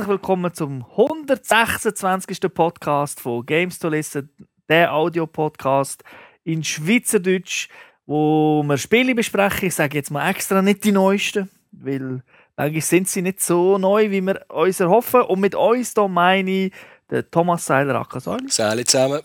Herzlich 0.00 0.12
willkommen 0.12 0.54
zum 0.54 0.86
126. 0.96 2.40
Podcast 2.54 3.20
von 3.20 3.44
Games 3.44 3.78
to 3.78 3.90
Listen, 3.90 4.30
der 4.66 4.94
Audio-Podcast 4.94 6.02
in 6.42 6.64
Schweizerdeutsch, 6.64 7.68
wo 8.06 8.62
wir 8.62 8.78
Spiele 8.78 9.14
besprechen. 9.14 9.68
Ich 9.68 9.74
sage 9.74 9.98
jetzt 9.98 10.10
mal 10.10 10.30
extra 10.30 10.62
nicht 10.62 10.84
die 10.84 10.92
neuesten, 10.92 11.50
weil 11.72 12.22
eigentlich 12.56 12.86
sind 12.86 13.10
sie 13.10 13.20
nicht 13.20 13.42
so 13.42 13.76
neu, 13.76 14.10
wie 14.10 14.22
wir 14.22 14.40
uns 14.48 14.80
erhoffen. 14.80 15.20
Und 15.20 15.40
mit 15.40 15.54
uns 15.54 15.92
hier 15.92 16.08
meine 16.08 16.50
ich 16.50 16.72
den 17.10 17.30
Thomas 17.30 17.66
Seiler 17.66 17.96
AK 17.96 18.22
Säle 18.22 18.84
zusammen. 18.86 19.20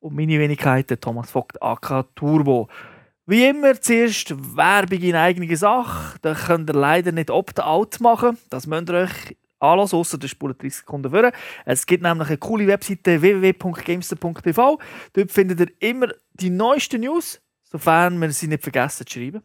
Und 0.00 0.16
meine 0.16 0.40
Wenigkeit, 0.40 0.90
der 0.90 1.00
Thomas 1.00 1.30
Vogt 1.30 1.62
AK 1.62 2.04
Turbo. 2.16 2.68
Wie 3.26 3.46
immer 3.46 3.80
zuerst 3.80 4.34
Werbung 4.56 5.02
in 5.02 5.14
eigener 5.14 5.56
Sache. 5.56 6.18
Da 6.22 6.34
könnt 6.34 6.68
ihr 6.68 6.74
leider 6.74 7.12
nicht 7.12 7.30
Opt-out 7.30 8.00
machen. 8.00 8.38
Das 8.50 8.66
müsst 8.66 8.88
ihr 8.88 9.02
euch 9.02 9.36
anlassen, 9.58 9.98
außer 9.98 10.18
der 10.18 10.28
Spur 10.28 10.54
30 10.54 10.74
Sekunden 10.80 11.10
vor. 11.10 11.30
Es 11.64 11.86
gibt 11.86 12.02
nämlich 12.02 12.28
eine 12.28 12.38
coole 12.38 12.66
Webseite 12.66 13.20
www.gamester.tv. 13.20 14.78
Dort 15.12 15.32
findet 15.32 15.60
ihr 15.60 15.90
immer 15.90 16.08
die 16.34 16.50
neuesten 16.50 17.00
News, 17.00 17.40
sofern 17.64 18.20
wir 18.20 18.30
sie 18.32 18.48
nicht 18.48 18.62
vergessen 18.62 19.06
zu 19.06 19.12
schreiben. 19.12 19.42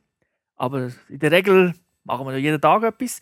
Aber 0.56 0.92
in 1.10 1.20
der 1.20 1.32
Regel 1.32 1.74
machen 2.04 2.28
wir 2.28 2.38
jeden 2.38 2.62
Tag 2.62 2.84
etwas. 2.84 3.20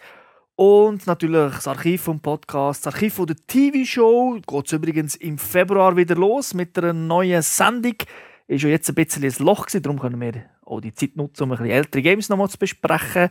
Und 0.55 1.07
natürlich 1.07 1.53
das 1.53 1.67
Archiv 1.67 2.01
vom 2.01 2.19
Podcast, 2.19 2.85
das 2.85 2.93
Archiv 2.93 3.13
von 3.13 3.27
der 3.27 3.37
TV-Show. 3.47 4.41
Geht 4.45 4.65
es 4.65 4.73
übrigens 4.73 5.15
im 5.15 5.37
Februar 5.37 5.95
wieder 5.95 6.15
los 6.15 6.53
mit 6.53 6.77
einer 6.77 6.91
neuen 6.91 7.41
Sendung. 7.41 7.95
Ist 8.47 8.63
ja 8.63 8.69
jetzt 8.69 8.89
ein 8.89 8.95
bisschen 8.95 9.23
ein 9.23 9.33
Loch 9.45 9.67
gewesen, 9.67 9.83
darum 9.83 9.99
können 9.99 10.19
wir 10.19 10.45
auch 10.65 10.81
die 10.81 10.93
Zeit 10.93 11.15
nutzen, 11.15 11.43
um 11.43 11.51
ein 11.51 11.57
bisschen 11.59 11.71
ältere 11.71 12.01
Games 12.01 12.27
nochmal 12.27 12.49
zu 12.49 12.57
besprechen. 12.57 13.29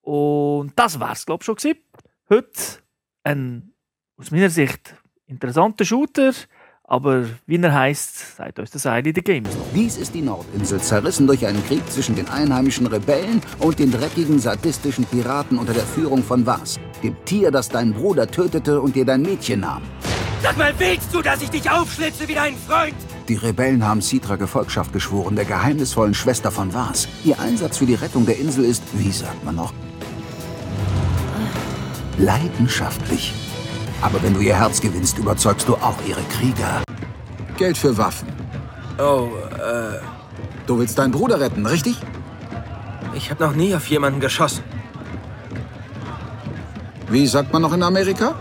Und 0.00 0.72
das 0.74 0.98
war 0.98 1.12
es, 1.12 1.24
glaube 1.24 1.42
ich, 1.42 1.46
schon 1.46 1.54
gewesen. 1.54 1.78
Heute 2.28 2.50
ein, 3.26 3.72
aus 4.16 4.30
meiner 4.30 4.50
Sicht, 4.50 4.94
interessanter 5.26 5.84
Shooter, 5.84 6.32
aber 6.84 7.26
wie 7.46 7.56
er 7.60 7.74
heißt, 7.74 8.36
sagt 8.36 8.60
uns 8.60 8.70
das 8.70 8.86
eine 8.86 9.12
der 9.12 9.22
Games. 9.22 9.50
Dies 9.74 9.98
ist 9.98 10.14
die 10.14 10.22
Nordinsel, 10.22 10.80
zerrissen 10.80 11.26
durch 11.26 11.44
einen 11.44 11.64
Krieg 11.66 11.82
zwischen 11.90 12.14
den 12.14 12.28
einheimischen 12.28 12.86
Rebellen 12.86 13.42
und 13.58 13.78
den 13.80 13.90
dreckigen, 13.90 14.38
sadistischen 14.38 15.04
Piraten 15.04 15.58
unter 15.58 15.74
der 15.74 15.82
Führung 15.82 16.22
von 16.22 16.46
Was, 16.46 16.78
dem 17.02 17.16
Tier, 17.24 17.50
das 17.50 17.68
deinen 17.68 17.92
Bruder 17.92 18.28
tötete 18.28 18.80
und 18.80 18.94
dir 18.94 19.04
dein 19.04 19.22
Mädchen 19.22 19.60
nahm. 19.60 19.82
Sag 20.42 20.56
mal, 20.56 20.72
willst 20.78 21.12
du, 21.12 21.22
dass 21.22 21.42
ich 21.42 21.50
dich 21.50 21.68
aufschlitze 21.68 22.28
wie 22.28 22.34
dein 22.34 22.54
Freund? 22.54 22.94
Die 23.28 23.34
Rebellen 23.34 23.84
haben 23.84 24.00
Citra 24.00 24.36
Gefolgschaft 24.36 24.92
geschworen, 24.92 25.34
der 25.34 25.44
geheimnisvollen 25.44 26.14
Schwester 26.14 26.52
von 26.52 26.72
Was. 26.72 27.08
Ihr 27.24 27.40
Einsatz 27.40 27.78
für 27.78 27.86
die 27.86 27.94
Rettung 27.94 28.26
der 28.26 28.38
Insel 28.38 28.64
ist, 28.64 28.84
wie 28.92 29.10
sagt 29.10 29.44
man 29.44 29.56
noch, 29.56 29.72
leidenschaftlich. 32.18 33.32
Aber 34.02 34.22
wenn 34.22 34.34
du 34.34 34.40
ihr 34.40 34.56
Herz 34.58 34.80
gewinnst, 34.80 35.18
überzeugst 35.18 35.68
du 35.68 35.74
auch 35.74 35.96
ihre 36.06 36.22
Krieger. 36.24 36.82
Geld 37.56 37.78
für 37.78 37.96
Waffen. 37.96 38.28
Oh, 38.98 39.28
äh, 39.58 39.98
Du 40.66 40.78
willst 40.78 40.98
deinen 40.98 41.12
Bruder 41.12 41.38
retten, 41.40 41.64
richtig? 41.64 41.96
ich 43.14 43.30
habe 43.30 43.44
noch 43.44 43.54
nie 43.54 43.74
auf 43.74 43.86
jemanden 43.88 44.20
geschossen. 44.20 44.62
Wie 47.08 47.26
sagt 47.26 47.52
man 47.52 47.62
noch 47.62 47.72
in 47.72 47.82
Amerika? 47.82 48.34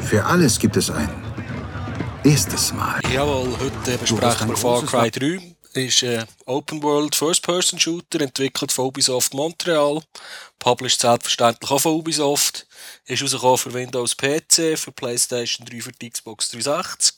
Für 0.00 0.24
alles 0.24 0.58
gibt 0.58 0.76
es 0.76 0.90
ein 0.90 1.08
erstes 2.22 2.72
Mal. 2.72 3.00
Jawohl, 3.12 3.48
heute 3.60 3.92
hast 3.92 4.00
besprechen 4.00 4.48
wir 4.48 4.56
Far 4.56 4.82
Cry 4.82 5.10
3. 5.10 5.53
Ist 5.74 6.04
ein 6.04 6.24
Open 6.46 6.80
World 6.84 7.16
First-Person 7.16 7.80
Shooter, 7.80 8.20
entwickelt 8.20 8.70
von 8.70 8.86
Ubisoft 8.86 9.34
Montreal. 9.34 10.00
Published 10.60 11.00
selbstverständlich 11.00 11.68
auch 11.68 11.80
von 11.80 11.94
Ubisoft. 11.94 12.68
Ist 13.06 13.24
rausgekommen 13.24 13.58
für 13.58 13.74
Windows 13.74 14.16
PC, 14.16 14.78
für 14.78 14.92
PlayStation 14.92 15.66
3, 15.66 15.80
für 15.80 15.90
die 15.90 16.10
Xbox 16.10 16.50
360. 16.50 17.16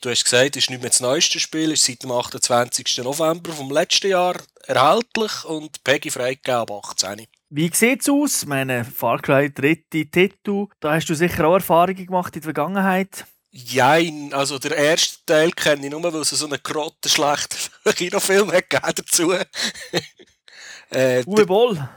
Du 0.00 0.10
hast 0.10 0.24
gesagt, 0.24 0.56
ist 0.56 0.68
nicht 0.68 0.80
mehr 0.80 0.90
das 0.90 0.98
neueste 0.98 1.38
Spiel, 1.38 1.70
ist 1.70 1.84
seit 1.84 2.02
dem 2.02 2.10
28. 2.10 2.98
November 3.04 3.52
vom 3.52 3.70
letzten 3.70 4.10
Jahr 4.10 4.34
erhältlich 4.66 5.44
und 5.44 5.84
Peggy 5.84 6.10
freigegeben 6.10 6.56
ab 6.56 6.72
18. 6.72 7.28
Wie 7.50 7.70
sieht 7.72 8.00
es 8.00 8.08
aus? 8.08 8.46
Meine, 8.46 8.84
Far 8.84 9.22
Cry 9.22 9.48
dritte 9.54 10.06
Titel, 10.06 10.66
da 10.80 10.94
hast 10.94 11.08
du 11.08 11.14
sicher 11.14 11.46
auch 11.46 11.54
Erfahrungen 11.54 12.04
gemacht 12.04 12.34
in 12.34 12.40
der 12.40 12.46
Vergangenheit. 12.46 13.26
Jein, 13.54 14.32
also 14.32 14.58
der 14.58 14.74
erste 14.74 15.18
Teil 15.26 15.50
kenne 15.52 15.84
ich 15.84 15.92
nur, 15.92 16.02
weil 16.02 16.22
es 16.22 16.30
so 16.30 16.46
einen 16.46 16.58
grottenschlechten 16.62 17.58
Kinofilm 17.94 18.50
hat 18.50 18.98
dazu. 18.98 19.32
äh, 20.90 21.22
Uwe 21.26 21.44
Boll. 21.44 21.88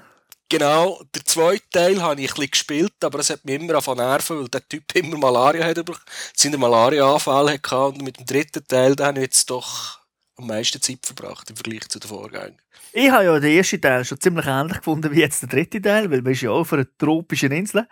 genau, 0.50 1.02
der 1.16 1.24
zweite 1.24 1.64
Teil 1.72 2.02
habe 2.02 2.22
ich 2.22 2.32
ein 2.32 2.36
bisschen 2.36 2.52
gespielt, 2.52 2.94
aber 3.02 3.20
es 3.20 3.30
hat 3.30 3.46
mich 3.46 3.56
immer 3.56 3.72
davon 3.72 3.98
nerven, 3.98 4.40
weil 4.40 4.50
der 4.50 4.68
Typ 4.68 4.84
immer 4.96 5.18
Malaria 5.18 5.66
hat, 5.66 5.78
über 5.78 5.96
seine 6.36 6.58
Malaria-Anfälle 6.58 7.54
hatte 7.54 7.78
und 7.78 8.02
mit 8.02 8.20
dem 8.20 8.26
dritten 8.26 8.68
Teil 8.68 8.94
habe 9.00 9.20
ich 9.20 9.24
jetzt 9.24 9.50
doch 9.50 10.02
am 10.36 10.48
meisten 10.48 10.82
Zeit 10.82 11.06
verbracht 11.06 11.50
im 11.50 11.56
Vergleich 11.56 11.88
zu 11.88 12.00
den 12.00 12.10
Vorgängern. 12.10 12.58
Ich 12.92 13.10
habe 13.10 13.24
ja 13.24 13.40
den 13.40 13.56
ersten 13.56 13.80
Teil 13.80 14.04
schon 14.04 14.20
ziemlich 14.20 14.46
ähnlich 14.46 14.80
gefunden 14.80 15.10
wie 15.14 15.22
jetzt 15.22 15.42
der 15.42 15.48
dritte 15.48 15.82
Teil, 15.82 16.12
weil 16.12 16.26
wir 16.26 16.36
sind 16.36 16.48
ja 16.48 16.52
auch 16.52 16.60
auf 16.60 16.74
einer 16.74 16.86
tropischen 16.98 17.54
Insel. 17.54 17.88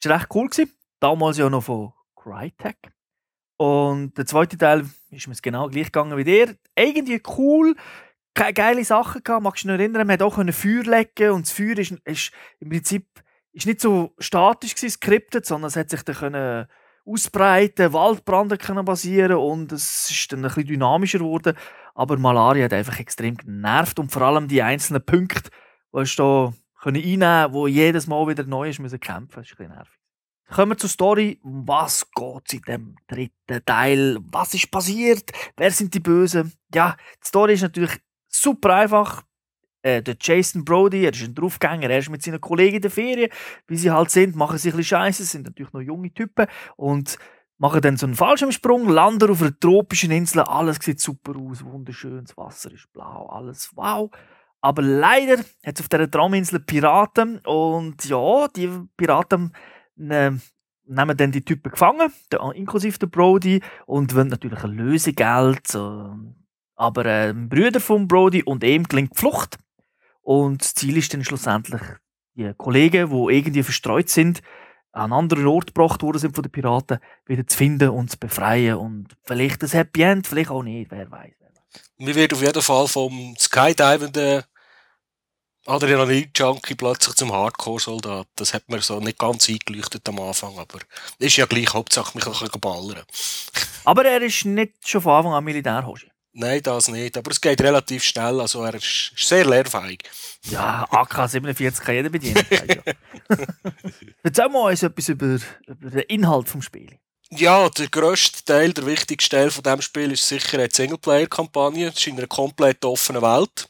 Das 0.00 0.10
war 0.10 0.18
recht 0.18 0.34
cool. 0.34 0.48
Gewesen. 0.48 0.72
Damals 0.98 1.38
ja 1.38 1.48
noch 1.48 1.62
von 1.62 1.92
Crytek. 2.16 2.95
Und 3.56 4.16
der 4.18 4.26
zweite 4.26 4.58
Teil 4.58 4.84
ist 5.10 5.28
mir 5.28 5.34
genau 5.40 5.68
gleich 5.68 5.86
gegangen 5.86 6.16
wie 6.16 6.24
der. 6.24 6.54
Irgendwie 6.76 7.22
cool, 7.38 7.74
geile 8.34 8.84
Sachen 8.84 9.22
gehabt. 9.22 9.42
Magst 9.42 9.64
du 9.64 9.68
dich 9.68 9.76
noch 9.76 9.80
erinnern, 9.80 10.06
man 10.06 10.18
konnte 10.18 10.24
auch 10.26 10.36
können 10.36 10.52
Feuer 10.52 10.82
legen 10.82 11.30
und 11.32 11.46
das 11.46 11.52
Feuer 11.52 11.78
ist, 11.78 11.92
ist 12.04 12.32
im 12.60 12.68
Prinzip 12.68 13.06
ist 13.52 13.66
nicht 13.66 13.80
so 13.80 14.14
statisch 14.18 14.74
gewesen, 14.74 14.90
skriptet, 14.90 15.46
sondern 15.46 15.68
es 15.68 15.76
hat 15.76 15.88
sich 15.88 16.02
dann 16.02 16.16
können 16.16 16.66
ausbreiten, 17.06 17.92
Waldbrände 17.92 18.58
können 18.58 18.84
basieren 18.84 19.38
und 19.38 19.72
es 19.72 20.10
ist 20.10 20.32
dann 20.32 20.40
ein 20.40 20.48
bisschen 20.48 20.66
dynamischer 20.66 21.20
geworden. 21.20 21.56
Aber 21.94 22.18
Malaria 22.18 22.64
hat 22.64 22.74
einfach 22.74 22.98
extrem 22.98 23.36
genervt 23.36 23.98
und 23.98 24.12
vor 24.12 24.22
allem 24.22 24.48
die 24.48 24.60
einzelnen 24.60 25.02
Punkte, 25.02 25.50
die 25.94 26.04
du 26.04 26.16
da 26.16 26.52
können 26.82 27.02
einnehmen, 27.02 27.54
wo 27.54 27.66
jedes 27.66 28.06
Mal 28.06 28.28
wieder 28.28 28.44
neu 28.44 28.68
ist, 28.68 28.80
müssen 28.80 29.00
kämpfen. 29.00 29.40
Das 29.40 29.46
ist 29.46 29.52
ein 29.52 29.56
bisschen 29.56 29.74
nervig. 29.74 29.95
Kommen 30.48 30.72
wir 30.72 30.78
zur 30.78 30.90
Story. 30.90 31.40
Was 31.42 32.08
geht 32.12 32.52
in 32.52 32.62
dem 32.62 32.96
dritten 33.08 33.64
Teil? 33.64 34.18
Was 34.30 34.54
ist 34.54 34.70
passiert? 34.70 35.32
Wer 35.56 35.70
sind 35.72 35.92
die 35.92 36.00
Bösen? 36.00 36.52
Ja, 36.72 36.96
die 37.22 37.26
Story 37.26 37.54
ist 37.54 37.62
natürlich 37.62 37.98
super 38.28 38.74
einfach. 38.76 39.24
Äh, 39.82 40.02
der 40.02 40.16
Jason 40.20 40.64
Brody, 40.64 41.04
er 41.04 41.12
ist 41.12 41.22
ein 41.22 41.34
Draufgänger, 41.34 41.90
er 41.90 41.98
ist 41.98 42.10
mit 42.10 42.22
seinen 42.22 42.40
Kollegen 42.40 42.76
in 42.76 42.82
der 42.82 42.90
Ferien, 42.90 43.30
wie 43.66 43.76
sie 43.76 43.90
halt 43.90 44.10
sind, 44.10 44.34
machen 44.34 44.58
sich 44.58 44.72
ein 44.72 44.76
bisschen 44.78 44.98
Scheiße, 44.98 45.24
sind 45.24 45.46
natürlich 45.46 45.72
noch 45.72 45.80
junge 45.80 46.12
Typen 46.12 46.46
und 46.76 47.18
machen 47.58 47.80
dann 47.82 47.96
so 47.96 48.06
einen 48.06 48.16
Fallschirmsprung, 48.16 48.88
landen 48.88 49.30
auf 49.30 49.42
einer 49.42 49.56
tropischen 49.58 50.10
Insel, 50.10 50.40
alles 50.40 50.78
sieht 50.80 51.00
super 51.00 51.36
aus, 51.36 51.64
wunderschön, 51.64 52.24
das 52.24 52.36
Wasser 52.36 52.72
ist 52.72 52.92
blau, 52.92 53.26
alles 53.26 53.70
wow. 53.76 54.10
Aber 54.60 54.82
leider 54.82 55.38
hat 55.64 55.78
es 55.78 55.80
auf 55.80 55.88
dieser 55.88 56.10
Trauminsel 56.10 56.58
Piraten 56.58 57.38
und 57.44 58.04
ja, 58.06 58.48
die 58.48 58.68
Piraten 58.96 59.52
äh, 59.98 60.32
nehmen 60.86 61.16
dann 61.16 61.32
die 61.32 61.44
Typen 61.44 61.72
gefangen, 61.72 62.12
der, 62.30 62.40
inklusive 62.54 62.98
der 62.98 63.06
Brody, 63.06 63.60
und 63.86 64.14
wollen 64.14 64.28
natürlich 64.28 64.62
ein 64.62 64.72
Lösegeld. 64.72 65.66
So. 65.66 66.14
Aber 66.74 67.06
äh, 67.06 67.30
ein 67.30 67.48
Brüder 67.48 67.80
von 67.80 68.08
Brody 68.08 68.42
und 68.42 68.64
ihm 68.64 68.84
gelingt 68.84 69.12
die 69.14 69.18
Flucht. 69.18 69.58
Und 70.22 70.62
das 70.62 70.74
Ziel 70.74 70.96
ist 70.96 71.12
dann 71.14 71.24
schlussendlich, 71.24 71.82
die 72.34 72.52
Kollegen, 72.56 73.10
die 73.10 73.34
irgendwie 73.36 73.62
verstreut 73.62 74.08
sind, 74.08 74.42
an 74.92 75.04
einen 75.04 75.12
anderen 75.12 75.46
Ort 75.46 75.68
gebracht 75.68 76.02
worden 76.02 76.18
sind 76.18 76.34
von 76.34 76.42
den 76.42 76.52
Piraten, 76.52 76.98
wieder 77.26 77.46
zu 77.46 77.56
finden 77.56 77.90
und 77.90 78.10
zu 78.10 78.18
befreien. 78.18 78.76
Und 78.76 79.16
vielleicht 79.24 79.62
ein 79.62 79.70
Happy 79.70 80.02
End, 80.02 80.26
vielleicht 80.26 80.50
auch 80.50 80.62
nicht, 80.62 80.90
wer 80.90 81.10
weiß. 81.10 81.32
Mir 81.98 82.14
wird 82.14 82.32
auf 82.32 82.42
jeden 82.42 82.62
Fall 82.62 82.88
vom 82.88 83.34
skydivenden 83.38 84.42
Adrenalin-Junkie 85.66 86.74
plötzlich 86.74 87.16
zum 87.16 87.32
Hardcore-Soldat. 87.32 88.28
Das 88.36 88.54
hat 88.54 88.68
mir 88.68 88.80
so 88.80 89.00
nicht 89.00 89.18
ganz 89.18 89.48
eingeleuchtet 89.48 90.08
am 90.08 90.20
Anfang, 90.20 90.58
aber 90.58 90.78
ist 91.18 91.36
ja 91.36 91.46
gleich, 91.46 91.72
Hauptsache 91.72 92.16
mich 92.16 92.24
bisschen 92.24 92.60
ballern. 92.60 93.02
Aber 93.84 94.04
er 94.04 94.22
ist 94.22 94.44
nicht 94.44 94.88
schon 94.88 95.02
von 95.02 95.12
Anfang 95.12 95.32
an 95.32 95.44
Militärhoshi. 95.44 96.10
Nein, 96.38 96.62
das 96.62 96.88
nicht, 96.88 97.16
aber 97.16 97.30
es 97.30 97.40
geht 97.40 97.62
relativ 97.62 98.04
schnell, 98.04 98.40
also 98.40 98.62
er 98.62 98.74
ist, 98.74 99.12
sehr 99.16 99.46
lehrfähig. 99.46 100.02
Ja, 100.42 100.86
AK-47 100.90 101.80
kann 101.80 101.94
jeder 101.94 102.10
bedienen. 102.10 102.44
Erzähl 104.22 104.48
mal 104.50 104.70
uns 104.70 104.82
etwas 104.82 105.08
über, 105.08 105.38
über 105.66 105.90
den 105.90 106.00
Inhalt 106.00 106.52
des 106.54 106.64
Spiels. 106.64 106.92
Ja, 107.30 107.70
der 107.70 107.88
grösste 107.88 108.44
Teil, 108.44 108.74
der 108.74 108.84
wichtigste 108.84 109.34
Teil 109.34 109.50
von 109.50 109.64
dem 109.64 109.80
Spiel 109.80 110.12
ist 110.12 110.28
sicher 110.28 110.58
eine 110.58 110.68
Singleplayer-Kampagne. 110.70 111.88
Es 111.88 111.96
ist 111.96 112.06
in 112.06 112.18
einer 112.18 112.26
komplett 112.26 112.84
offenen 112.84 113.22
Welt. 113.22 113.68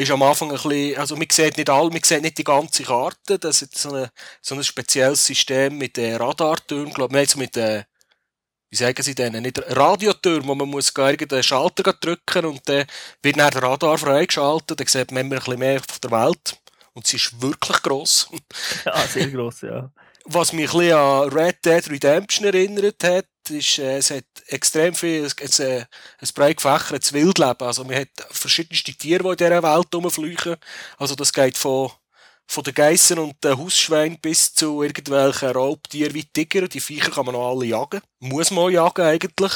Ist 0.00 0.10
am 0.10 0.22
Anfang 0.22 0.50
ein 0.50 0.54
bisschen, 0.54 0.96
also 0.96 1.14
man 1.14 1.26
sieht 1.30 1.58
nicht 1.58 1.68
all, 1.68 1.90
man 1.90 2.02
sieht 2.02 2.22
nicht 2.22 2.38
die 2.38 2.44
ganze 2.44 2.84
Karte. 2.84 3.38
Das 3.38 3.60
ist 3.60 3.76
so, 3.76 3.90
eine, 3.90 4.10
so 4.40 4.54
ein 4.54 4.64
spezielles 4.64 5.26
System 5.26 5.76
mit 5.76 5.98
den 5.98 6.16
Radartürmen, 6.16 6.94
glaube 6.94 7.20
ich, 7.20 7.36
mit 7.36 7.54
den, 7.54 7.84
wie 8.70 8.76
sagen 8.76 9.02
sie 9.02 9.14
denn, 9.14 9.42
nicht 9.42 9.60
Radiotürmen, 9.76 10.48
wo 10.48 10.54
man 10.54 10.70
muss 10.70 10.94
irgendeinen 10.96 11.42
Schalter 11.42 11.92
drücken 11.92 12.46
und 12.46 12.66
dann 12.66 12.86
wird 13.22 13.38
dann 13.38 13.50
der 13.50 13.62
Radar 13.62 13.98
freigeschaltet, 13.98 14.80
dann 14.80 14.86
sieht 14.86 15.10
man 15.10 15.26
immer 15.26 15.36
ein 15.36 15.38
bisschen 15.40 15.58
mehr 15.58 15.80
von 15.80 16.00
der 16.02 16.10
Welt. 16.12 16.56
Und 16.94 17.06
sie 17.06 17.16
ist 17.16 17.42
wirklich 17.42 17.82
gross. 17.82 18.28
Ja, 18.86 19.06
sehr 19.06 19.28
gross, 19.28 19.60
ja. 19.60 19.90
Was 20.32 20.52
mich 20.52 20.72
ein 20.72 20.78
bisschen 20.78 20.96
an 20.96 21.28
Red 21.30 21.56
Dead 21.64 21.90
Redemption 21.90 22.46
erinnert 22.46 23.02
hat, 23.02 23.26
ist, 23.48 23.80
äh, 23.80 23.96
es 23.96 24.12
hat 24.12 24.24
extrem 24.46 24.94
viel, 24.94 25.24
es, 25.24 25.34
es, 25.40 25.58
äh, 25.58 25.84
ein 26.20 26.28
breit 26.36 26.58
gefächertes 26.58 27.12
Wildleben. 27.12 27.66
Also 27.66 27.82
man 27.82 27.96
hat 27.96 28.10
verschiedenste 28.30 28.92
Tiere, 28.92 29.24
die 29.24 29.28
in 29.30 29.36
dieser 29.36 29.62
Welt 29.64 29.92
rumfliegen. 29.92 30.54
Also 30.98 31.16
das 31.16 31.32
geht 31.32 31.58
von, 31.58 31.90
von 32.46 32.62
den 32.62 32.74
Geissen 32.74 33.18
und 33.18 33.42
den 33.42 33.58
Hausschweinen 33.58 34.20
bis 34.20 34.54
zu 34.54 34.84
irgendwelchen 34.84 35.48
Raubtieren 35.48 36.14
wie 36.14 36.24
Tiger. 36.24 36.68
Die 36.68 36.78
Viecher 36.78 37.10
kann 37.10 37.26
man 37.26 37.34
noch 37.34 37.50
alle 37.50 37.66
jagen. 37.66 38.00
Muss 38.20 38.52
man 38.52 38.70
jagen 38.70 39.04
eigentlich. 39.04 39.52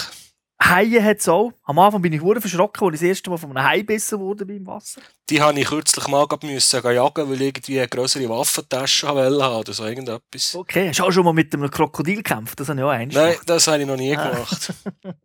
Haie 0.69 1.03
hat 1.03 1.19
es 1.19 1.29
auch. 1.29 1.53
Am 1.65 1.79
Anfang 1.79 2.01
bin 2.03 2.13
ich 2.13 2.21
hure 2.21 2.41
verschrocken, 2.41 2.87
als 2.87 2.95
ich 2.95 3.01
das 3.01 3.09
erste 3.09 3.31
Mal 3.31 3.37
von 3.37 3.51
einem 3.51 3.67
Hai 3.67 3.79
gebissen 3.79 4.19
wurde 4.19 4.47
beim 4.47 4.67
Wasser. 4.67 5.01
Die 5.29 5.41
habe 5.41 5.59
ich 5.59 5.67
kürzlich 5.67 6.07
mal 6.09 6.27
müssen 6.43 6.83
jagen, 6.83 7.29
weil 7.29 7.37
ich 7.37 7.49
irgendwie 7.49 7.79
eine 7.79 7.89
größere 7.89 8.29
Waffentasche 8.29 9.09
haben 9.09 9.17
wollte 9.17 9.57
oder 9.57 9.73
so 9.73 9.85
irgendetwas. 9.85 10.55
Okay, 10.55 10.89
hast 10.89 10.99
du 10.99 11.05
auch 11.05 11.13
schon 11.13 11.25
mal 11.25 11.33
mit 11.33 11.53
einem 11.55 11.71
Krokodil 11.71 12.17
gekämpft? 12.17 12.59
Das 12.61 12.69
habe 12.69 12.81
ich 12.81 12.85
auch 12.85 12.91
eins 12.91 13.15
Nein, 13.15 13.37
das 13.47 13.67
habe 13.67 13.81
ich 13.81 13.87
noch 13.87 13.97
nie 13.97 14.17
ah. 14.17 14.31
gemacht. 14.31 14.73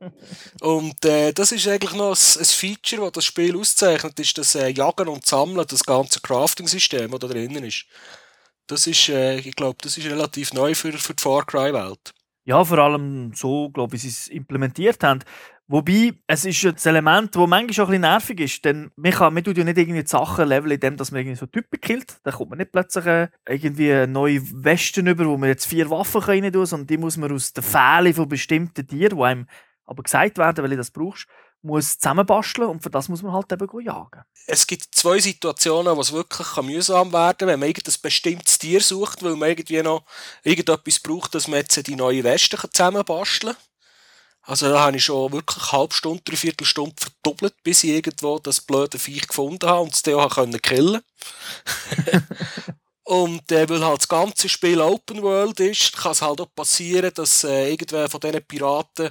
und 0.61 1.05
äh, 1.05 1.31
das 1.33 1.51
ist 1.51 1.67
eigentlich 1.67 1.93
noch 1.93 2.15
ein, 2.15 2.39
ein 2.39 2.45
Feature, 2.45 3.03
das 3.03 3.11
das 3.13 3.25
Spiel 3.25 3.57
auszeichnet, 3.57 4.19
ist 4.19 4.37
das 4.37 4.55
äh, 4.55 4.69
Jagen 4.69 5.07
und 5.07 5.25
Sammeln, 5.25 5.65
das 5.67 5.83
ganze 5.83 6.21
Crafting-System, 6.21 7.11
das 7.11 7.19
da 7.19 7.27
drinnen 7.27 7.63
ist. 7.63 7.85
Das 8.67 8.87
ist, 8.87 9.09
äh, 9.09 9.39
ich 9.39 9.55
glaube, 9.55 9.77
das 9.81 9.97
ist 9.97 10.05
relativ 10.05 10.53
neu 10.53 10.75
für, 10.75 10.93
für 10.93 11.13
die 11.13 11.21
Far 11.21 11.45
Cry-Welt. 11.45 12.13
Ja, 12.49 12.65
vor 12.65 12.79
allem 12.79 13.31
so, 13.35 13.69
glaube 13.69 13.95
ich, 13.95 14.01
sie 14.01 14.07
es 14.07 14.27
implementiert 14.27 15.03
haben. 15.03 15.19
Wobei, 15.67 16.13
es 16.25 16.45
ist 16.45 16.65
ein 16.65 16.75
Element, 16.83 17.35
das 17.35 17.47
manchmal 17.47 17.85
auch 17.85 17.89
ein 17.89 17.91
bisschen 17.91 18.01
nervig 18.01 18.39
ist, 18.39 18.65
denn 18.65 18.89
man, 18.95 19.11
kann, 19.11 19.35
man 19.35 19.43
tut 19.43 19.55
ja 19.55 19.63
nicht 19.63 19.77
irgendwie 19.77 20.01
die 20.01 20.07
Sachen 20.07 20.47
leveln, 20.47 20.71
indem 20.71 20.95
man 20.95 21.07
irgendwie 21.11 21.35
so 21.35 21.45
Typen 21.45 21.79
killt. 21.79 22.17
Da 22.23 22.31
kommt 22.31 22.49
man 22.49 22.57
nicht 22.57 22.71
plötzlich 22.71 23.05
äh, 23.05 23.27
irgendwie 23.47 24.07
neue 24.07 24.41
Westen 24.63 25.05
über, 25.05 25.27
wo 25.27 25.37
man 25.37 25.49
jetzt 25.49 25.67
vier 25.67 25.91
Waffen 25.91 26.21
rein 26.21 26.41
tun 26.41 26.53
kann, 26.53 26.65
sondern 26.65 26.87
die 26.87 26.97
muss 26.97 27.17
man 27.17 27.31
aus 27.31 27.53
den 27.53 27.63
Fehlen 27.63 28.15
von 28.15 28.27
bestimmten 28.27 28.87
Tieren, 28.87 29.19
die 29.19 29.23
einem 29.23 29.47
aber 29.85 30.01
gesagt 30.01 30.39
werden, 30.39 30.63
weil 30.63 30.71
du 30.71 30.77
das 30.77 30.89
brauchst, 30.89 31.27
muss 31.61 31.97
zusammenbasteln 31.97 32.69
und 32.69 32.81
für 32.81 32.89
das 32.89 33.09
muss 33.09 33.21
man 33.21 33.33
halt 33.33 33.51
eben 33.51 33.81
jagen. 33.81 34.23
Es 34.47 34.65
gibt 34.65 34.95
zwei 34.95 35.19
Situationen, 35.19 35.95
wo 35.95 36.01
es 36.01 36.11
wirklich 36.11 36.55
mühsam 36.61 37.11
werden 37.11 37.37
kann, 37.37 37.47
wenn 37.47 37.59
man 37.59 37.69
ein 37.69 37.93
bestimmtes 38.01 38.57
Tier 38.59 38.81
sucht, 38.81 39.23
weil 39.23 39.35
man 39.35 39.49
irgendwie 39.49 39.81
noch 39.81 40.05
irgendetwas 40.43 40.99
braucht, 40.99 41.35
dass 41.35 41.47
man 41.47 41.59
jetzt 41.59 41.85
die 41.87 41.95
neue 41.95 42.23
Weste 42.23 42.57
zusammenbasteln 42.57 43.53
kann. 43.53 43.63
Also 44.41 44.69
da 44.69 44.79
habe 44.79 44.97
ich 44.97 45.05
schon 45.05 45.31
wirklich 45.31 45.61
eine 45.63 45.71
halbe 45.73 45.93
Stunde, 45.93 46.23
eine 46.27 46.37
Viertelstunde 46.37 46.95
verdoppelt, 46.97 47.55
bis 47.61 47.83
ich 47.83 47.91
irgendwo 47.91 48.39
das 48.39 48.61
blöde 48.61 48.97
Viech 48.97 49.27
gefunden 49.27 49.69
habe 49.69 49.81
und 49.81 49.93
es 49.93 50.01
dann 50.01 50.15
auch 50.15 50.35
killen 50.35 50.59
konnte. 50.61 51.03
Und 53.09 53.51
äh, 53.51 53.67
weil 53.67 53.83
halt 53.83 54.01
das 54.01 54.07
ganze 54.07 54.47
Spiel 54.47 54.79
Open 54.79 55.23
World 55.23 55.59
ist, 55.61 55.97
kann 55.97 56.11
es 56.11 56.21
halt 56.21 56.39
auch 56.41 56.53
passieren, 56.53 57.11
dass 57.15 57.43
äh, 57.43 57.71
irgendwer 57.71 58.07
von 58.07 58.19
diesen 58.19 58.45
Piraten 58.45 59.09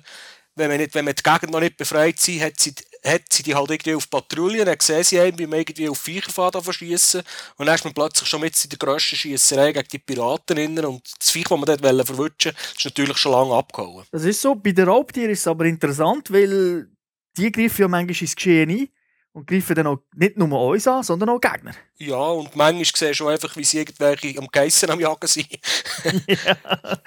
wenn 0.59 0.69
man, 0.69 0.79
nicht, 0.79 0.95
wenn 0.95 1.05
man 1.05 1.15
die 1.15 1.23
Gegend 1.23 1.51
noch 1.51 1.61
nicht 1.61 1.77
befreit 1.77 2.19
sind, 2.21 2.43
hat 2.43 2.59
sie, 2.59 2.75
hat 3.05 3.23
sie 3.33 3.43
die 3.43 3.55
halt 3.55 3.71
irgendwie 3.71 3.95
auf 3.95 4.11
Patrouillen, 4.11 4.67
dann 4.67 4.77
sehen 4.81 5.05
sie 5.05 5.21
einen, 5.21 5.39
wie 5.39 5.47
man 5.47 5.61
irgendwie 5.61 5.89
auf 5.89 5.99
Viecherfaden 5.99 6.63
verschießen 6.63 7.23
und 7.57 7.67
dann 7.67 7.75
ist 7.75 7.85
man 7.85 7.95
plötzlich 7.95 8.29
schon 8.29 8.41
mit 8.41 8.63
in 8.63 8.71
der 8.71 8.79
grössten 8.79 9.17
Schiesserei 9.17 9.73
gegen 9.73 9.89
die 9.89 9.99
Piraten 9.99 10.57
innen 10.57 10.85
und 10.85 11.03
das 11.19 11.31
Viech, 11.31 11.45
das 11.45 11.59
man 11.59 11.65
dort 11.65 12.07
verwutschen 12.07 12.53
ist 12.77 12.85
natürlich 12.85 13.17
schon 13.19 13.33
lange 13.33 13.55
abgehauen. 13.55 14.05
Das 14.11 14.25
ist 14.25 14.41
so, 14.41 14.55
bei 14.55 14.73
den 14.73 14.89
Raubtieren 14.89 15.31
ist 15.31 15.41
es 15.41 15.47
aber 15.47 15.65
interessant, 15.65 16.31
weil 16.33 16.89
die 17.37 17.53
greifen 17.53 17.83
ja 17.83 17.89
manchmal 17.89 18.17
ins 18.21 18.35
Geschehen 18.35 18.71
ein 18.71 18.89
und 19.33 19.47
greifen 19.47 19.75
dann 19.75 19.87
auch 19.87 19.99
nicht 20.15 20.37
nur 20.37 20.51
uns 20.61 20.87
an, 20.87 21.03
sondern 21.03 21.29
auch 21.29 21.41
Gegner. 21.41 21.73
Ja, 21.97 22.17
und 22.17 22.55
manchmal 22.57 22.85
siehst 22.85 23.03
du 23.03 23.15
schon 23.15 23.29
einfach, 23.29 23.57
wie 23.57 23.65
sie 23.65 23.79
irgendwelche 23.79 24.39
am 24.39 24.49
Geissen 24.49 24.91
am 24.91 25.01
Jagen 25.01 25.27
sind. 25.27 25.49
ja. 26.27 26.57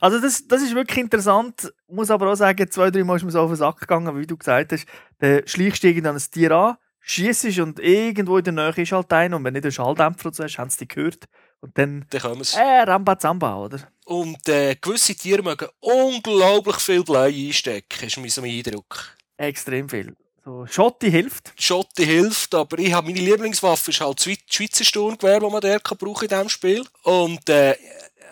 Also 0.00 0.20
das, 0.20 0.46
das 0.46 0.62
ist 0.62 0.74
wirklich 0.74 0.98
interessant. 0.98 1.72
Ich 1.88 1.94
muss 1.94 2.10
aber 2.10 2.30
auch 2.30 2.36
sagen, 2.36 2.70
zwei, 2.70 2.90
drei 2.90 3.04
Mal 3.04 3.16
ist 3.16 3.24
mir 3.24 3.30
so 3.30 3.40
auf 3.40 3.50
den 3.50 3.56
Sack 3.56 3.80
gegangen, 3.80 4.18
wie 4.18 4.26
du 4.26 4.36
gesagt 4.36 4.72
hast. 4.72 4.86
Dann 5.18 5.42
schleichst 5.46 5.82
du 5.82 6.02
dann 6.02 6.16
ein 6.16 6.22
Tier 6.30 6.50
an, 6.50 6.76
schießt 7.00 7.58
und 7.60 7.78
irgendwo 7.78 8.38
in 8.38 8.44
der 8.44 8.52
Nähe 8.52 8.74
ist 8.76 8.92
halt 8.92 9.12
einer 9.12 9.36
und 9.36 9.44
wenn 9.44 9.54
nicht 9.54 9.64
ein 9.64 9.72
Schalldämpfer 9.72 10.32
so 10.32 10.44
hast, 10.44 10.58
haben 10.58 10.70
sie 10.70 10.78
dich 10.78 10.88
gehört. 10.88 11.24
Und 11.60 11.78
dann, 11.78 12.04
dann 12.10 12.20
kommen 12.20 12.44
sie. 12.44 12.58
Äh, 12.58 12.82
Rambazamba, 12.82 13.56
oder? 13.56 13.78
Und 14.04 14.48
äh, 14.48 14.76
gewisse 14.76 15.14
Tiere 15.14 15.42
mögen 15.42 15.68
unglaublich 15.80 16.76
viel 16.76 17.02
Blei 17.02 17.28
einstecken, 17.28 18.06
ist 18.06 18.18
mein 18.18 18.50
Eindruck. 18.50 19.16
Extrem 19.36 19.88
viel. 19.88 20.14
So, 20.46 20.64
Schotti 20.64 21.10
hilft. 21.10 21.52
Schotti 21.58 22.06
hilft, 22.06 22.54
aber 22.54 22.78
ich 22.78 22.92
habe 22.92 23.08
meine 23.08 23.18
Lieblingswaffe 23.18 23.90
ist 23.90 24.00
halt 24.00 24.24
das 24.24 24.36
Schweizer 24.48 24.84
Sturmgewehr, 24.84 25.40
das 25.40 25.50
man 25.50 25.60
der 25.60 25.80
kann 25.80 25.98
brauchen 25.98 26.22
in 26.22 26.28
diesem 26.28 26.48
Spiel. 26.48 26.84
Und 27.02 27.48
äh, 27.48 27.74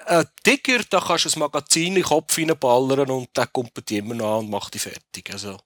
ein 0.07 0.25
Tiger, 0.45 0.85
da 0.89 1.01
kannst 1.01 1.25
du 1.25 1.31
ein 1.31 1.41
Magazin 1.41 1.89
in 1.89 1.95
den 1.97 2.05
Kopf 2.05 2.39
reinballern 2.39 3.11
und 3.11 3.37
der 3.37 3.49
kommt 3.49 3.73
dir 3.91 3.99
immer 3.99 4.15
noch 4.15 4.39
an 4.39 4.45
und 4.45 4.51
macht 4.51 4.75
dich 4.75 4.83
fertig. 4.83 5.29
Also, 5.33 5.57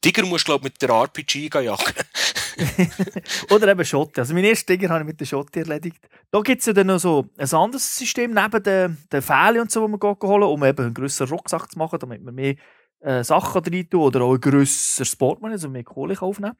Tiger 0.00 0.24
musst 0.24 0.48
du, 0.48 0.52
glaube 0.52 0.64
mit 0.64 0.80
der 0.80 0.88
RPG 0.88 1.50
jagen. 1.52 1.94
Oder 3.50 3.68
eben 3.68 3.84
Schotti. 3.84 4.20
Also, 4.20 4.32
mein 4.32 4.44
ersten 4.44 4.72
Tiger 4.72 4.88
habe 4.88 5.00
ich 5.00 5.08
mit 5.08 5.20
der 5.20 5.26
Schotti 5.26 5.58
erledigt. 5.58 5.98
Da 6.30 6.40
gibt 6.40 6.60
es 6.60 6.66
ja 6.68 6.72
dann 6.72 6.86
noch 6.86 7.00
so 7.00 7.26
ein 7.36 7.52
anderes 7.52 7.94
System 7.94 8.32
neben 8.32 8.62
den, 8.62 8.96
den 9.12 9.20
Fählen 9.20 9.60
und 9.60 9.70
so, 9.70 9.86
die 9.86 9.94
man 9.94 10.16
holen 10.22 10.42
um 10.44 10.64
eben 10.64 10.86
einen 10.86 10.94
grösseren 10.94 11.28
Rucksack 11.28 11.70
zu 11.70 11.78
machen, 11.78 11.98
damit 11.98 12.22
man 12.22 12.34
mehr 12.34 12.54
äh, 13.00 13.22
Sachen 13.24 13.62
rein 13.62 13.90
tun 13.90 14.00
oder 14.00 14.22
auch 14.22 14.34
ein 14.34 14.40
grösseres 14.40 15.16
Portemonnaie, 15.16 15.54
also 15.54 15.68
mehr 15.68 15.84
Kohle 15.84 16.20
aufnehmen 16.20 16.56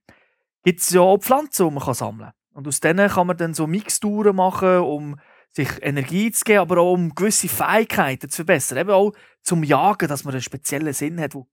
gibt 0.66 0.80
es 0.80 0.90
ja 0.90 1.00
auch 1.00 1.18
Pflanzen, 1.18 1.68
die 1.68 1.74
man 1.74 1.94
sammeln 1.94 2.30
kann. 2.30 2.56
Und 2.56 2.66
aus 2.66 2.80
denen 2.80 3.08
kann 3.08 3.28
man 3.28 3.36
dann 3.36 3.54
so 3.54 3.68
Mixturen 3.68 4.34
machen, 4.34 4.78
um 4.78 5.20
sich 5.52 5.68
Energie 5.80 6.32
zu 6.32 6.42
geben, 6.42 6.58
aber 6.58 6.78
auch 6.78 6.92
um 6.92 7.14
gewisse 7.14 7.48
Fähigkeiten 7.48 8.28
zu 8.28 8.38
verbessern. 8.38 8.78
Eben 8.78 8.90
auch 8.90 9.12
zum 9.44 9.62
Jagen, 9.62 10.08
dass 10.08 10.24
man 10.24 10.34
einen 10.34 10.42
speziellen 10.42 10.92
Sinn 10.92 11.20
hat, 11.20 11.36
wo, 11.36 11.46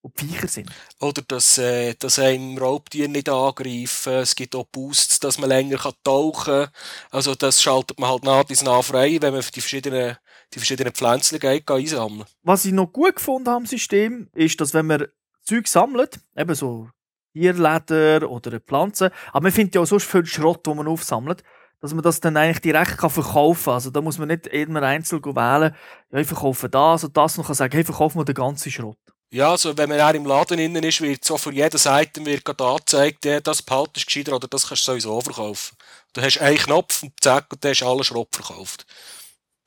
wo 0.00 0.10
Viecher 0.16 0.48
sind. 0.48 0.70
Oder 0.98 1.20
dass, 1.28 1.58
äh, 1.58 1.92
dass 1.98 2.18
einem 2.18 2.56
Raubtier 2.56 3.06
nicht 3.08 3.28
angreifen. 3.28 4.14
Es 4.14 4.34
gibt 4.34 4.56
auch 4.56 4.64
Boosts, 4.64 5.20
dass 5.20 5.38
man 5.38 5.50
länger 5.50 5.76
kann 5.76 5.92
tauchen 6.02 6.64
kann. 6.64 6.68
Also 7.10 7.34
das 7.34 7.60
schaltet 7.60 8.00
man 8.00 8.08
halt 8.08 8.24
nach 8.24 8.44
bis 8.44 8.62
nach 8.62 8.82
frei, 8.82 9.18
wenn 9.20 9.34
man 9.34 9.42
die 9.42 9.60
verschiedenen 9.60 10.16
die 10.52 10.58
verschiedenen 10.58 10.92
Pflänzchen 10.92 11.40
einsammeln. 11.42 12.24
Was 12.42 12.64
ich 12.64 12.72
noch 12.72 12.92
gut 12.92 13.16
gefunden 13.16 13.48
habe 13.48 13.58
am 13.58 13.66
System, 13.66 14.28
ist, 14.34 14.60
dass 14.60 14.74
wenn 14.74 14.86
man 14.86 15.06
Zeug 15.42 15.68
sammelt, 15.68 16.20
eben 16.36 16.54
so 16.54 16.88
Tierleder 17.32 18.30
oder 18.30 18.60
Pflanzen, 18.60 19.10
aber 19.32 19.42
man 19.42 19.52
findet 19.52 19.74
ja 19.74 19.80
auch 19.80 19.86
sonst 19.86 20.06
viel 20.06 20.24
Schrott, 20.24 20.66
den 20.66 20.76
man 20.76 20.88
aufsammelt, 20.88 21.42
dass 21.80 21.92
man 21.92 22.02
das 22.02 22.20
dann 22.20 22.36
eigentlich 22.36 22.60
direkt 22.60 22.96
kann 22.96 23.10
verkaufen 23.10 23.64
kann. 23.64 23.74
Also 23.74 23.90
da 23.90 24.00
muss 24.00 24.18
man 24.18 24.28
nicht 24.28 24.46
immer 24.46 24.82
einzeln 24.82 25.22
wählen, 25.24 25.74
ja, 26.12 26.18
ich 26.18 26.26
verkaufe 26.26 26.68
das 26.68 27.04
und 27.04 27.16
das 27.16 27.36
und 27.36 27.44
kann 27.44 27.54
sagen, 27.54 27.74
hey, 27.74 27.84
verkaufen 27.84 28.18
wir 28.18 28.24
den 28.24 28.34
ganzen 28.34 28.70
Schrott. 28.72 28.96
Ja, 29.30 29.50
also 29.50 29.76
wenn 29.76 29.88
man 29.88 30.00
auch 30.00 30.14
im 30.14 30.26
Laden 30.26 30.60
innen 30.60 30.84
ist, 30.84 31.00
wird 31.00 31.24
so 31.24 31.36
für 31.36 31.52
jede 31.52 31.76
Seite 31.76 32.24
wird 32.24 32.44
gerade 32.44 32.64
angezeigt, 32.64 33.24
ja, 33.24 33.40
das 33.40 33.62
behaltest 33.62 34.06
du 34.06 34.08
gescheiter 34.08 34.36
oder 34.36 34.46
das 34.46 34.68
kannst 34.68 34.86
du 34.86 34.92
sowieso 34.92 35.20
verkaufen. 35.20 35.76
Du 36.12 36.22
hast 36.22 36.38
einen 36.38 36.56
Knopf 36.56 37.02
und 37.02 37.12
zack, 37.20 37.46
und 37.52 37.64
dann 37.64 37.72
hast 37.72 37.80
du 37.80 37.86
alles 37.86 38.06
Schrott 38.06 38.28
verkauft. 38.30 38.86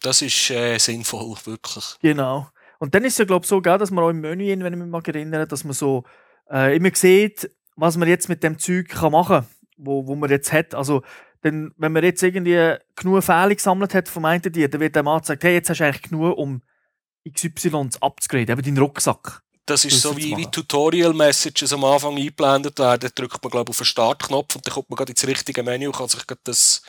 Das 0.02 0.22
ist 0.22 0.50
äh, 0.52 0.78
sinnvoll, 0.78 1.36
wirklich. 1.46 1.96
Genau. 2.02 2.48
Und 2.80 2.94
dann 2.94 3.04
ist 3.06 3.14
es 3.14 3.20
ja, 3.20 3.26
glaube 3.26 3.44
ich, 3.44 3.50
so, 3.50 3.60
dass 3.60 3.92
man 3.92 4.04
auch 4.04 4.10
im 4.10 4.22
Menü, 4.22 4.48
wenn 4.48 4.74
ich 4.74 4.80
mich 4.80 4.88
mal 4.88 5.02
erinnere, 5.06 5.48
dass 5.48 5.64
man 5.64 5.74
so 5.74 6.04
äh, 6.52 6.76
immer 6.76 6.92
sieht, 6.94 7.50
was 7.76 7.98
man 7.98 8.08
jetzt 8.08 8.30
mit 8.30 8.44
dem 8.44 8.60
Zeug 8.60 8.90
kann 8.90 9.12
machen 9.12 9.38
kann, 9.38 9.48
wo, 9.78 10.06
wo 10.06 10.16
man 10.16 10.30
jetzt 10.30 10.52
hat. 10.52 10.76
Also, 10.76 11.02
denn, 11.44 11.74
wenn 11.78 11.92
man 11.92 12.04
jetzt 12.04 12.22
irgendwie 12.24 12.76
genug 12.96 13.24
Fehler 13.24 13.54
gesammelt 13.54 13.94
hat 13.94 14.10
vom 14.10 14.26
einen 14.26 14.42
Tier, 14.42 14.70
dann 14.70 14.82
wird 14.82 14.96
der 14.96 15.04
Mann 15.04 15.24
sagen, 15.24 15.40
hey, 15.42 15.54
jetzt 15.54 15.70
hast 15.70 15.80
du 15.80 15.86
eigentlich 15.86 16.04
genug, 16.04 16.38
um 16.38 16.62
XY 17.32 17.90
abzugraden, 18.02 18.58
eben 18.58 18.62
deinen 18.62 18.78
Rucksack. 18.78 19.42
Das 19.66 19.84
ist 19.84 20.02
so 20.02 20.16
wie, 20.16 20.36
wie 20.38 20.46
Tutorial-Messages 20.46 21.74
am 21.74 21.84
Anfang 21.84 22.16
eingeblendet 22.16 22.80
werden. 22.80 23.02
Da 23.02 23.10
drückt 23.10 23.44
man, 23.44 23.52
glaube 23.52 23.70
ich, 23.70 23.74
auf 23.74 23.78
den 23.80 23.86
Startknopf 23.86 24.56
und 24.56 24.66
dann 24.66 24.74
kommt 24.74 24.90
man 24.90 24.96
gerade 24.96 25.12
ins 25.12 25.28
richtige 25.28 25.62
Menü 25.62 25.88
und 25.88 25.96
kann 25.96 26.08
sich 26.08 26.24
das 26.46 26.84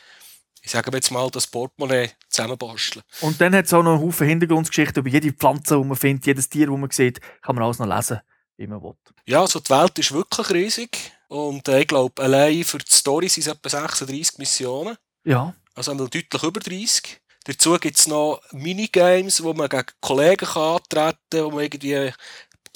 ich 0.69 0.73
sage 0.73 0.91
jetzt 0.93 1.11
mal, 1.11 1.31
das 1.31 1.47
Portemonnaie 1.47 2.11
zusammenbasteln. 2.29 3.03
Und 3.23 3.41
dann 3.41 3.55
hat 3.55 3.65
es 3.65 3.73
auch 3.73 3.83
noch 3.83 3.95
einen 3.95 4.03
Haufen 4.03 4.29
Hintergrundgeschichten 4.29 5.01
über 5.01 5.09
jede 5.09 5.33
Pflanze, 5.33 5.79
die 5.79 5.85
man 5.85 5.97
findet, 5.97 6.27
jedes 6.27 6.51
Tier, 6.51 6.67
das 6.67 6.77
man 6.77 6.91
sieht, 6.91 7.23
kann 7.41 7.55
man 7.55 7.65
alles 7.65 7.79
noch 7.79 7.87
lesen, 7.87 8.21
wie 8.59 8.67
man 8.67 8.83
will. 8.83 8.93
Ja, 9.25 9.41
also 9.41 9.61
die 9.61 9.71
Welt 9.71 9.99
ist 9.99 10.13
wirklich 10.13 10.51
riesig. 10.51 11.13
Und 11.29 11.67
äh, 11.69 11.81
ich 11.81 11.87
glaube, 11.87 12.23
allein 12.23 12.65
für 12.65 12.77
die 12.77 12.95
Story 12.95 13.31
sind 13.31 13.47
es 13.47 13.47
etwa 13.47 13.67
36 13.71 14.37
Missionen. 14.37 14.99
Ja. 15.25 15.55
Also 15.75 15.95
deutlich 15.95 16.43
über 16.43 16.61
30. 16.61 17.19
Dazu 17.45 17.79
gibt 17.79 17.99
es 17.99 18.07
noch 18.07 18.43
Minigames, 18.53 19.43
wo 19.43 19.55
man 19.55 19.71
gegen 19.71 19.87
Kollegen 20.03 20.45
kann 20.45 20.77
antreten 20.77 21.19
kann, 21.31 21.45
wo 21.45 21.51
man 21.51 21.65
irgendwie 21.65 22.13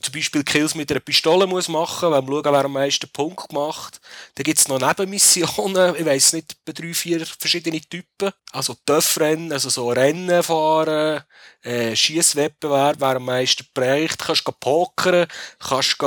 zum 0.02 0.12
Beispiel 0.12 0.44
Kills 0.44 0.74
mit 0.74 0.90
einer 0.90 1.00
Pistole 1.00 1.46
muss 1.46 1.68
machen 1.68 2.10
muss, 2.10 2.16
wenn 2.16 2.24
man 2.24 2.42
schauen, 2.44 2.52
wer 2.52 2.64
am 2.64 2.72
meisten 2.72 3.08
Punkt 3.10 3.48
gemacht. 3.48 4.00
Dann 4.34 4.44
gibt 4.44 4.58
es 4.58 4.68
noch 4.68 4.80
Nebenmissionen, 4.80 5.94
ich 5.96 6.04
weiss 6.04 6.32
nicht, 6.32 6.56
bei 6.64 6.72
drei, 6.72 6.92
vier 6.92 7.24
verschiedene 7.24 7.80
Typen. 7.80 8.32
Also 8.52 8.76
Töffrennen, 8.84 9.52
also 9.52 9.68
so 9.68 9.90
Rennen 9.90 10.42
fahren, 10.42 11.22
äh, 11.62 11.94
Schiesswettbewerb, 11.94 12.96
wer 12.98 13.16
am 13.16 13.24
meisten 13.24 13.66
prägt. 13.74 14.20
Du 14.20 14.26
kannst 14.26 14.44
pokern, 14.60 15.26
kannst 15.58 16.02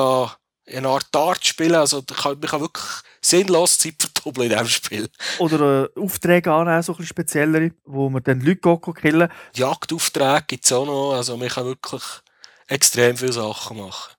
eine 0.68 0.88
Art 0.88 1.08
Dart 1.12 1.46
spielen, 1.46 1.76
also 1.76 2.04
man 2.08 2.40
kann 2.40 2.62
wirklich 2.62 2.86
sinnlos 3.22 3.78
Zeit 3.78 3.96
auszuhobeln 4.26 4.52
in 4.52 4.58
diesem 4.58 4.70
Spiel. 4.70 5.10
Oder 5.40 5.90
äh, 5.96 6.00
Aufträge 6.00 6.52
annehmen, 6.52 6.82
so 6.82 6.94
ein 6.94 6.98
bisschen 6.98 7.10
speziellere, 7.10 7.72
wo 7.86 8.10
man 8.10 8.24
dann 8.24 8.42
Leute 8.42 8.80
killen. 8.94 9.30
Jagdaufträge 9.54 10.44
gibt 10.48 10.66
es 10.66 10.72
auch 10.72 10.86
noch, 10.86 11.14
also 11.14 11.38
man 11.38 11.50
kann 11.50 11.66
wirklich 11.66 12.04
extrem 12.68 13.18
viele 13.18 13.34
Sachen 13.34 13.78
machen. 13.78 14.16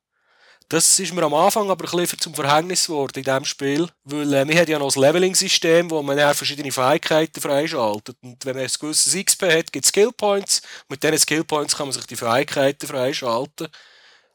Das 0.69 0.99
ist 0.99 1.15
mir 1.15 1.23
am 1.23 1.35
Anfang 1.35 1.71
aber 1.71 1.85
ein 1.85 1.97
bisschen 1.97 2.19
zum 2.19 2.35
Verhängnis 2.35 2.87
geworden 2.87 3.13
in 3.19 3.23
diesem 3.23 3.45
Spiel, 3.45 3.89
weil 4.03 4.35
äh, 4.35 4.49
wir 4.49 4.59
haben 4.59 4.71
ja 4.71 4.79
noch 4.81 4.97
ein 4.97 5.01
Leveling-System, 5.01 5.89
wo 5.93 6.03
man 6.03 6.19
ja 6.19 6.35
verschiedene 6.35 6.73
Fähigkeiten 6.73 7.41
freischaltet. 7.41 8.17
Und 8.21 8.45
wenn 8.45 8.57
man 8.57 8.65
ein 8.65 8.71
gewisses 8.81 9.15
XP 9.15 9.43
hat, 9.45 9.73
gibt 9.73 9.85
es 9.85 9.91
Skillpoints. 9.91 10.63
Mit 10.89 11.05
diesen 11.05 11.19
Skillpoints 11.19 11.77
kann 11.77 11.87
man 11.87 11.93
sich 11.93 12.07
die 12.07 12.17
Fähigkeiten 12.17 12.85
freischalten. 12.85 13.69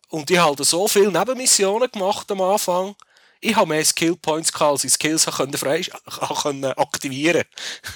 Und 0.07 0.31
ich 0.31 0.37
habe 0.37 0.63
so 0.63 0.87
viele 0.87 1.11
Nebenmissionen 1.11 1.91
gemacht 1.91 2.31
am 2.31 2.39
Anfang. 2.39 2.95
Ich 3.43 3.55
habe 3.55 3.69
mehr 3.69 3.83
Skillpoints 3.83 4.53
gehabt, 4.53 4.71
als 4.71 4.83
ich 4.83 4.93
Skills 4.93 5.25
können 5.25 5.53
frei 5.53 5.81
können 6.43 6.65
aktivieren 6.65 7.43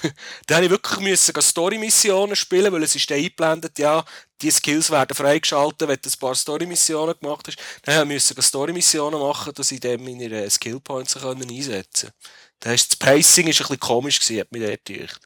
Dann 0.46 0.56
habe 0.56 0.64
ich 0.66 0.70
wirklich 0.72 1.20
Story-Missionen 1.20 2.34
spielen, 2.34 2.72
weil 2.72 2.82
es 2.82 2.96
ist 2.96 3.10
eingeblendet, 3.12 3.78
ja, 3.78 4.04
die 4.42 4.50
Skills 4.50 4.90
werden 4.90 5.14
freigeschaltet, 5.14 5.88
wenn 5.88 5.98
du 6.02 6.08
ein 6.08 6.18
paar 6.18 6.34
Story-Missionen 6.34 7.14
gemacht 7.20 7.46
hast. 7.46 7.58
Dann 7.82 8.08
musste 8.08 8.34
ich 8.36 8.44
Story-Missionen 8.44 9.20
machen, 9.20 9.52
dass 9.54 9.70
ich 9.70 9.78
dann 9.80 10.02
meine 10.02 10.50
Skillpoints 10.50 11.16
einsetzen 11.16 12.10
konnte. 12.10 12.14
Das 12.60 12.96
Pacing 12.96 13.44
war 13.44 13.50
ein 13.50 13.56
bisschen 13.56 13.80
komisch, 13.80 14.18
gewesen, 14.18 14.40
hat 14.40 14.52
mich 14.52 14.62
dort 14.62 14.84
gedacht. 14.84 15.20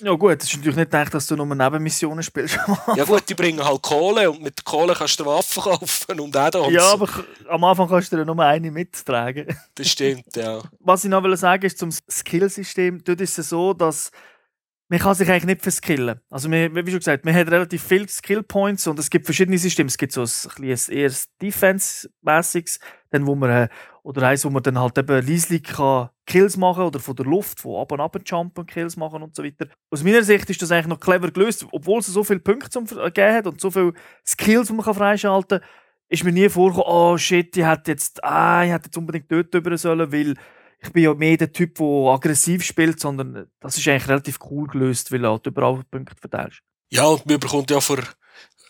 Ja 0.00 0.12
gut, 0.14 0.42
es 0.42 0.48
ist 0.48 0.56
natürlich 0.56 0.76
nicht 0.76 0.90
gedacht, 0.90 1.14
dass 1.14 1.26
du 1.26 1.36
nur 1.36 1.46
Nebenmissionen 1.46 2.22
spielst. 2.22 2.58
ja 2.96 3.04
gut, 3.04 3.28
die 3.28 3.34
bringen 3.34 3.64
halt 3.64 3.82
Kohle 3.82 4.30
und 4.30 4.42
mit 4.42 4.64
Kohle 4.64 4.94
kannst 4.94 5.20
du 5.20 5.24
Waffen 5.24 5.62
kaufen 5.62 6.18
und 6.18 6.36
Add-ons. 6.36 6.72
Ja, 6.72 6.92
aber 6.92 7.08
am 7.48 7.62
Anfang 7.62 7.88
kannst 7.88 8.12
du 8.12 8.16
dir 8.16 8.24
nur 8.24 8.38
eine 8.40 8.70
mittragen. 8.70 9.46
Das 9.76 9.88
stimmt, 9.88 10.36
ja. 10.36 10.60
Was 10.80 11.04
ich 11.04 11.10
noch 11.10 11.22
sagen 11.36 11.62
will, 11.62 11.66
ist 11.68 11.78
zum 11.78 11.90
Skillsystem. 12.10 13.02
Dort 13.04 13.20
ist 13.20 13.38
es 13.38 13.48
so, 13.48 13.72
dass 13.72 14.10
man 14.92 15.00
kann 15.00 15.14
sich 15.14 15.30
eigentlich 15.30 15.46
nicht 15.46 15.62
verskillen. 15.62 16.20
Also, 16.28 16.50
wir, 16.50 16.74
wie 16.74 16.90
schon 16.90 16.98
gesagt, 16.98 17.24
man 17.24 17.34
hat 17.34 17.50
relativ 17.50 17.82
viele 17.82 18.06
Skillpoints 18.06 18.86
und 18.86 18.98
es 18.98 19.08
gibt 19.08 19.24
verschiedene 19.24 19.56
Systeme. 19.56 19.88
Es 19.88 19.96
gibt 19.96 20.12
so 20.12 20.20
ein, 20.20 20.28
ein 20.58 20.78
eher 20.90 21.10
Defense-mäßiges, 21.40 22.78
dann 23.08 23.26
wo 23.26 23.34
man, 23.34 23.50
äh, 23.50 23.68
oder 24.02 24.26
eins, 24.28 24.44
wo 24.44 24.50
man 24.50 24.62
dann 24.62 24.78
halt 24.78 24.98
eben 24.98 25.26
leislich 25.26 25.62
Kills 26.26 26.56
machen 26.56 26.84
oder 26.84 26.98
von 26.98 27.14
der 27.14 27.26
Luft, 27.26 27.60
von 27.60 27.80
ab 27.80 27.92
und 27.92 28.00
ab 28.00 28.16
jumpen, 28.24 28.66
Kills 28.66 28.96
machen 28.96 29.22
und 29.22 29.34
so 29.34 29.44
weiter. 29.44 29.68
Aus 29.90 30.02
meiner 30.02 30.22
Sicht 30.22 30.50
ist 30.50 30.60
das 30.60 30.72
eigentlich 30.72 30.88
noch 30.88 31.00
clever 31.00 31.30
gelöst, 31.30 31.66
obwohl 31.70 32.00
es 32.00 32.06
so 32.06 32.24
viele 32.24 32.40
Punkte 32.40 32.70
zum 32.70 32.86
Vergeben 32.86 33.34
hat 33.34 33.46
und 33.46 33.60
so 33.60 33.70
viele 33.70 33.92
Skills, 34.26 34.68
die 34.68 34.74
man 34.74 34.94
freischalten 34.94 35.60
kann, 35.60 35.68
ist 36.08 36.24
mir 36.24 36.32
nie 36.32 36.48
vorgekommen, 36.48 36.86
oh 36.88 37.16
shit, 37.16 37.56
ich 37.56 37.64
hätte 37.64 37.92
jetzt, 37.92 38.22
ah, 38.22 38.64
ich 38.64 38.70
hätte 38.70 38.86
jetzt 38.86 38.96
unbedingt 38.96 39.30
dort 39.30 39.54
drüber 39.54 39.76
sollen, 39.78 40.12
weil 40.12 40.34
ich 40.80 40.92
bin 40.92 41.04
ja 41.04 41.14
mehr 41.14 41.36
der 41.36 41.52
Typ, 41.52 41.76
der 41.76 41.86
aggressiv 41.86 42.64
spielt, 42.64 43.00
sondern 43.00 43.46
das 43.60 43.78
ist 43.78 43.86
eigentlich 43.88 44.08
relativ 44.08 44.38
cool 44.50 44.66
gelöst, 44.66 45.12
weil 45.12 45.20
du 45.20 45.28
halt 45.28 45.46
überall 45.46 45.82
Punkte 45.90 46.16
verteilst. 46.20 46.60
Ja, 46.90 47.06
und 47.06 47.24
man 47.24 47.40
bekommt 47.40 47.70
ja 47.70 47.80
für, 47.80 48.02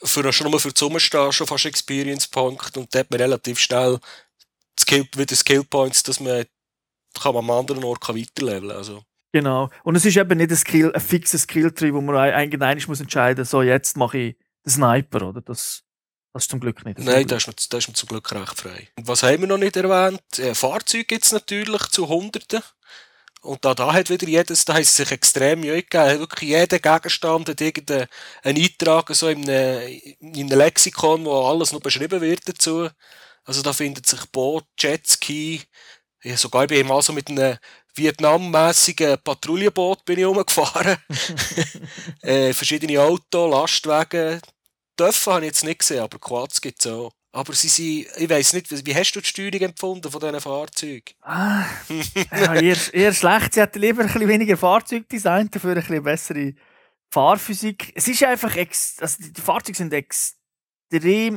für 0.05 0.33
schon 0.33 0.51
mal 0.51 0.61
für 0.61 0.71
Sommerstehen 0.75 1.33
schon 1.33 1.47
fast 1.47 1.65
Experience-Punkte 1.65 2.79
und 2.79 2.95
da 2.95 3.01
hat 3.01 3.11
man 3.11 3.21
relativ 3.21 3.59
schnell 3.59 3.99
Skill, 4.79 5.07
wieder 5.17 5.37
Skill 5.37 5.65
Points, 5.65 6.03
dass 6.03 6.21
man 6.21 6.45
kann 7.21 7.35
man 7.35 7.45
am 7.45 7.51
anderen 7.51 7.85
Ort 7.85 8.09
weiterleveln 8.09 8.71
also. 8.71 9.03
Genau. 9.33 9.71
Und 9.83 9.97
es 9.97 10.05
ist 10.05 10.17
eben 10.17 10.39
nicht 10.39 10.51
ein, 10.51 10.57
Skill, 10.57 10.93
ein 10.95 11.01
fixer 11.01 11.39
Skill-Tree, 11.39 11.93
wo 11.93 12.01
man 12.01 12.17
eigentlich 12.17 12.89
muss 12.89 13.01
entscheiden 13.01 13.43
muss, 13.43 13.51
so 13.51 13.63
jetzt 13.63 13.97
mache 13.97 14.19
ich 14.19 14.37
den 14.65 14.71
Sniper, 14.71 15.29
oder? 15.29 15.41
Das, 15.41 15.83
das 16.33 16.45
ist 16.45 16.51
zum 16.51 16.61
Glück 16.61 16.85
nicht. 16.85 16.99
Nein, 16.99 17.27
das 17.27 17.49
ist, 17.49 17.73
das 17.73 17.89
ist 17.89 17.97
zum 17.97 18.09
Glück 18.09 18.31
recht 18.33 18.61
frei. 18.61 18.89
Und 18.97 19.09
was 19.09 19.23
haben 19.23 19.41
wir 19.41 19.49
noch 19.49 19.59
nicht 19.59 19.77
erwähnt? 19.77 20.39
Äh, 20.39 20.55
Fahrzeuge 20.55 21.05
gibt 21.05 21.25
es 21.25 21.33
natürlich 21.33 21.83
zu 21.89 22.09
Hunderten. 22.09 22.63
Und 23.41 23.65
da, 23.65 23.75
da 23.75 23.93
hat 23.93 24.09
wieder 24.09 24.29
jedes, 24.29 24.65
da 24.65 24.75
hat 24.75 24.83
es 24.83 24.95
sich 24.95 25.11
extrem 25.11 25.61
Mühe 25.61 25.83
gegeben. 25.83 26.21
Wirklich 26.21 26.51
jeder 26.51 26.79
Gegenstand 26.79 27.49
hat 27.49 27.61
irgendeinen 27.61 28.07
Eintrag 28.45 29.15
so 29.15 29.29
in 29.29 29.49
einem, 29.49 30.01
in 30.21 30.47
einem 30.47 30.59
Lexikon, 30.59 31.25
wo 31.25 31.47
alles 31.47 31.73
noch 31.73 31.81
beschrieben 31.81 32.21
wird 32.21 32.49
dazu. 32.49 32.89
Also 33.45 33.63
da 33.63 33.73
findet 33.73 34.07
sich 34.07 34.25
Boot, 34.27 34.65
Jetski, 34.79 35.63
ja, 36.23 36.37
sogar 36.37 36.67
bei 36.67 36.81
ihm 36.81 36.91
also 36.91 37.13
mit 37.13 37.29
einem 37.29 37.59
Vietnam-mässigen 37.95 39.19
Patrouillenboot 39.23 40.05
bin 40.05 40.19
ich 40.19 40.25
rumgefahren. 40.25 40.97
äh, 42.23 42.53
verschiedene 42.53 43.01
Autos, 43.01 43.51
Lastwagen, 43.51 44.41
Dörfer 44.97 45.35
habe 45.35 45.45
ich 45.45 45.49
jetzt 45.49 45.65
nicht 45.65 45.81
gesehen, 45.81 46.01
aber 46.01 46.19
Quads 46.19 46.61
gibt 46.61 46.81
es 46.81 46.91
auch. 46.91 47.13
Aber 47.35 47.55
sie 47.55 47.69
sind, 47.69 48.09
ich 48.19 48.29
weiss 48.29 48.53
nicht, 48.53 48.71
wie 48.87 48.95
hast 48.95 49.13
du 49.13 49.21
die 49.21 49.27
Steuerung 49.27 49.61
empfunden 49.61 50.11
von 50.11 50.21
diesen 50.21 50.41
Fahrzeugen? 50.41 51.15
Ah, 51.23 51.65
ja, 52.31 52.55
eher, 52.55 52.77
eher 52.93 53.15
schlecht. 53.15 53.55
Sie 53.55 53.61
hätten 53.61 53.81
lieber 53.81 54.03
ein 54.03 54.07
bisschen 54.07 54.29
weniger 54.29 54.57
Fahrzeugdesign, 54.59 55.51
dafür 55.51 55.71
ein 55.71 55.77
bisschen 55.77 56.03
bessere 56.03 56.55
Fahrphysik. 57.11 57.91
Es 57.95 58.07
ist 58.07 58.23
einfach, 58.23 58.55
ex 58.55 58.97
also 59.01 59.17
die 59.19 59.41
Fahrzeuge 59.41 59.79
sind 59.79 59.95
extrem 59.95 60.42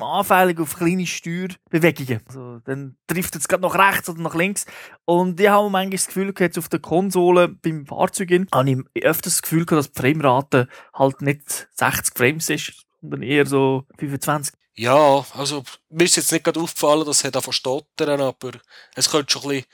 anfällig 0.01 0.59
auf 0.59 0.75
kleine 0.75 1.07
Steuerbewegungen. 1.07 2.21
Also, 2.27 2.59
dann 2.65 2.97
trifft 3.07 3.35
es 3.35 3.47
gerade 3.47 3.63
nach 3.63 3.75
rechts 3.75 4.09
oder 4.09 4.21
nach 4.21 4.35
links. 4.35 4.65
Und 5.05 5.39
ich 5.39 5.47
habe 5.47 5.69
manchmal 5.69 5.91
das 5.91 6.07
Gefühl 6.07 6.33
gehabt, 6.33 6.57
auf 6.57 6.69
der 6.69 6.79
Konsole 6.79 7.47
beim 7.47 7.85
Fahrzeug 7.85 8.31
habe 8.53 8.85
ich 8.93 9.03
öfters 9.03 9.33
das 9.35 9.41
Gefühl 9.41 9.65
dass 9.65 9.91
die 9.91 10.01
Framerate 10.01 10.67
halt 10.93 11.21
nicht 11.21 11.67
60 11.75 12.17
Frames 12.17 12.49
ist, 12.49 12.85
sondern 13.01 13.23
eher 13.23 13.45
so 13.45 13.85
25. 13.97 14.53
Ja, 14.77 15.25
also 15.33 15.63
mir 15.89 16.03
ist 16.03 16.17
jetzt 16.17 16.31
nicht 16.33 16.43
gerade 16.43 16.59
aufgefallen, 16.59 17.05
dass 17.05 17.23
es 17.23 17.31
davon 17.31 17.53
stottern, 17.53 18.19
aber 18.19 18.51
es 18.95 19.09
könnte 19.09 19.31
schon 19.31 19.43
ein 19.43 19.47
bisschen 19.49 19.65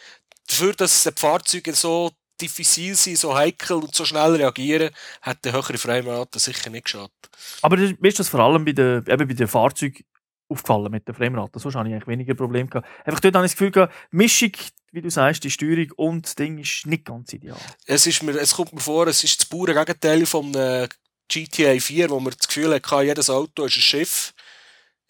dafür, 0.48 0.74
dass 0.74 1.04
die 1.04 1.12
Fahrzeuge 1.16 1.74
so 1.74 2.12
diffizil 2.42 2.96
sind, 2.96 3.18
so 3.18 3.36
heikel 3.36 3.78
und 3.78 3.94
so 3.94 4.06
schnell 4.06 4.36
reagieren, 4.36 4.90
hat 5.22 5.44
der 5.46 5.54
höhere 5.54 5.78
Framerate 5.78 6.40
sicher 6.40 6.70
nicht 6.70 6.86
geschadet. 6.86 7.12
Aber 7.62 7.78
mir 7.78 7.96
ist 8.02 8.20
das 8.20 8.30
vor 8.30 8.42
allem 8.42 8.66
bei 8.66 8.74
den, 8.74 9.06
eben 9.08 9.28
bei 9.28 9.34
den 9.34 9.48
Fahrzeugen 9.48 10.04
aufgefallen 10.52 10.92
mit 10.92 11.08
der 11.08 11.16
Framerate. 11.16 11.60
Sonst 11.60 11.76
habe 11.76 11.88
ich 11.88 11.94
eigentlich 11.94 12.08
weniger 12.08 12.36
Probleme 12.36 12.70
gehabt. 12.70 12.88
Einfach 13.06 13.20
dort 13.20 13.36
habe 13.36 13.46
ich 13.46 13.52
das 13.52 13.58
Gefühl 13.58 13.72
gehabt, 13.72 13.94
Mischung, 14.12 14.52
wie 14.92 15.02
du 15.02 15.10
sagst, 15.10 15.44
die 15.44 15.52
Steuerung 15.52 15.92
und 15.96 16.26
das 16.26 16.36
Ding 16.36 16.58
ist 16.58 16.86
nicht 16.86 17.06
ganz 17.06 17.32
ideal. 17.34 17.58
Es, 17.86 18.06
ist 18.06 18.22
mir, 18.24 18.34
es 18.34 18.54
kommt 18.54 18.74
mir 18.74 18.82
vor, 18.82 19.08
es 19.08 19.24
ist 19.24 19.40
das 19.40 19.46
pure 19.48 19.74
Gegenteil 19.74 20.26
vom 20.26 20.54
äh, 20.54 20.88
GTA 21.30 21.80
4, 21.80 22.10
wo 22.10 22.20
man 22.20 22.34
das 22.38 22.48
Gefühl 22.48 22.74
hat, 22.74 23.04
jedes 23.04 23.30
Auto 23.30 23.66
ist 23.66 23.78
ein 23.78 23.82
Schiff, 23.82 24.34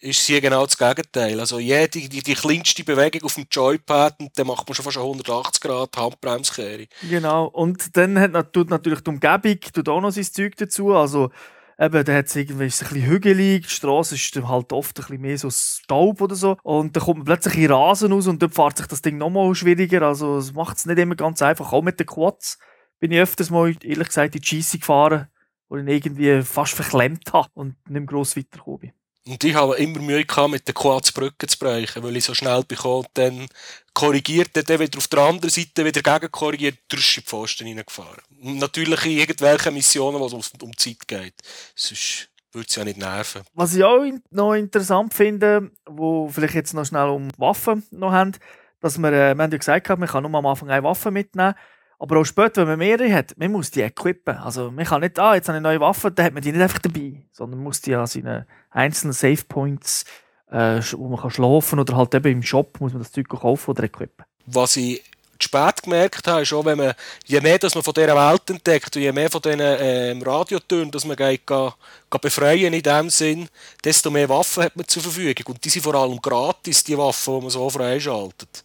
ist 0.02 0.26
hier 0.26 0.40
genau 0.40 0.66
das 0.66 0.76
Gegenteil. 0.76 1.38
Also 1.38 1.58
jede, 1.58 1.88
die, 1.88 2.08
die 2.08 2.34
kleinste 2.34 2.84
Bewegung 2.84 3.22
auf 3.22 3.34
dem 3.34 3.46
Joypad, 3.50 4.20
und 4.20 4.36
dann 4.36 4.46
macht 4.46 4.68
man 4.68 4.74
schon 4.74 4.84
fast 4.84 4.98
180 4.98 5.60
Grad 5.60 5.96
Handbremskehre. 5.96 6.86
Genau, 7.08 7.46
und 7.46 7.96
dann 7.96 8.18
hat, 8.18 8.52
tut 8.52 8.70
natürlich 8.70 9.00
die 9.00 9.10
Umgebung 9.10 9.60
tut 9.60 9.88
auch 9.88 10.00
noch 10.00 10.10
sein 10.10 10.24
Zeug 10.24 10.56
dazu, 10.56 10.94
also 10.94 11.30
eben, 11.78 12.04
da 12.04 12.14
hat 12.14 12.26
es 12.26 12.36
irgendwie 12.36 12.64
ein 12.64 12.68
bisschen 12.68 13.06
hügelig, 13.06 13.62
die 13.66 13.74
Straße 13.74 14.16
ist 14.16 14.36
halt 14.36 14.72
oft 14.72 14.98
ein 14.98 15.02
bisschen 15.02 15.20
mehr 15.20 15.38
so 15.38 15.50
Staub 15.50 16.20
oder 16.20 16.34
so 16.34 16.56
und 16.62 16.96
dann 16.96 17.02
kommt 17.02 17.18
man 17.18 17.26
plötzlich 17.26 17.56
in 17.58 17.72
Rasen 17.72 18.12
raus 18.12 18.26
und 18.26 18.42
dort 18.42 18.54
fährt 18.54 18.78
sich 18.78 18.86
das 18.88 19.02
Ding 19.02 19.18
nochmal 19.18 19.54
schwieriger, 19.54 20.02
also 20.02 20.38
es 20.38 20.52
macht 20.52 20.78
es 20.78 20.86
nicht 20.86 20.98
immer 20.98 21.14
ganz 21.14 21.40
einfach, 21.42 21.72
auch 21.72 21.82
mit 21.82 22.00
den 22.00 22.06
Quads 22.06 22.58
bin 22.98 23.12
ich 23.12 23.20
öfters 23.20 23.50
mal, 23.50 23.74
ehrlich 23.82 24.08
gesagt, 24.08 24.34
in 24.34 24.40
die 24.40 24.46
Scheisse 24.46 24.78
gefahren 24.78 25.28
wo 25.72 25.78
ich 25.78 25.88
irgendwie 25.88 26.42
fast 26.42 26.74
verklemmt 26.74 27.32
habe 27.32 27.48
und 27.54 27.76
nicht 27.88 28.00
mehr 28.00 28.02
gross 28.02 28.36
weitergekommen 28.36 28.80
bin. 28.80 28.92
Und 29.26 29.44
ich 29.44 29.54
habe 29.54 29.76
immer 29.76 30.00
Mühe 30.00 30.24
gehabt, 30.24 30.50
mit 30.50 30.66
den 30.66 30.74
Quads 30.74 31.12
zu 31.12 31.58
brechen, 31.58 32.02
weil 32.02 32.16
ich 32.16 32.24
so 32.24 32.34
schnell 32.34 32.64
bekomme, 32.64 33.06
dann 33.14 33.46
korrigiert, 33.94 34.50
dann 34.54 34.80
wieder 34.80 34.98
auf 34.98 35.06
der 35.06 35.20
anderen 35.20 35.50
Seite 35.50 35.84
wieder 35.84 36.02
gegen 36.02 36.32
korrigiert, 36.32 36.78
durch 36.88 37.14
die 37.14 37.20
Pfosten 37.20 37.68
reingefahren. 37.68 38.22
Natürlich 38.40 39.04
in 39.04 39.18
irgendwelchen 39.18 39.74
Missionen, 39.74 40.18
wo 40.18 40.26
es 40.26 40.32
um 40.60 40.76
Zeit 40.76 41.06
geht. 41.06 41.34
Sonst 41.76 42.30
würde 42.52 42.66
es 42.68 42.74
ja 42.74 42.84
nicht 42.84 42.98
nerven. 42.98 43.42
Was 43.54 43.74
ich 43.74 43.84
auch 43.84 44.04
noch 44.30 44.54
interessant 44.54 45.14
finde, 45.14 45.70
wo 45.86 46.28
vielleicht 46.28 46.54
jetzt 46.54 46.74
noch 46.74 46.84
schnell 46.84 47.08
um 47.08 47.28
Waffen 47.38 47.86
noch 47.90 48.12
haben, 48.12 48.32
dass 48.80 48.98
wir, 48.98 49.12
äh, 49.12 49.34
wir 49.34 49.42
haben 49.42 49.52
ja 49.52 49.58
gesagt, 49.58 49.88
man 49.88 50.08
kann 50.08 50.24
nur 50.24 50.34
am 50.34 50.46
Anfang 50.46 50.68
eine 50.68 50.82
Waffe 50.82 51.10
mitnehmen. 51.10 51.54
Aber 52.02 52.18
auch 52.18 52.24
später, 52.24 52.62
wenn 52.62 52.70
man 52.70 52.78
mehrere 52.80 53.12
hat, 53.14 53.38
man 53.38 53.52
muss 53.52 53.70
die 53.70 53.80
equippen. 53.80 54.36
Also 54.36 54.72
man 54.72 54.84
kann 54.84 55.02
nicht, 55.02 55.20
ah, 55.20 55.36
jetzt 55.36 55.48
habe 55.48 55.58
ich 55.58 55.64
eine 55.64 55.68
neue 55.68 55.80
Waffe, 55.80 56.10
dann 56.10 56.26
hat 56.26 56.34
man 56.34 56.42
die 56.42 56.50
nicht 56.50 56.60
einfach 56.60 56.80
dabei, 56.80 57.22
sondern 57.30 57.60
man 57.60 57.64
muss 57.66 57.80
die 57.80 57.94
an 57.94 58.08
seinen 58.08 58.44
einzelnen 58.70 59.12
Save 59.12 59.44
Points, 59.48 60.04
äh, 60.50 60.80
wo 60.96 61.06
man 61.06 61.20
kann 61.20 61.30
schlafen 61.30 61.78
oder 61.78 61.96
halt 61.96 62.12
eben 62.16 62.32
im 62.32 62.42
Shop 62.42 62.80
muss 62.80 62.92
man 62.92 63.02
das 63.02 63.12
Zeug 63.12 63.28
kaufen 63.28 63.70
oder 63.70 63.84
equippen. 63.84 64.24
Was 64.46 64.76
ich 64.78 65.00
spät 65.40 65.80
gemerkt 65.80 66.26
habe, 66.26 66.42
ist 66.42 66.52
auch, 66.52 66.64
wenn 66.64 66.78
man, 66.78 66.92
je 67.24 67.40
mehr 67.40 67.60
dass 67.60 67.76
man 67.76 67.84
von 67.84 67.94
dieser 67.94 68.16
Welt 68.16 68.50
entdeckt 68.50 68.96
und 68.96 69.02
je 69.02 69.12
mehr 69.12 69.30
von 69.30 69.40
diesen 69.40 69.60
ähm, 69.60 70.22
Radiotönen, 70.22 70.90
dass 70.90 71.04
man 71.04 71.14
geht, 71.14 71.46
geht, 71.46 71.72
geht 72.10 72.20
befreien 72.20 72.74
in 72.74 72.82
dem 72.82 73.10
Sinn, 73.10 73.48
desto 73.84 74.10
mehr 74.10 74.28
Waffen 74.28 74.64
hat 74.64 74.74
man 74.74 74.88
zur 74.88 75.04
Verfügung. 75.04 75.54
Und 75.54 75.64
die 75.64 75.68
sind 75.68 75.82
vor 75.82 75.94
allem 75.94 76.20
gratis, 76.20 76.82
die 76.82 76.98
Waffen, 76.98 77.36
die 77.36 77.40
man 77.42 77.50
so 77.50 77.70
freischaltet. 77.70 78.64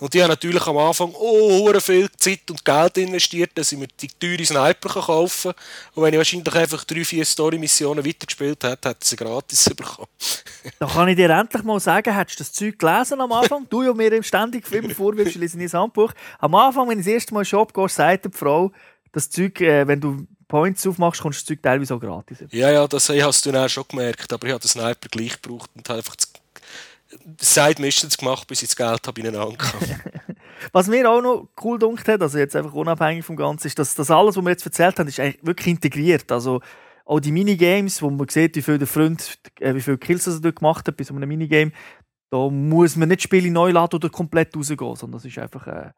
Und 0.00 0.12
die 0.12 0.22
haben 0.22 0.28
natürlich 0.28 0.66
am 0.66 0.76
Anfang 0.76 1.12
oh, 1.14 1.72
viel 1.80 2.10
Zeit 2.16 2.50
und 2.50 2.64
Geld 2.64 2.98
investiert, 2.98 3.50
dass 3.54 3.72
ich 3.72 3.78
mir 3.78 3.88
die 4.00 4.08
teure 4.08 4.44
Sniper 4.44 4.88
kaufen 4.88 5.52
kann. 5.52 5.64
Und 5.94 6.02
wenn 6.02 6.14
ich 6.14 6.18
wahrscheinlich 6.18 6.54
einfach 6.54 6.84
drei, 6.84 7.04
vier 7.04 7.24
Story-Missionen 7.24 8.04
weitergespielt 8.04 8.62
hätte, 8.64 8.88
hätte 8.88 8.98
ich 9.02 9.08
sie 9.08 9.16
gratis 9.16 9.70
bekommen. 9.76 10.08
da 10.78 10.86
kann 10.86 11.08
ich 11.08 11.16
dir 11.16 11.30
endlich 11.30 11.62
mal 11.62 11.80
sagen, 11.80 12.14
hättest 12.14 12.40
du 12.40 12.44
das 12.44 12.52
Zeug 12.52 12.78
gelesen 12.78 13.20
am 13.20 13.32
Anfang? 13.32 13.66
du 13.68 13.82
ja 13.82 13.92
mir 13.92 14.22
ständig 14.22 14.70
immer 14.72 14.90
vorwirfst, 14.94 15.36
ich 15.36 15.40
lese 15.40 15.58
das 15.58 15.74
Handbuch. 15.74 16.12
Am 16.38 16.54
Anfang, 16.54 16.88
wenn 16.88 16.98
ich 16.98 17.04
das 17.04 17.14
erste 17.14 17.34
Mal 17.34 17.40
in 17.40 17.44
den 17.44 17.50
Shop 17.50 17.72
gehe, 17.72 17.88
sagt 17.88 18.26
die 18.26 18.30
Frau, 18.30 18.72
das 19.12 19.30
Zeug, 19.30 19.60
äh, 19.60 19.86
wenn 19.86 20.00
du 20.00 20.26
Points 20.48 20.86
aufmachst, 20.86 21.20
kommst 21.20 21.40
du 21.40 21.42
das 21.42 21.46
Zeug 21.46 21.62
teilweise 21.62 21.94
auch 21.94 22.00
gratis. 22.00 22.38
Ja, 22.50 22.70
ja, 22.70 22.86
das 22.86 23.08
hast 23.08 23.46
du 23.46 23.52
dann 23.52 23.64
auch 23.64 23.68
schon 23.68 23.84
gemerkt, 23.88 24.32
aber 24.32 24.46
ich 24.46 24.52
habe 24.52 24.62
den 24.62 24.68
Sniper 24.68 25.08
gleich 25.08 25.40
gebraucht 25.40 25.70
und 25.74 25.88
einfach 25.90 26.16
das 26.16 26.32
Side 27.40 27.80
Missions 27.80 28.16
gemacht, 28.16 28.46
bis 28.48 28.62
ich 28.62 28.68
das 28.68 28.76
Geld 28.76 29.06
habe 29.06 29.20
ineinander 29.20 29.56
Was 30.72 30.88
mir 30.88 31.08
auch 31.10 31.20
noch 31.20 31.48
cool 31.62 31.78
dunkt 31.78 32.08
hat, 32.08 32.22
also 32.22 32.38
jetzt 32.38 32.56
einfach 32.56 32.72
unabhängig 32.72 33.24
vom 33.24 33.36
Ganzen, 33.36 33.66
ist, 33.66 33.78
dass 33.78 33.94
das 33.94 34.10
alles, 34.10 34.36
was 34.36 34.44
wir 34.44 34.50
jetzt 34.50 34.64
erzählt 34.64 34.98
haben, 34.98 35.08
ist 35.08 35.20
eigentlich 35.20 35.44
wirklich 35.44 35.66
integriert. 35.68 36.30
Also 36.32 36.60
auch 37.04 37.20
die 37.20 37.32
Minigames, 37.32 38.00
wo 38.00 38.10
man 38.10 38.28
sieht, 38.28 38.56
wie 38.56 38.62
viel 38.62 38.78
der 38.78 38.86
Freund, 38.86 39.38
äh, 39.60 39.74
wie 39.74 39.80
viele 39.80 39.98
Kills 39.98 40.26
er 40.26 40.40
dort 40.40 40.56
gemacht 40.56 40.86
hat 40.88 40.96
bei 40.96 41.04
so 41.04 41.14
einem 41.14 41.28
Minigame, 41.28 41.72
da 42.30 42.48
muss 42.48 42.96
man 42.96 43.08
nicht 43.08 43.22
Spiele 43.22 43.50
neu 43.50 43.70
laden 43.70 43.96
oder 43.96 44.08
komplett 44.10 44.56
rausgehen, 44.56 44.96
sondern 44.96 45.12
das 45.12 45.24
ist 45.24 45.38
einfach 45.38 45.66
äh, 45.66 45.90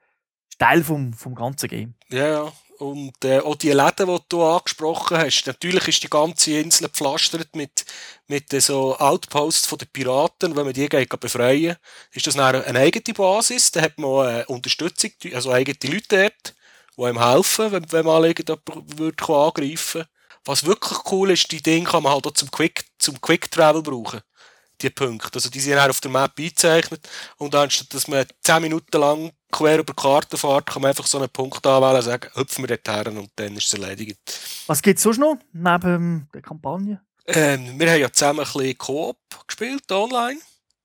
Teil 0.59 0.83
vom, 0.83 1.13
vom 1.13 1.35
ganzen 1.35 1.69
Game. 1.69 1.95
Ja, 2.09 2.27
ja. 2.27 2.53
Und 2.79 3.25
äh, 3.25 3.39
auch 3.39 3.55
die 3.55 3.71
Läden, 3.71 4.07
die 4.07 4.19
du 4.29 4.45
angesprochen 4.45 5.17
hast, 5.17 5.47
natürlich 5.47 5.89
ist 5.89 6.03
die 6.03 6.11
ganze 6.11 6.59
Insel 6.59 6.89
gepflastert 6.89 7.57
mit, 7.57 7.87
mit 8.27 8.53
äh, 8.53 8.61
so 8.61 8.97
Outposts 8.99 9.67
von 9.67 9.79
den 9.79 9.89
Piraten. 9.89 10.55
Wenn 10.55 10.67
man 10.67 10.75
die 10.75 10.89
geht, 10.89 11.09
befreien 11.19 11.77
ist 12.13 12.27
das 12.27 12.39
eine 12.39 12.79
eigene 12.79 13.15
Basis. 13.15 13.73
Da 13.73 13.81
hat 13.81 13.99
man 13.99 14.29
äh, 14.29 14.45
Unterstützung, 14.47 15.11
also 15.33 15.53
eigene 15.53 15.79
Leute 15.85 16.07
dort, 16.09 16.55
die 16.99 17.03
einem 17.03 17.23
helfen, 17.23 17.73
wenn, 17.73 17.93
wenn 17.93 18.05
man 18.05 18.25
irgendjemand 18.25 18.99
würde 18.99 19.17
Was 20.45 20.67
wirklich 20.67 20.99
cool 21.11 21.31
ist, 21.31 21.51
die 21.51 21.63
Dinge 21.63 21.89
kann 21.89 22.03
man 22.03 22.13
halt 22.13 22.27
auch 22.27 22.33
zum 22.33 22.51
Quick, 22.51 22.85
zum 22.99 23.21
Quick 23.21 23.51
Travel 23.51 23.83
brauchen 23.83 24.21
die 24.83 24.91
Punkte. 24.91 25.35
Also 25.35 25.51
die 25.51 25.61
sind 25.61 25.79
auf 25.79 26.01
der 26.01 26.11
Map 26.11 26.33
eingezeichnet 26.39 27.09
und 27.39 27.55
anstatt 27.55 27.93
dass 27.95 28.09
man 28.09 28.27
10 28.43 28.63
Minuten 28.63 28.99
lang 28.99 29.33
quer 29.51 29.79
über 29.79 29.93
die 29.93 30.03
Karte 30.03 30.37
fährt, 30.37 30.67
kann 30.67 30.83
man 30.83 30.91
einfach 30.91 31.07
so 31.07 31.19
einen 31.19 31.31
Punkt 31.31 31.67
anwählen 31.67 31.97
und 31.97 32.03
sagen, 32.03 32.31
hüpfen 32.35 32.69
wir 32.69 32.77
dort 32.77 32.89
her 32.89 33.07
und 33.13 33.31
dann 33.37 33.57
ist 33.57 33.73
es 33.73 33.75
erledigt. 33.75 34.19
Was 34.67 34.83
gibt 34.83 34.99
es 34.99 35.03
sonst 35.03 35.19
noch 35.19 35.37
neben 35.53 36.29
der 36.33 36.43
Kampagne? 36.43 37.01
Ähm, 37.27 37.79
wir 37.79 37.91
haben 37.91 38.01
ja 38.01 38.13
zusammen 38.13 38.41
ein 38.41 38.53
bisschen 38.53 38.79
Coop 38.79 39.19
gespielt, 39.47 39.91
online. 39.91 40.39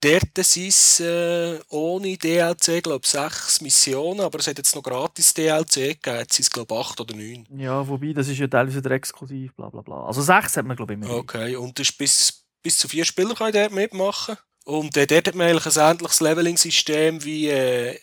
Dort 0.04 0.36
sind 0.46 0.70
es 0.70 1.00
äh, 1.00 1.60
ohne 1.70 2.18
DLC, 2.18 2.82
glaube 2.82 3.02
ich, 3.04 3.12
sechs 3.12 3.62
Missionen, 3.62 4.22
aber 4.22 4.40
es 4.40 4.48
hat 4.48 4.58
jetzt 4.58 4.76
noch 4.76 4.82
gratis 4.82 5.32
DLC 5.32 6.02
gegeben. 6.02 6.18
Jetzt 6.18 6.34
sind 6.34 6.44
es, 6.44 6.50
glaube 6.50 6.74
ich, 6.74 6.80
acht 6.80 7.00
oder 7.00 7.16
neun. 7.16 7.46
Ja, 7.56 7.88
wobei, 7.88 8.12
das 8.12 8.28
ist 8.28 8.40
ja 8.40 8.48
teilweise 8.48 8.84
exklusiv, 8.90 9.54
bla 9.54 9.70
bla 9.70 9.82
bla. 9.82 10.08
Also 10.08 10.24
sechs 10.24 10.58
hat 10.58 10.66
man, 10.66 10.76
glaube 10.76 10.94
ich, 10.94 11.00
immer. 11.00 11.12
Okay, 11.18 11.56
und 11.56 11.78
das 11.78 11.90
ist 11.90 11.98
bis, 12.00 12.41
bis 12.62 12.78
zu 12.78 12.88
vier 12.88 13.06
Spieler 13.06 13.36
können 13.36 13.54
dort 13.54 13.72
mitmachen. 13.72 14.38
Und 14.66 14.96
äh, 14.98 15.08
dort 15.08 15.28
hat 15.28 15.36
man 15.36 15.48
eigentlich 15.48 15.78
ein 15.78 15.92
ähnliches 15.92 16.20
Leveling-System 16.20 17.24
wie 17.24 17.50
äh, 17.50 18.00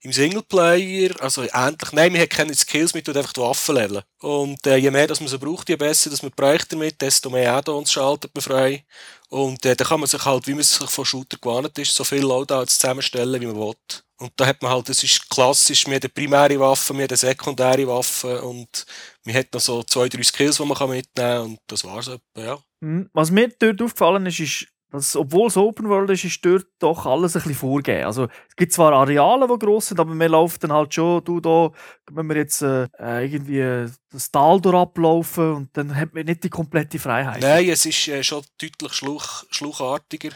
im 0.00 0.12
Singleplayer, 0.12 1.20
also 1.20 1.42
ähnlich, 1.42 1.92
nein, 1.92 2.12
wir 2.12 2.20
haben 2.20 2.28
keine 2.28 2.54
Skills, 2.54 2.94
wir 2.94 3.02
tun 3.02 3.16
einfach 3.16 3.32
die 3.32 3.40
Waffen 3.40 3.74
leveln. 3.74 4.02
Und 4.20 4.64
äh, 4.66 4.76
je 4.76 4.90
mehr 4.90 5.08
dass 5.08 5.20
man 5.20 5.28
sie 5.28 5.38
braucht, 5.38 5.68
je 5.68 5.76
besser 5.76 6.08
dass 6.08 6.22
man 6.22 6.30
Projekte 6.32 6.76
damit, 6.76 7.00
desto 7.00 7.30
mehr 7.30 7.52
Add-ons 7.54 7.92
schaltet 7.92 8.32
man 8.34 8.42
frei. 8.42 8.84
Und 9.28 9.64
äh, 9.66 9.74
dann 9.74 9.86
kann 9.88 10.00
man 10.00 10.08
sich 10.08 10.24
halt, 10.24 10.46
wie 10.46 10.54
man 10.54 10.62
sich 10.62 10.88
von 10.88 11.04
Shooter 11.04 11.36
gewohnt 11.38 11.76
ist, 11.78 11.94
so 11.94 12.04
viel 12.04 12.22
Loadouts 12.22 12.78
zusammenstellen, 12.78 13.40
wie 13.40 13.46
man 13.46 13.56
will. 13.56 13.74
Und 14.18 14.32
da 14.36 14.46
hat 14.46 14.62
man 14.62 14.72
halt, 14.72 14.88
das 14.88 15.02
ist 15.02 15.28
klassisch, 15.30 15.86
wir 15.86 15.94
haben 15.96 16.10
primäre 16.12 16.58
Waffen, 16.58 16.98
wir 16.98 17.04
haben 17.04 17.16
sekundäre 17.16 17.86
Waffen 17.86 18.38
und 18.40 18.86
man 19.24 19.34
hat 19.34 19.52
noch 19.52 19.60
so 19.60 19.82
zwei, 19.82 20.08
drei 20.08 20.22
Skills, 20.22 20.56
die 20.56 20.64
man 20.64 20.90
mitnehmen 20.90 21.02
kann 21.14 21.42
und 21.42 21.60
das 21.66 21.84
war's 21.84 22.08
etwa, 22.08 22.40
ja. 22.40 22.58
Mhm. 22.80 23.08
Was 23.12 23.30
mir 23.30 23.48
dort 23.58 23.82
aufgefallen 23.82 24.26
ist, 24.26 24.40
ist, 24.40 24.66
dass, 24.90 25.16
obwohl 25.16 25.48
es 25.48 25.56
Open 25.56 25.88
World 25.88 26.10
ist, 26.10 26.24
ist 26.24 26.42
dort 26.44 26.66
doch 26.78 27.04
alles 27.04 27.36
ein 27.36 27.42
bisschen 27.42 27.56
vorgegeben. 27.56 28.06
Also, 28.06 28.24
es 28.24 28.56
gibt 28.56 28.72
zwar 28.72 28.92
Areale, 28.92 29.46
die 29.46 29.58
gross 29.58 29.88
sind, 29.88 30.00
aber 30.00 30.14
wir 30.14 30.28
laufen 30.28 30.58
dann 30.60 30.72
halt 30.72 30.94
schon, 30.94 31.22
du 31.24 31.40
da, 31.40 31.70
wenn 32.10 32.26
wir 32.26 32.36
jetzt 32.36 32.62
äh, 32.62 32.88
irgendwie 32.98 33.92
das 34.10 34.30
Tal 34.30 34.60
ablaufen 34.74 35.52
und 35.52 35.76
dann 35.76 35.94
hat 35.94 36.14
man 36.14 36.24
nicht 36.24 36.42
die 36.44 36.48
komplette 36.48 36.98
Freiheit. 36.98 37.42
Nein, 37.42 37.68
es 37.68 37.84
ist 37.84 38.08
äh, 38.08 38.22
schon 38.22 38.42
deutlich 38.60 38.92
schluch, 38.94 39.44
schluchartiger. 39.50 40.30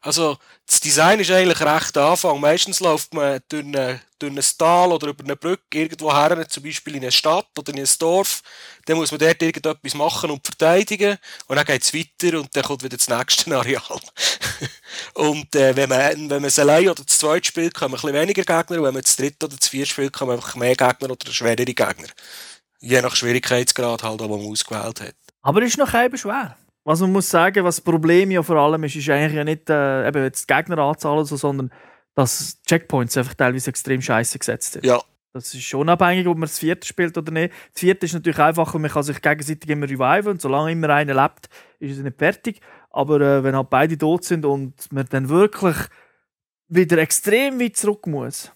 Also, 0.00 0.38
das 0.66 0.80
Design 0.80 1.18
ist 1.18 1.30
eigentlich 1.30 1.60
recht 1.60 1.96
Anfang. 1.96 2.40
Meistens 2.40 2.80
läuft 2.80 3.14
man 3.14 3.40
durch, 3.48 3.64
eine, 3.64 4.00
durch 4.18 4.32
ein 4.32 4.44
Tal 4.58 4.92
oder 4.92 5.08
über 5.08 5.24
eine 5.24 5.34
Brücke 5.34 5.62
irgendwo 5.70 6.12
her, 6.12 6.48
zum 6.48 6.62
Beispiel 6.62 6.96
in 6.96 7.02
eine 7.02 7.12
Stadt 7.12 7.48
oder 7.58 7.72
in 7.72 7.80
ein 7.80 7.88
Dorf. 7.98 8.42
Dann 8.86 8.96
muss 8.96 9.10
man 9.10 9.18
dort 9.18 9.42
irgendetwas 9.42 9.94
machen 9.94 10.30
und 10.30 10.44
verteidigen. 10.44 11.16
Und 11.46 11.56
dann 11.56 11.64
geht 11.64 11.82
es 11.82 11.94
weiter 11.94 12.38
und 12.38 12.54
dann 12.54 12.62
kommt 12.62 12.82
wieder 12.82 12.96
das 12.96 13.08
nächste 13.08 13.56
Areal. 13.56 14.00
und 15.14 15.54
äh, 15.56 15.74
wenn 15.74 15.88
man, 15.88 16.30
wenn 16.30 16.42
man 16.42 16.44
es 16.44 16.58
allein 16.58 16.88
oder 16.88 17.04
das 17.04 17.18
zweite 17.18 17.46
spielt, 17.46 17.80
man 17.80 17.90
ein 17.90 17.92
bisschen 17.92 18.14
weniger 18.14 18.42
Gegner. 18.42 18.78
Und 18.78 18.84
wenn 18.84 18.94
man 18.94 19.02
das 19.02 19.16
dritte 19.16 19.46
oder 19.46 19.56
das 19.56 19.68
vierte 19.68 19.90
spielt, 19.90 20.20
man 20.20 20.30
einfach 20.30 20.54
mehr 20.54 20.76
Gegner 20.76 21.10
oder 21.10 21.32
schwerere 21.32 21.64
Gegner. 21.64 22.08
Je 22.80 23.02
nach 23.02 23.16
Schwierigkeitsgrad 23.16 24.02
halt, 24.04 24.20
wo 24.20 24.28
man 24.28 24.46
ausgewählt 24.46 25.00
hat. 25.00 25.14
Aber 25.42 25.62
ist 25.62 25.78
noch 25.78 25.92
eben 25.94 26.16
schwer. 26.16 26.56
Was 26.88 27.02
man 27.02 27.12
muss 27.12 27.28
sagen, 27.28 27.64
was 27.64 27.76
das 27.76 27.84
Problem 27.84 28.30
ja 28.30 28.42
vor 28.42 28.56
allem 28.56 28.82
ist, 28.84 28.96
ist 28.96 29.10
eigentlich 29.10 29.34
ja 29.34 29.44
nicht 29.44 29.68
äh, 29.68 30.08
eben 30.08 30.22
jetzt 30.24 30.48
die 30.48 30.54
Gegneranzahl, 30.54 31.22
so, 31.26 31.36
sondern 31.36 31.70
dass 32.14 32.62
Checkpoints 32.62 33.14
einfach 33.18 33.34
teilweise 33.34 33.68
extrem 33.68 34.00
scheiße 34.00 34.38
gesetzt 34.38 34.72
sind. 34.72 34.86
Ja. 34.86 34.98
Das 35.34 35.52
ist 35.52 35.64
schon 35.64 35.90
abhängig, 35.90 36.26
ob 36.26 36.38
man 36.38 36.48
das 36.48 36.58
vierte 36.58 36.88
spielt 36.88 37.18
oder 37.18 37.30
nicht. 37.30 37.52
Das 37.74 37.80
vierte 37.80 38.06
ist 38.06 38.14
natürlich 38.14 38.38
einfacher, 38.38 38.78
man 38.78 38.90
kann 38.90 39.02
sich 39.02 39.20
gegenseitig 39.20 39.68
immer 39.68 39.84
reviven 39.84 40.30
und 40.30 40.40
solange 40.40 40.72
immer 40.72 40.88
einer 40.88 41.12
lebt, 41.12 41.50
ist 41.78 41.98
es 41.98 42.02
nicht 42.02 42.16
fertig. 42.16 42.62
Aber 42.88 43.20
äh, 43.20 43.44
wenn 43.44 43.54
halt 43.54 43.68
beide 43.68 43.98
tot 43.98 44.24
sind 44.24 44.46
und 44.46 44.90
man 44.90 45.04
dann 45.10 45.28
wirklich 45.28 45.76
wieder 46.68 46.96
extrem 46.96 47.60
weit 47.60 47.76
zurück 47.76 48.06
muss, 48.06 48.50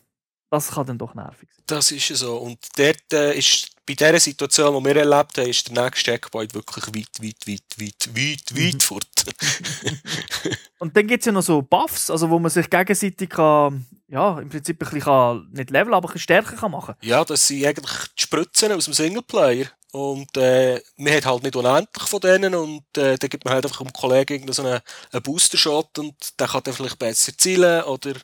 das 0.53 0.71
kann 0.71 0.87
dann 0.87 0.99
doch 0.99 1.15
nervig 1.15 1.49
sein. 1.51 1.65
Das 1.67 1.91
ist 1.91 2.09
so. 2.09 2.37
Und 2.37 2.59
dort 2.77 3.11
äh, 3.15 3.39
ist 3.39 3.69
bei 3.87 3.95
dieser 3.95 4.21
Situation, 4.21 4.79
die 4.79 4.91
wir 4.91 4.97
erlebt 4.97 5.39
haben, 5.39 5.49
ist 5.49 5.67
der 5.67 5.83
nächste 5.83 6.13
Checkpoint 6.13 6.53
wirklich 6.53 6.87
weit, 6.89 7.23
weit, 7.23 7.49
weit, 7.49 7.81
weit, 7.81 8.09
weit, 8.15 8.59
weit 8.59 8.75
mhm. 8.75 8.81
fort. 8.81 9.07
und 10.79 10.95
dann 10.95 11.07
gibt 11.07 11.23
es 11.23 11.27
ja 11.27 11.33
noch 11.33 11.43
so 11.43 11.63
Buffs, 11.63 12.11
also 12.11 12.29
wo 12.29 12.39
man 12.39 12.51
sich 12.51 12.69
gegenseitig 12.69 13.31
kann, 13.31 13.87
ja, 14.09 14.39
im 14.41 14.51
Prinzip 14.51 14.77
ein 14.77 14.79
bisschen 14.79 15.01
kann, 15.01 15.49
nicht 15.53 15.71
leveln, 15.71 15.95
aber 15.95 16.11
ein 16.11 16.13
bisschen 16.13 16.25
stärker 16.25 16.57
kann 16.57 16.71
machen 16.71 16.97
Ja, 17.01 17.25
das 17.25 17.49
sind 17.49 17.65
eigentlich 17.65 18.09
die 18.19 18.23
Spritzen 18.23 18.73
aus 18.73 18.85
dem 18.85 18.93
Singleplayer. 18.93 19.69
Und 19.93 20.37
äh, 20.37 20.83
man 20.97 21.15
hat 21.15 21.27
halt 21.27 21.43
nicht 21.43 21.57
unendlich 21.57 22.09
von 22.09 22.21
denen 22.21 22.55
und 22.55 22.85
äh, 22.97 23.17
dann 23.17 23.29
gibt 23.31 23.45
man 23.45 23.55
halt 23.55 23.67
einfach 23.67 23.81
einem 23.81 23.93
Kollegen 23.93 24.51
so 24.51 24.63
einen, 24.63 24.81
einen 25.13 25.23
Booster-Shot 25.23 25.99
und 25.99 26.15
der 26.41 26.49
kann 26.49 26.63
dann 26.63 26.73
vielleicht 26.73 26.99
besser 26.99 27.37
zielen 27.37 27.83
oder 27.85 28.15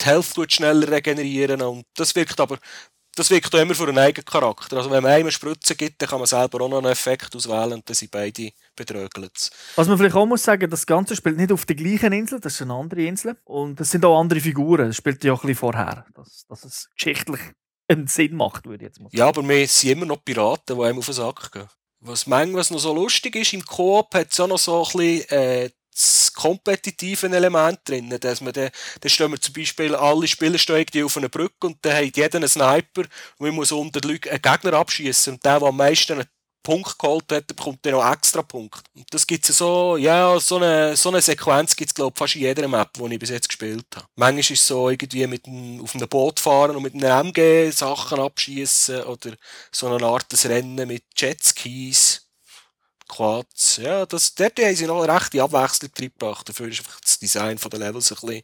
die 0.00 0.06
Health 0.06 0.52
schneller 0.52 0.90
regenerieren 0.90 1.62
und 1.62 1.84
das 1.94 2.14
wirkt 2.14 2.40
aber 2.40 2.58
das 3.14 3.30
wirkt 3.30 3.54
auch 3.54 3.60
immer 3.60 3.74
für 3.74 3.88
einen 3.88 3.98
eigenen 3.98 4.24
Charakter. 4.24 4.76
Also 4.78 4.90
wenn 4.90 5.02
man 5.02 5.12
einem 5.12 5.30
Spritzen 5.30 5.76
gibt, 5.76 6.00
dann 6.00 6.08
kann 6.08 6.18
man 6.18 6.26
selber 6.26 6.62
auch 6.62 6.68
noch 6.68 6.78
einen 6.78 6.92
Effekt 6.92 7.34
auswählen 7.36 7.74
und 7.74 7.88
dann 7.88 7.94
sind 7.94 8.10
beide 8.10 8.52
bedrögelt. 8.74 9.50
Was 9.76 9.88
man 9.88 9.98
vielleicht 9.98 10.14
auch 10.14 10.26
muss 10.26 10.42
sagen, 10.42 10.70
das 10.70 10.86
Ganze 10.86 11.14
spielt 11.14 11.36
nicht 11.36 11.52
auf 11.52 11.66
der 11.66 11.76
gleichen 11.76 12.12
Insel, 12.12 12.40
das 12.40 12.54
ist 12.54 12.62
eine 12.62 12.74
andere 12.74 13.02
Insel. 13.02 13.36
Und 13.44 13.80
es 13.80 13.90
sind 13.90 14.04
auch 14.04 14.18
andere 14.18 14.40
Figuren, 14.40 14.86
das 14.86 14.96
spielt 14.96 15.22
ja 15.24 15.34
auch 15.34 15.44
ein 15.44 15.48
bisschen 15.48 15.60
vorher, 15.60 16.06
dass, 16.14 16.46
dass 16.48 16.64
es 16.64 16.88
geschichtlich 16.96 17.40
einen 17.88 18.06
Sinn 18.06 18.34
macht, 18.34 18.64
würde 18.64 18.84
ich 18.84 18.88
jetzt 18.88 19.00
mal 19.00 19.10
sagen. 19.10 19.16
Ja, 19.18 19.28
aber 19.28 19.46
wir 19.46 19.68
sind 19.68 19.90
immer 19.90 20.06
noch 20.06 20.24
Piraten, 20.24 20.76
die 20.76 20.82
einem 20.82 20.98
auf 20.98 21.04
den 21.04 21.14
Sack 21.14 21.52
gehen. 21.52 21.68
Was 22.00 22.26
manchmal 22.26 22.64
noch 22.70 22.78
so 22.78 22.94
lustig 22.94 23.36
ist, 23.36 23.52
im 23.52 23.64
Coop 23.64 24.14
hat 24.14 24.32
es 24.32 24.40
auch 24.40 24.48
noch 24.48 24.58
so 24.58 24.84
ein 24.84 24.98
bisschen 24.98 25.28
äh, 25.38 25.70
das 25.92 26.32
kompetitive 26.32 27.26
Element 27.26 27.80
drin, 27.84 28.16
dass 28.20 28.40
man 28.40 28.52
dann, 28.52 28.70
dann 29.00 29.10
stehen 29.10 29.30
wir 29.30 29.40
zum 29.40 29.54
Beispiel, 29.54 29.94
alle 29.94 30.26
Spieler 30.26 30.58
stehen 30.58 31.04
auf 31.04 31.16
einer 31.16 31.28
Brücke 31.28 31.66
und 31.66 31.78
dann 31.82 31.96
hat 31.96 32.16
jeder 32.16 32.36
einen 32.36 32.48
Sniper 32.48 33.02
und 33.38 33.46
man 33.46 33.54
muss 33.54 33.72
unter 33.72 34.00
den 34.00 34.12
Leuten 34.12 34.30
einen 34.30 34.42
Gegner 34.42 34.74
abschießen 34.74 35.34
und 35.34 35.44
der, 35.44 35.60
der 35.60 35.68
am 35.68 35.76
meisten 35.76 36.14
einen 36.14 36.26
Punkt 36.62 36.98
geholt 36.98 37.24
hat, 37.32 37.46
bekommt 37.48 37.84
dann 37.84 37.92
noch 37.92 38.12
extra 38.12 38.42
Punkt. 38.42 38.82
Und 38.94 39.12
das 39.12 39.26
gibt's 39.26 39.56
so, 39.56 39.96
ja, 39.96 40.38
so 40.38 40.56
eine, 40.56 40.96
so 40.96 41.08
eine 41.08 41.20
Sequenz 41.20 41.74
gibt's 41.74 41.94
glaube 41.94 42.12
ich 42.14 42.18
fast 42.18 42.36
in 42.36 42.42
jeder 42.42 42.68
Map, 42.68 42.92
die 42.94 43.12
ich 43.12 43.18
bis 43.18 43.30
jetzt 43.30 43.48
gespielt 43.48 43.86
habe. 43.96 44.06
Manchmal 44.16 44.40
ist 44.40 44.50
es 44.50 44.66
so 44.66 44.88
irgendwie 44.88 45.26
mit 45.26 45.46
einem, 45.46 45.80
auf 45.82 45.94
einem 45.94 46.08
Boot 46.08 46.38
fahren 46.40 46.76
und 46.76 46.82
mit 46.82 46.94
einem 46.94 47.28
MG 47.28 47.70
Sachen 47.70 48.20
abschießen 48.20 49.02
oder 49.02 49.32
so 49.72 49.88
eine 49.88 50.06
Art 50.06 50.30
des 50.30 50.46
Rennen 50.48 50.86
mit 50.86 51.04
Jetskis 51.16 52.21
Quads. 53.12 53.76
Ja, 53.76 54.06
das, 54.06 54.34
dort 54.34 54.58
haben 54.58 54.74
sie 54.74 54.86
noch 54.86 55.02
eine 55.02 55.14
rechte 55.14 55.42
Abwechslung 55.42 55.90
reingebracht. 55.98 56.48
Dafür 56.48 56.68
ist 56.68 56.78
einfach 56.78 57.00
das 57.00 57.18
Design 57.18 57.58
der 57.58 57.78
Levels 57.78 58.10
ein 58.10 58.26
bisschen 58.26 58.42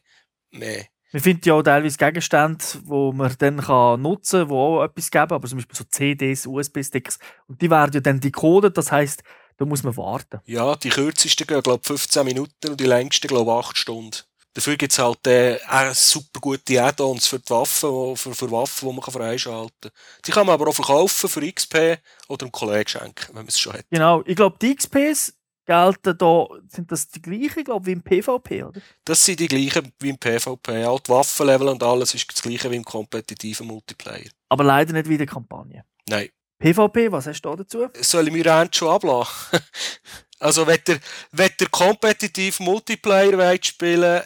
mehr. 0.51 0.85
Man 1.11 1.23
findet 1.23 1.47
ja 1.47 1.55
auch 1.55 1.63
teilweise 1.63 1.97
Gegenstände, 1.97 2.63
die 2.73 3.11
man 3.13 3.35
dann 3.39 3.61
kann 3.61 4.01
nutzen 4.01 4.41
kann, 4.41 4.49
die 4.49 4.53
auch 4.53 4.83
etwas 4.83 5.09
geben, 5.09 5.33
aber 5.33 5.47
zum 5.47 5.57
Beispiel 5.57 5.75
so 5.75 5.83
CDs, 5.85 6.45
USB-Sticks. 6.45 7.17
Und 7.47 7.59
die 7.61 7.69
werden 7.71 7.93
ja 7.93 7.99
dann 7.99 8.19
decodet, 8.19 8.77
das 8.77 8.91
heisst, 8.91 9.23
da 9.57 9.65
muss 9.65 9.81
man 9.81 9.97
warten. 9.97 10.39
Ja, 10.45 10.75
die 10.75 10.89
kürzesten 10.89 11.47
gehen, 11.47 11.63
glaube 11.63 11.79
ich, 11.81 11.87
15 11.87 12.23
Minuten 12.25 12.69
und 12.69 12.79
die 12.79 12.85
längsten, 12.85 13.27
glaube 13.27 13.49
ich, 13.49 13.57
8 13.57 13.77
Stunden. 13.77 14.17
Dafür 14.53 14.77
gibt 14.77 14.91
es 14.91 14.99
halt 14.99 15.25
äh, 15.27 15.59
auch 15.67 15.93
super 15.93 16.39
gute 16.39 16.83
Add-ons 16.83 17.27
für 17.27 17.39
die 17.39 17.49
Waffen, 17.49 18.15
für, 18.15 18.33
für 18.33 18.51
Waffen, 18.51 18.89
die 18.89 18.95
man 18.95 19.03
freischalten 19.03 19.71
kann. 19.81 19.91
Die 20.25 20.31
kann 20.31 20.45
man 20.47 20.55
aber 20.55 20.69
auch 20.69 20.73
verkaufen 20.73 21.29
für 21.29 21.51
XP 21.51 21.99
oder 22.27 22.45
einem 22.45 22.51
Kollegen 22.51 22.89
schenken, 22.89 23.27
wenn 23.27 23.35
man 23.35 23.47
es 23.47 23.59
schon 23.59 23.73
hat. 23.73 23.85
Genau, 23.91 24.23
ich 24.25 24.35
glaube, 24.35 24.57
die 24.59 24.75
XPs 24.75 25.33
gelten 25.69 26.17
da, 26.17 26.47
sind 26.67 26.91
das 26.91 27.09
die 27.09 27.21
gleichen, 27.21 27.63
glaube 27.63 27.85
wie 27.85 27.91
im 27.91 28.01
PvP, 28.01 28.63
oder? 28.63 28.81
Das 29.05 29.23
sind 29.23 29.39
die 29.39 29.47
gleichen 29.47 29.93
wie 29.99 30.09
im 30.09 30.17
PvP. 30.17 30.83
Auch 30.85 30.99
die 30.99 31.11
Waffenlevel 31.11 31.67
und 31.67 31.83
alles 31.83 32.15
ist 32.15 32.33
das 32.33 32.41
gleiche 32.41 32.71
wie 32.71 32.75
im 32.75 32.83
kompetitiven 32.83 33.67
Multiplayer. 33.67 34.29
Aber 34.49 34.63
leider 34.63 34.93
nicht 34.93 35.07
wie 35.07 35.13
in 35.13 35.19
der 35.19 35.27
Kampagne. 35.27 35.85
Nein. 36.07 36.29
PvP, 36.57 37.11
was 37.11 37.27
hast 37.27 37.41
du 37.41 37.49
da 37.49 37.55
dazu? 37.55 37.87
Soll 38.01 38.27
ich 38.27 38.33
mir 38.33 38.45
Rand 38.47 38.75
schon 38.75 38.89
ablassen? 38.89 39.59
also, 40.39 40.65
wenn 40.65 40.79
der, 40.87 40.99
wenn 41.31 41.51
der 41.59 41.69
kompetitiv 41.69 42.59
Multiplayer 42.59 43.37
wollt 43.37 43.65
spielen 43.67 44.23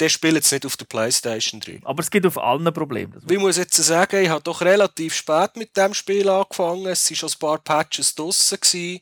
der 0.00 0.08
spielt 0.08 0.34
jetzt 0.34 0.52
nicht 0.52 0.66
auf 0.66 0.76
der 0.76 0.84
Playstation 0.84 1.60
3. 1.60 1.80
Aber 1.84 2.00
es 2.00 2.10
gibt 2.10 2.26
auf 2.26 2.38
allen 2.38 2.72
Probleme. 2.72 3.14
Ich 3.28 3.38
muss 3.38 3.56
jetzt 3.56 3.76
sagen, 3.76 4.22
ich 4.22 4.28
habe 4.28 4.42
doch 4.42 4.60
relativ 4.60 5.14
spät 5.14 5.56
mit 5.56 5.76
dem 5.76 5.94
Spiel 5.94 6.28
angefangen. 6.28 6.86
Es 6.86 7.08
waren 7.10 7.16
schon 7.16 7.28
ein 7.30 7.38
paar 7.38 7.58
Patches 7.58 8.14
draussen. 8.14 8.58
Gewesen. 8.60 9.00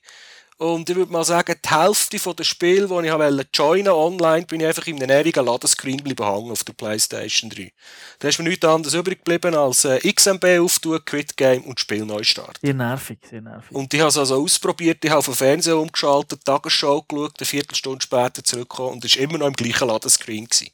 Und 0.57 0.89
ich 0.89 0.95
würde 0.95 1.11
mal 1.11 1.25
sagen, 1.25 1.57
die 1.65 1.69
Hälfte 1.69 2.19
von 2.21 2.37
den 2.37 2.45
Spielen, 2.45 2.89
die 2.89 3.09
ich 3.09 3.13
wollte 3.13 3.49
joinen 3.53 3.93
online, 3.93 4.47
bin 4.47 4.61
ich 4.61 4.67
einfach 4.69 4.87
in 4.87 5.03
einem 5.03 5.21
ewigen 5.21 5.45
Ladescreen 5.45 5.97
bleiben 5.97 6.25
hängen 6.25 6.53
auf 6.53 6.63
der 6.63 6.75
Playstation 6.75 7.51
3. 7.51 7.73
Da 8.21 8.29
ist 8.29 8.39
mir 8.39 8.49
nichts 8.49 8.65
anderes 8.65 8.95
übrig 8.95 9.25
geblieben 9.25 9.57
als 9.57 9.85
äh, 9.85 9.99
XMB 10.13 10.45
auftun, 10.61 11.05
Quit 11.05 11.37
Game 11.37 11.65
und 11.65 11.81
Spiel 11.81 12.05
neu 12.05 12.23
starten. 12.23 12.59
Sehr 12.63 12.75
nervig, 12.75 13.19
sehr 13.29 13.41
nervig. 13.41 13.73
Und 13.73 13.93
ich 13.93 14.01
habe 14.01 14.11
es 14.11 14.17
also 14.17 14.41
ausprobiert, 14.41 15.05
ich 15.05 15.11
habe 15.11 15.19
auf 15.19 15.27
den 15.27 15.35
Fernseher 15.35 15.77
umgeschaltet, 15.77 16.45
Tagesschau 16.45 17.03
geschaut, 17.03 17.35
eine 17.39 17.47
Viertelstunde 17.47 18.03
später 18.03 18.45
zurückgekommen 18.45 18.95
und 18.95 19.05
es 19.05 19.17
war 19.17 19.23
immer 19.23 19.39
noch 19.39 19.49
im 19.49 19.55
gleichen 19.55 19.89
Ladescreen. 19.89 20.45
Gewesen. 20.45 20.71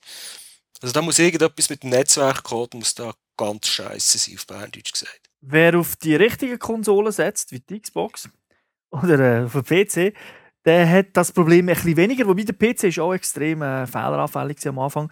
Also 0.83 0.93
da 0.93 1.03
muss 1.03 1.19
irgendetwas 1.19 1.71
mit 1.71 1.83
dem 1.83 1.91
Netzwerkcode, 1.91 2.75
muss 2.75 2.95
da 2.95 3.13
ganz 3.37 3.69
scheiße 3.69 4.19
sein, 4.19 4.37
auf 4.37 4.47
Berndeutsch 4.47 4.93
gesagt. 4.93 5.21
Wer 5.41 5.79
auf 5.79 5.97
die 5.97 6.17
richtigen 6.17 6.59
Konsolen 6.59 7.13
setzt, 7.13 7.51
wie 7.53 7.61
die 7.61 7.81
Xbox, 7.81 8.29
oder 8.91 9.19
äh, 9.19 9.45
auf 9.45 9.53
dem 9.53 9.65
PC, 9.65 10.15
der 10.65 10.89
hat 10.91 11.07
das 11.15 11.33
Problem 11.33 11.69
ein 11.69 11.75
bisschen 11.75 11.97
weniger. 11.97 12.27
Wobei 12.27 12.43
der 12.43 12.55
PC 12.55 12.85
ist 12.85 12.99
auch 12.99 13.15
extrem 13.15 13.63
äh, 13.63 13.87
fehleranfällig 13.87 14.67
am 14.69 14.79
Anfang. 14.79 15.11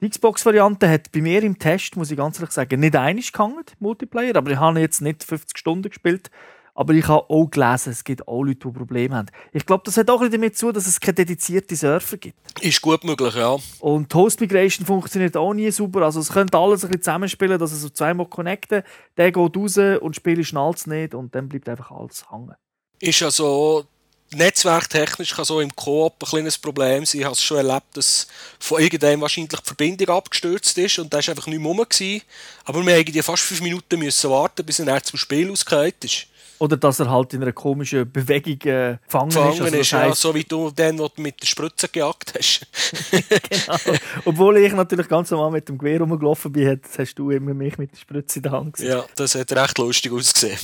Die 0.00 0.08
Xbox-Variante 0.08 0.88
hat 0.88 1.10
bei 1.10 1.20
mir 1.20 1.42
im 1.42 1.58
Test, 1.58 1.96
muss 1.96 2.10
ich 2.10 2.16
ganz 2.16 2.38
ehrlich 2.38 2.52
sagen, 2.52 2.78
nicht 2.78 2.94
einig 2.94 3.32
gehangen, 3.32 3.64
Multiplayer, 3.80 4.36
aber 4.36 4.52
ich 4.52 4.58
habe 4.58 4.78
jetzt 4.78 5.00
nicht 5.00 5.24
50 5.24 5.58
Stunden 5.58 5.88
gespielt. 5.88 6.30
Aber 6.78 6.94
ich 6.94 7.08
habe 7.08 7.28
auch 7.28 7.46
gelesen, 7.46 7.90
es 7.90 8.04
gibt 8.04 8.28
auch 8.28 8.44
Leute, 8.44 8.68
die 8.68 8.70
Probleme 8.70 9.16
haben. 9.16 9.26
Ich 9.52 9.66
glaube, 9.66 9.82
das 9.84 9.96
hat 9.96 10.08
auch 10.08 10.20
ein 10.20 10.30
damit 10.30 10.56
zu, 10.56 10.70
dass 10.70 10.86
es 10.86 11.00
keine 11.00 11.14
dedizierte 11.14 11.74
Server 11.74 12.16
gibt. 12.16 12.38
Ist 12.62 12.80
gut 12.80 13.02
möglich, 13.02 13.34
ja. 13.34 13.56
Und 13.80 14.14
Host 14.14 14.40
Migration 14.40 14.86
funktioniert 14.86 15.36
auch 15.36 15.52
nie 15.52 15.72
super. 15.72 16.02
Also 16.02 16.20
es 16.20 16.32
könnte 16.32 16.56
alles 16.56 16.84
ein 16.84 16.90
bisschen 16.90 17.02
zusammenspielen, 17.02 17.58
dass 17.58 17.72
es 17.72 17.82
so 17.82 17.88
zweimal 17.88 18.26
connecten, 18.26 18.84
der 19.16 19.32
geht 19.32 19.56
raus 19.56 19.76
und 19.76 20.10
das 20.10 20.16
Spiel 20.16 20.44
schnallt 20.44 20.76
es 20.76 20.86
nicht 20.86 21.16
und 21.16 21.34
dann 21.34 21.48
bleibt 21.48 21.68
einfach 21.68 21.90
alles 21.90 22.30
hängen 22.30 22.54
ist 23.00 23.20
ja 23.20 23.30
so, 23.30 23.86
netzwerktechnisch 24.34 25.34
kann 25.34 25.44
so 25.44 25.60
im 25.60 25.74
Coop 25.74 26.22
ein 26.22 26.28
kleines 26.28 26.58
Problem 26.58 27.04
sein. 27.04 27.20
Ich 27.20 27.24
habe 27.24 27.34
es 27.34 27.42
schon 27.42 27.58
erlebt, 27.58 27.96
dass 27.96 28.26
von 28.58 28.80
irgendeinem 28.80 29.20
wahrscheinlich 29.20 29.60
die 29.60 29.66
Verbindung 29.66 30.16
abgestürzt 30.16 30.76
ist 30.78 30.98
und 30.98 31.12
da 31.12 31.18
ist 31.18 31.28
einfach 31.28 31.46
nicht 31.46 31.60
mehr 31.60 31.68
rum 31.68 31.78
gewesen. 31.78 32.22
Aber 32.64 32.84
wir 32.84 32.96
mussten 32.96 33.22
fast 33.22 33.42
fünf 33.42 33.60
Minuten 33.62 33.98
müssen 33.98 34.30
warten, 34.30 34.64
bis 34.64 34.78
er 34.80 35.02
zum 35.02 35.18
Spiel 35.18 35.50
ausgehört 35.50 36.04
ist. 36.04 36.26
Oder 36.60 36.76
dass 36.76 36.98
er 36.98 37.08
halt 37.08 37.32
in 37.34 37.42
einer 37.42 37.52
komischen 37.52 38.10
Bewegung 38.10 38.54
äh, 38.68 38.98
gefangen, 39.04 39.28
gefangen 39.28 39.52
ist. 39.52 39.62
Also 39.62 39.76
ist 39.76 39.90
ja, 39.92 40.14
so 40.14 40.34
wie 40.34 40.42
du 40.42 40.70
den, 40.72 40.98
wo 40.98 41.06
du 41.06 41.22
mit 41.22 41.40
der 41.40 41.46
Spritze 41.46 41.88
gejagt 41.88 42.34
hast. 42.36 42.66
genau. 43.48 43.98
Obwohl 44.24 44.58
ich 44.58 44.72
natürlich 44.72 45.06
ganz 45.06 45.30
normal 45.30 45.52
mit 45.52 45.68
dem 45.68 45.78
Gewehr 45.78 46.00
rumgelaufen 46.00 46.50
bin, 46.50 46.80
hast 46.98 47.14
du 47.14 47.30
immer 47.30 47.54
mich 47.54 47.78
mit 47.78 47.92
der 47.92 47.98
Spritze 47.98 48.40
in 48.40 48.42
der 48.42 48.52
Hand 48.52 48.72
gesehen. 48.72 48.90
Ja, 48.90 49.04
das 49.14 49.36
hat 49.36 49.52
recht 49.52 49.78
lustig 49.78 50.10
ausgesehen. 50.10 50.58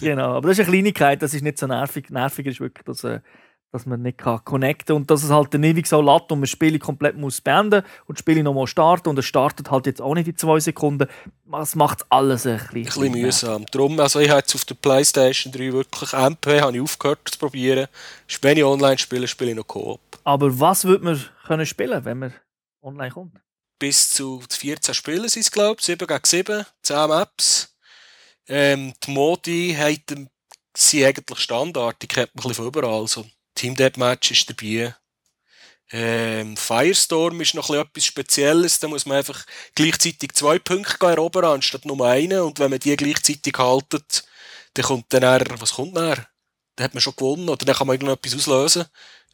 Genau, 0.00 0.36
aber 0.36 0.48
das 0.48 0.58
ist 0.58 0.66
eine 0.66 0.72
Kleinigkeit, 0.72 1.22
das 1.22 1.34
ist 1.34 1.42
nicht 1.42 1.58
so 1.58 1.66
nervig. 1.66 2.10
Nervig 2.10 2.46
ist 2.46 2.60
wirklich, 2.60 2.84
dass, 2.84 3.04
äh, 3.04 3.20
dass 3.72 3.86
man 3.86 4.02
nicht 4.02 4.18
kann 4.18 4.44
connecten 4.44 4.86
kann 4.86 4.96
und 4.96 5.10
dass 5.10 5.24
es 5.24 5.30
halt 5.30 5.52
dann 5.52 5.64
ewig 5.64 5.86
so 5.86 6.00
lädt 6.00 6.30
und 6.30 6.38
man 6.38 6.42
das 6.42 6.50
Spiel 6.50 6.78
komplett 6.78 7.16
muss 7.16 7.40
beenden 7.40 7.82
und 8.06 8.16
das 8.16 8.20
Spiel 8.20 8.42
nochmal 8.42 8.66
starten 8.66 9.08
und 9.08 9.18
es 9.18 9.24
startet 9.24 9.70
halt 9.70 9.86
jetzt 9.86 10.00
auch 10.00 10.14
nicht 10.14 10.28
in 10.28 10.36
zwei 10.36 10.60
Sekunden. 10.60 11.08
Das 11.50 11.74
macht 11.74 12.04
alles 12.08 12.46
ein 12.46 12.56
bisschen, 12.56 12.78
ein 12.78 12.84
bisschen 12.84 13.12
mühsam. 13.12 13.66
Darum, 13.72 13.98
also 13.98 14.20
ich 14.20 14.28
habe 14.28 14.38
jetzt 14.38 14.54
auf 14.54 14.64
der 14.64 14.76
Playstation 14.76 15.52
3 15.52 15.72
wirklich 15.72 16.12
MP 16.12 16.60
habe 16.60 16.76
ich 16.76 16.82
aufgehört 16.82 17.20
zu 17.24 17.38
probieren. 17.38 17.88
Wenn 18.42 18.58
ich 18.58 18.64
online 18.64 18.98
spiele, 18.98 19.26
spiele 19.26 19.50
ich 19.50 19.56
noch 19.56 19.66
Coop. 19.66 20.00
Aber 20.22 20.58
was 20.60 20.84
würde 20.84 21.04
man 21.04 21.24
können 21.46 21.66
spielen, 21.66 22.04
wenn 22.04 22.18
man 22.18 22.34
online 22.80 23.10
kommt? 23.10 23.40
Bis 23.80 24.10
zu 24.10 24.40
14 24.48 24.94
Spielen 24.94 25.28
sind 25.28 25.42
es, 25.42 25.50
glaube 25.50 25.76
ich. 25.80 25.84
7 25.84 26.06
gegen 26.06 26.20
7, 26.24 26.64
10 26.82 27.08
Maps. 27.08 27.73
Ähm, 28.48 28.92
die 29.04 29.10
Modi 29.10 29.76
sind 30.76 31.04
eigentlich 31.04 31.38
Standard, 31.38 32.02
die 32.02 32.08
kennt 32.08 32.34
man 32.34 32.44
ein 32.44 32.48
bisschen 32.48 32.54
von 32.54 32.66
überall. 32.66 33.00
Also, 33.00 33.26
Team 33.54 33.74
Deathmatch 33.76 34.32
ist 34.32 34.50
dabei. 34.50 34.94
Ähm, 35.90 36.56
Firestorm 36.56 37.40
ist 37.40 37.54
noch 37.54 37.70
etwas 37.70 38.04
Spezielles. 38.04 38.80
Da 38.80 38.88
muss 38.88 39.06
man 39.06 39.18
einfach 39.18 39.44
gleichzeitig 39.74 40.32
zwei 40.32 40.58
Punkte 40.58 41.06
erobern, 41.06 41.44
anstatt 41.44 41.84
nur 41.84 42.04
einen. 42.06 42.40
Und 42.40 42.58
wenn 42.58 42.70
man 42.70 42.80
die 42.80 42.96
gleichzeitig 42.96 43.56
haltet, 43.56 44.24
dann 44.74 44.84
kommt 44.84 45.12
dann, 45.12 45.22
eher, 45.22 45.44
was 45.58 45.74
kommt 45.74 45.96
dann? 45.96 46.26
Dann 46.76 46.84
hat 46.84 46.94
man 46.94 47.00
schon 47.00 47.14
gewonnen 47.14 47.48
oder 47.48 47.64
dann 47.64 47.76
kann 47.76 47.86
man 47.86 47.94
irgendetwas 47.94 48.34
auslösen. 48.34 48.86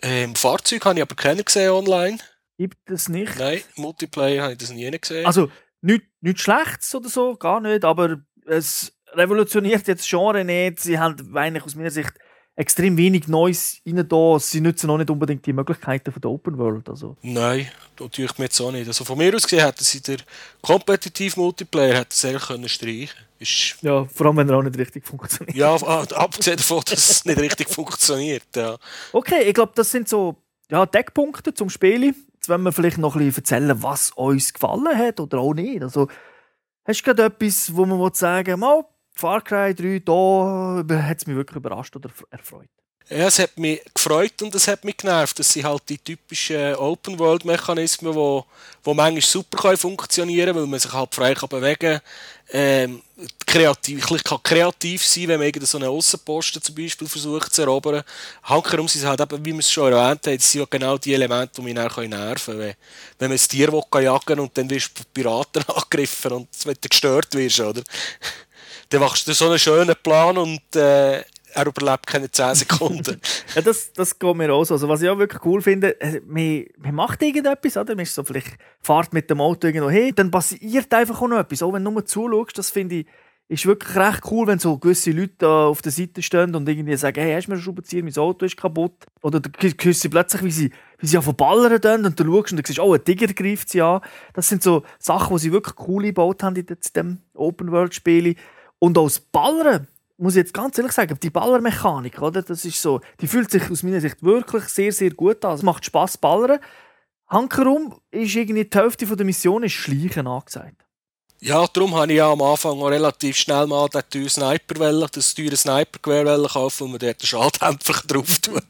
Ähm, 0.03 0.35
Fahrzeug 0.35 0.85
habe 0.85 0.99
ich 0.99 1.03
aber 1.03 1.15
keinen 1.15 1.45
gesehen 1.45 1.71
online. 1.71 2.19
Gibt 2.59 2.91
es 2.91 3.09
nicht? 3.09 3.39
Nein, 3.39 3.63
Multiplayer 3.77 4.43
habe 4.43 4.53
ich 4.53 4.59
das 4.59 4.71
nie 4.71 4.91
gesehen. 4.91 5.25
Also, 5.25 5.51
nichts 5.81 6.09
nicht 6.21 6.41
Schlechtes 6.41 6.95
oder 6.95 7.09
so, 7.09 7.37
gar 7.37 7.61
nicht, 7.61 7.85
aber 7.85 8.19
es 8.47 8.93
revolutioniert 9.15 9.87
jetzt 9.89 10.09
Genre 10.09 10.45
nicht. 10.45 10.81
Sie 10.81 10.99
haben 10.99 11.37
eigentlich 11.37 11.65
aus 11.65 11.75
meiner 11.75 11.91
Sicht 11.91 12.13
extrem 12.57 12.97
wenig 12.97 13.27
Neues 13.29 13.81
rein 13.87 14.07
da. 14.07 14.39
Sie 14.39 14.61
nutzen 14.61 14.91
auch 14.91 14.99
nicht 14.99 15.11
unbedingt 15.11 15.47
die 15.47 15.53
Möglichkeiten 15.53 16.13
von 16.13 16.21
der 16.21 16.31
Open 16.31 16.59
World. 16.59 16.89
Also. 16.89 17.17
Nein, 17.23 17.69
das 17.97 18.11
tue 18.11 18.27
ich 18.27 18.39
mir 18.39 18.45
jetzt 18.45 18.61
auch 18.61 18.73
nicht. 18.73 18.87
Also 18.87 19.05
von 19.05 19.17
mir 19.17 19.35
aus 19.35 19.45
gesehen 19.45 19.65
hätten 19.65 19.85
sie 19.85 20.03
den 20.03 20.23
kompetitiv 20.61 21.37
Multiplayer 21.37 21.99
hätten 21.99 22.13
sie 22.13 22.35
können 22.35 22.69
streichen 22.69 23.31
ist 23.41 23.79
Ja, 23.81 24.05
vor 24.05 24.27
allem 24.27 24.37
wenn 24.37 24.49
er 24.51 24.59
auch 24.59 24.63
nicht 24.63 24.79
richtig 24.79 25.07
funktioniert. 25.07 25.57
Ja, 25.57 25.75
abgesehen 26.15 26.59
davon, 26.59 26.83
dass 26.85 27.11
es 27.11 27.25
nicht 27.25 27.41
richtig 27.41 27.71
funktioniert. 27.71 28.45
Ja. 28.55 28.77
Okay, 29.13 29.45
ich 29.45 29.55
glaube, 29.55 29.73
das 29.75 29.91
sind 29.91 30.09
so 30.09 30.37
ja, 30.71 30.87
Deckpunkte 30.87 31.55
zum 31.55 31.71
Spielen. 31.71 32.15
Jetzt 32.35 32.49
wollen 32.49 32.63
wir 32.63 32.73
vielleicht 32.73 32.99
noch 32.99 33.17
ein 33.17 33.25
bisschen 33.25 33.43
erzählen, 33.43 33.83
was 33.83 34.11
uns 34.13 34.53
gefallen 34.53 34.97
hat 34.97 35.21
oder 35.21 35.39
auch 35.39 35.55
nicht. 35.55 35.83
Also, 35.83 36.09
hast 36.85 37.01
du 37.01 37.05
gerade 37.05 37.25
etwas, 37.25 37.75
wo 37.75 37.87
man 37.87 38.13
sagen 38.13 38.61
will, 38.61 38.85
Far 39.21 39.43
Cry 39.43 39.75
3, 39.75 39.99
da 39.99 41.03
hat 41.03 41.19
es 41.19 41.27
mich 41.27 41.37
wirklich 41.37 41.57
überrascht 41.57 41.95
oder 41.95 42.09
erfreut. 42.31 42.71
Ja, 43.11 43.27
es 43.27 43.39
hat 43.39 43.59
mich 43.59 43.83
gefreut 43.93 44.41
und 44.41 44.55
es 44.55 44.67
hat 44.67 44.83
mich 44.85 44.97
genervt. 44.97 45.39
Das 45.39 45.53
sind 45.53 45.65
halt 45.65 45.83
die 45.89 45.99
typischen 45.99 46.77
Open-World-Mechanismen, 46.77 48.15
die, 48.15 48.43
die 48.87 48.95
manchmal 48.95 49.21
super 49.21 49.77
funktionieren 49.77 50.47
können, 50.47 50.59
weil 50.61 50.67
man 50.67 50.81
sich 50.81 50.93
halt 50.93 51.15
frei 51.15 51.35
bewegen 51.35 51.79
kann. 51.79 52.01
Ähm, 52.53 53.03
kreativ, 53.47 54.11
ich 54.11 54.25
kann 54.25 54.43
kreativ 54.43 55.05
sein, 55.05 55.29
wenn 55.29 55.41
man 55.41 55.67
so 55.67 55.77
einen 55.77 55.89
Aussenposten 55.89 56.63
zum 56.63 56.75
Beispiel 56.75 57.09
versucht 57.09 57.53
zu 57.53 57.63
erobern. 57.63 58.03
Hankerum 58.45 58.89
sind 58.89 59.05
halt 59.05 59.21
eben, 59.21 59.45
wie 59.45 59.53
wir 59.53 59.59
es 59.59 59.71
schon 59.71 59.93
erwähnt 59.93 60.27
haben, 60.27 60.39
sind 60.39 60.71
genau 60.71 60.97
die 60.97 61.13
Elemente, 61.13 61.55
die 61.57 61.63
mich 61.63 61.75
nerven 61.75 62.09
können. 62.09 62.39
Wenn, 62.47 62.75
wenn 63.19 63.29
man 63.29 63.33
ein 63.33 63.49
Tier 63.49 63.71
will, 63.71 64.03
jagen 64.03 64.41
und 64.41 64.57
dann 64.57 64.71
wirst 64.71 64.99
du 64.99 65.03
Piraten 65.13 65.65
angegriffen 65.69 66.33
und 66.33 66.49
wenn 66.65 66.77
du 66.81 66.89
gestört 66.89 67.35
wirst, 67.35 67.61
oder? 67.61 67.83
Dann 68.91 69.01
machst 69.01 69.27
du 69.27 69.33
so 69.33 69.47
einen 69.47 69.59
schönen 69.59 69.95
Plan 70.03 70.37
und 70.37 70.77
äh, 70.77 71.23
er 71.53 71.67
überlebt 71.67 72.07
keine 72.07 72.31
10 72.31 72.55
Sekunden. 72.55 73.21
ja, 73.55 73.63
das, 73.63 73.93
das 73.93 74.19
geht 74.19 74.37
mir 74.37 74.53
auch 74.53 74.65
so. 74.65 74.75
Also, 74.75 74.89
was 74.89 75.03
ich 75.03 75.09
auch 75.09 75.19
wirklich 75.19 75.45
cool 75.45 75.63
finde, 75.63 76.01
äh, 76.01 76.21
man, 76.27 76.67
man 76.79 76.95
macht 76.95 77.23
irgendetwas, 77.23 77.77
oder? 77.77 77.95
Man 77.95 78.05
ist 78.05 78.15
so 78.15 78.25
vielleicht, 78.25 78.57
fahrt 78.81 79.13
mit 79.13 79.31
dem 79.31 79.41
Auto 79.41 79.67
irgendwo 79.67 79.91
hin, 79.91 80.13
dann 80.15 80.31
passiert 80.31 80.93
einfach 80.93 81.21
auch 81.21 81.29
noch 81.29 81.39
etwas. 81.39 81.63
Auch 81.63 81.73
wenn 81.73 81.85
du 81.85 81.91
nur 81.91 82.05
zuschaust, 82.05 82.59
das 82.59 82.71
finde 82.71 82.97
ich, 82.97 83.07
ist 83.49 83.67
wirklich 83.67 83.97
recht 83.97 84.23
cool, 84.31 84.47
wenn 84.47 84.61
so 84.61 84.79
gewisse 84.79 85.11
Leute 85.11 85.49
auf 85.49 85.83
der 85.83 85.91
Seite 85.91 86.23
stehen 86.23 86.55
und 86.55 86.69
irgendwie 86.69 86.97
sagen, 86.97 87.21
hey, 87.21 87.35
hast 87.35 87.47
du 87.47 87.53
mir 87.53 87.59
Schraubenzieher, 87.59 88.05
mein 88.05 88.17
Auto 88.17 88.47
ist 88.47 88.57
kaputt. 88.57 88.95
Oder 89.23 89.41
du 89.41 89.51
hörst 89.61 90.01
sie 90.01 90.09
plötzlich, 90.09 90.45
wie 90.45 90.51
sie, 90.53 90.71
wie 90.99 91.07
sie 91.09 91.19
auf 91.19 91.35
ballern 91.35 92.05
und 92.07 92.21
du 92.21 92.25
schaust 92.25 92.53
und 92.53 92.59
du 92.59 92.63
siehst, 92.65 92.79
oh, 92.79 92.95
ein 92.95 93.05
Tiger 93.05 93.27
greift 93.27 93.69
sie 93.69 93.83
an. 93.83 94.03
Das 94.35 94.49
sind 94.49 94.63
so 94.63 94.85
Sachen, 95.01 95.37
die 95.37 95.43
sie 95.43 95.53
wirklich 95.53 95.75
cool 95.89 96.05
gebaut 96.05 96.45
haben 96.45 96.55
in 96.55 96.65
diesem 96.65 97.19
Open-World-Spiel. 97.35 98.37
Und 98.81 98.99
als 98.99 99.21
Baller, 99.21 99.87
muss 100.17 100.35
ich 100.35 100.39
jetzt 100.39 100.55
ganz 100.55 100.77
ehrlich 100.77 100.93
sagen, 100.93 101.17
die 101.23 101.31
Ballermechanik, 101.31 102.21
oder? 102.21 102.43
Das 102.43 102.65
ist 102.65 102.83
so, 102.83 103.01
die 103.21 103.29
fühlt 103.29 103.51
sich 103.51 103.71
aus 103.71 103.85
meiner 103.85 104.01
Sicht 104.01 104.23
wirklich 104.23 104.65
sehr, 104.65 104.91
sehr 104.91 105.11
gut 105.11 105.45
an. 105.45 105.55
Es 105.55 105.63
macht 105.63 105.85
Spass 105.85 106.19
ballern. 106.19 106.59
Hankerum 107.29 108.01
ist 108.11 108.35
irgendwie 108.35 108.65
die 108.65 108.77
Hälfte 108.77 109.07
der 109.07 109.27
Mission 109.27 109.63
ist 109.63 109.75
Schleichen 109.75 110.27
angesagt. 110.27 110.85
Ja, 111.43 111.67
darum 111.67 111.95
habe 111.95 112.13
ich 112.13 112.19
ja 112.19 112.31
am 112.31 112.43
Anfang 112.43 112.81
auch 112.81 112.89
relativ 112.89 113.37
schnell 113.37 113.67
mal 113.67 113.89
den 113.89 114.03
teuren 114.11 114.29
Sniper, 114.29 115.09
das 115.09 115.35
teure 115.35 115.57
Snipergewehr 115.57 116.49
kaufen, 116.49 116.85
und 116.85 116.91
man 116.91 116.99
dort 116.99 117.23
den 117.23 117.27
Schalldämpfer 117.27 118.03
drauf 118.07 118.39
tun. 118.41 118.61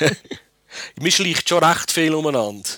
Mir 1.00 1.12
schleicht 1.12 1.48
schon 1.48 1.62
recht 1.62 1.92
viel 1.92 2.14
umeinander. 2.14 2.68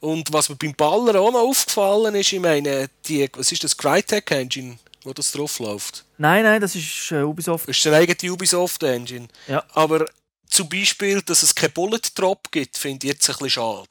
Und 0.00 0.32
was 0.32 0.48
mir 0.48 0.56
beim 0.56 0.74
Baller 0.74 1.20
auch 1.20 1.32
noch 1.32 1.40
aufgefallen 1.40 2.14
ist, 2.14 2.32
ich 2.32 2.40
meine, 2.40 2.88
die, 3.06 3.28
was 3.34 3.52
ist 3.52 3.64
das, 3.64 3.76
Crytek 3.76 4.30
Engine, 4.30 4.78
wo 5.04 5.12
das 5.12 5.32
drauf 5.32 5.58
läuft? 5.58 6.04
Nein, 6.18 6.44
nein, 6.44 6.60
das 6.60 6.74
ist 6.74 7.12
äh, 7.12 7.22
Ubisoft. 7.22 7.68
Das 7.68 7.76
ist 7.76 7.86
eine 7.86 7.96
eigene 7.96 8.32
Ubisoft 8.32 8.82
Engine. 8.82 9.28
Ja. 9.46 9.64
Aber 9.72 10.06
zum 10.48 10.68
Beispiel, 10.68 11.22
dass 11.22 11.42
es 11.42 11.54
keinen 11.54 11.72
Bullet 11.72 12.00
Drop 12.14 12.50
gibt, 12.50 12.78
finde 12.78 13.06
ich 13.06 13.12
jetzt 13.12 13.28
ein 13.28 13.34
bisschen 13.34 13.50
schade. 13.50 13.88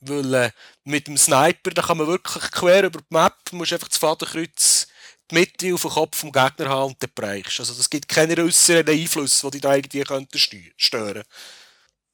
Weil 0.00 0.34
äh, 0.34 0.50
mit 0.84 1.06
dem 1.06 1.16
Sniper, 1.16 1.70
da 1.70 1.82
kann 1.82 1.98
man 1.98 2.06
wirklich 2.06 2.50
quer 2.50 2.84
über 2.84 3.00
die 3.00 3.14
Map, 3.14 3.34
musst 3.52 3.72
einfach 3.72 3.88
das 3.88 3.98
Fadenkreuz 3.98 4.86
die 5.30 5.34
Mitte 5.34 5.74
auf 5.74 5.82
den 5.82 5.90
Kopf 5.90 6.18
vom 6.18 6.30
Gegner 6.32 6.68
haben 6.68 6.92
und 6.92 7.02
dann 7.02 7.10
bereichst. 7.14 7.58
Also 7.58 7.74
das 7.74 7.90
gibt 7.90 8.08
keine 8.08 8.36
äußeren 8.36 8.88
Einflüsse, 8.88 9.46
die 9.46 9.52
dich 9.52 9.60
da 9.60 9.74
irgendwie 9.74 10.02
könnten 10.02 10.38
stören 10.76 11.24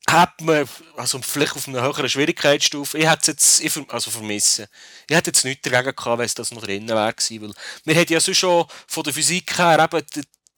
hat 0.08 0.40
man, 0.40 0.68
also 0.96 1.20
vielleicht 1.22 1.56
auf 1.56 1.68
einer 1.68 1.82
höheren 1.82 2.08
Schwierigkeitsstufe, 2.08 2.98
ich 2.98 3.08
hätte 3.08 3.32
es 3.32 3.60
jetzt, 3.60 3.90
also 3.90 4.10
vermissen, 4.10 4.66
ich 5.08 5.16
hätte 5.16 5.30
jetzt 5.30 5.44
nichts 5.44 5.68
dagegen 5.68 5.94
gehabt, 5.96 6.18
wenn 6.18 6.26
es 6.26 6.34
das 6.34 6.50
noch 6.50 6.62
drinnen 6.62 6.88
wäre 6.88 7.14
weil 7.16 7.52
wir 7.84 7.94
haben 7.94 8.12
ja 8.12 8.20
so 8.20 8.34
schon 8.34 8.66
von 8.86 9.02
der 9.04 9.12
Physik 9.12 9.56
her 9.58 9.78
eben, 9.78 10.06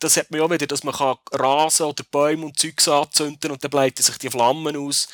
das 0.00 0.16
hat 0.16 0.30
man 0.30 0.40
ja 0.40 0.46
auch 0.46 0.50
wieder, 0.50 0.66
dass 0.66 0.84
man 0.84 0.94
kann 0.94 1.16
Rasen 1.32 1.86
oder 1.86 2.04
Bäume 2.10 2.46
und 2.46 2.58
Zeugs 2.58 2.88
anzünden 2.88 3.50
und 3.50 3.62
dann 3.62 3.70
bleiben 3.70 4.02
sich 4.02 4.18
die 4.18 4.30
Flammen 4.30 4.76
aus 4.76 5.08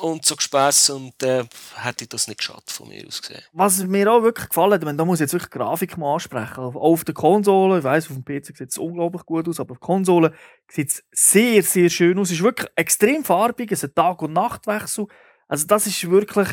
und 0.00 0.24
so 0.24 0.36
Gespäss 0.36 0.90
und 0.90 1.22
äh, 1.22 1.44
hätte 1.76 2.04
ich 2.04 2.08
das 2.08 2.28
nicht 2.28 2.38
geschafft 2.38 2.70
von 2.70 2.88
mir 2.88 3.06
aus 3.06 3.20
gesehen. 3.22 3.42
Was 3.52 3.82
mir 3.84 4.10
auch 4.12 4.22
wirklich 4.22 4.48
gefallen 4.48 4.72
hat, 4.72 4.98
da 4.98 5.04
muss 5.04 5.18
ich 5.18 5.24
jetzt 5.24 5.32
wirklich 5.32 5.50
Grafik 5.50 5.96
mal 5.96 6.14
ansprechen. 6.14 6.58
Auch 6.58 6.74
auf 6.74 7.04
der 7.04 7.14
Konsole, 7.14 7.78
ich 7.78 7.84
weiss, 7.84 8.10
auf 8.10 8.16
dem 8.16 8.24
PC 8.24 8.56
sieht 8.56 8.70
es 8.70 8.78
unglaublich 8.78 9.24
gut 9.24 9.48
aus, 9.48 9.60
aber 9.60 9.72
auf 9.72 9.78
der 9.78 9.86
Konsole 9.86 10.32
sieht 10.70 10.88
es 10.88 11.04
sehr, 11.12 11.62
sehr 11.62 11.90
schön 11.90 12.18
aus. 12.18 12.28
Es 12.28 12.38
ist 12.38 12.42
wirklich 12.42 12.70
extrem 12.76 13.24
farbig, 13.24 13.72
es 13.72 13.82
ist 13.82 13.90
ein 13.90 13.94
Tag- 13.94 14.22
und 14.22 14.32
Nachtwechsel. 14.32 15.06
Also 15.48 15.66
das 15.66 15.86
ist 15.86 16.10
wirklich 16.10 16.48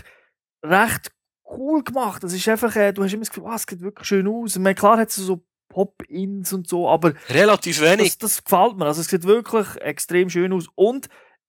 recht 0.63 1.11
cool 1.49 1.83
gemacht. 1.83 2.23
Das 2.23 2.33
ist 2.33 2.47
einfach, 2.47 2.75
äh, 2.75 2.91
du 2.91 3.03
hast 3.03 3.13
immer 3.13 3.21
das 3.21 3.29
Gefühl, 3.29 3.45
oh, 3.45 3.53
es 3.53 3.65
sieht 3.67 3.81
wirklich 3.81 4.07
schön 4.07 4.27
aus. 4.27 4.57
Meine, 4.57 4.75
klar 4.75 4.97
hat 4.97 5.09
es 5.09 5.15
so 5.15 5.45
Pop-Ins 5.69 6.53
und 6.53 6.67
so, 6.67 6.89
aber 6.89 7.13
relativ 7.29 7.81
wenig. 7.81 8.17
Das, 8.17 8.35
das 8.35 8.43
gefällt 8.43 8.77
mir. 8.77 8.85
Also 8.85 9.01
es 9.01 9.07
sieht 9.07 9.23
wirklich 9.23 9.67
extrem 9.81 10.29
schön 10.29 10.53
aus 10.53 10.67
und 10.75 11.07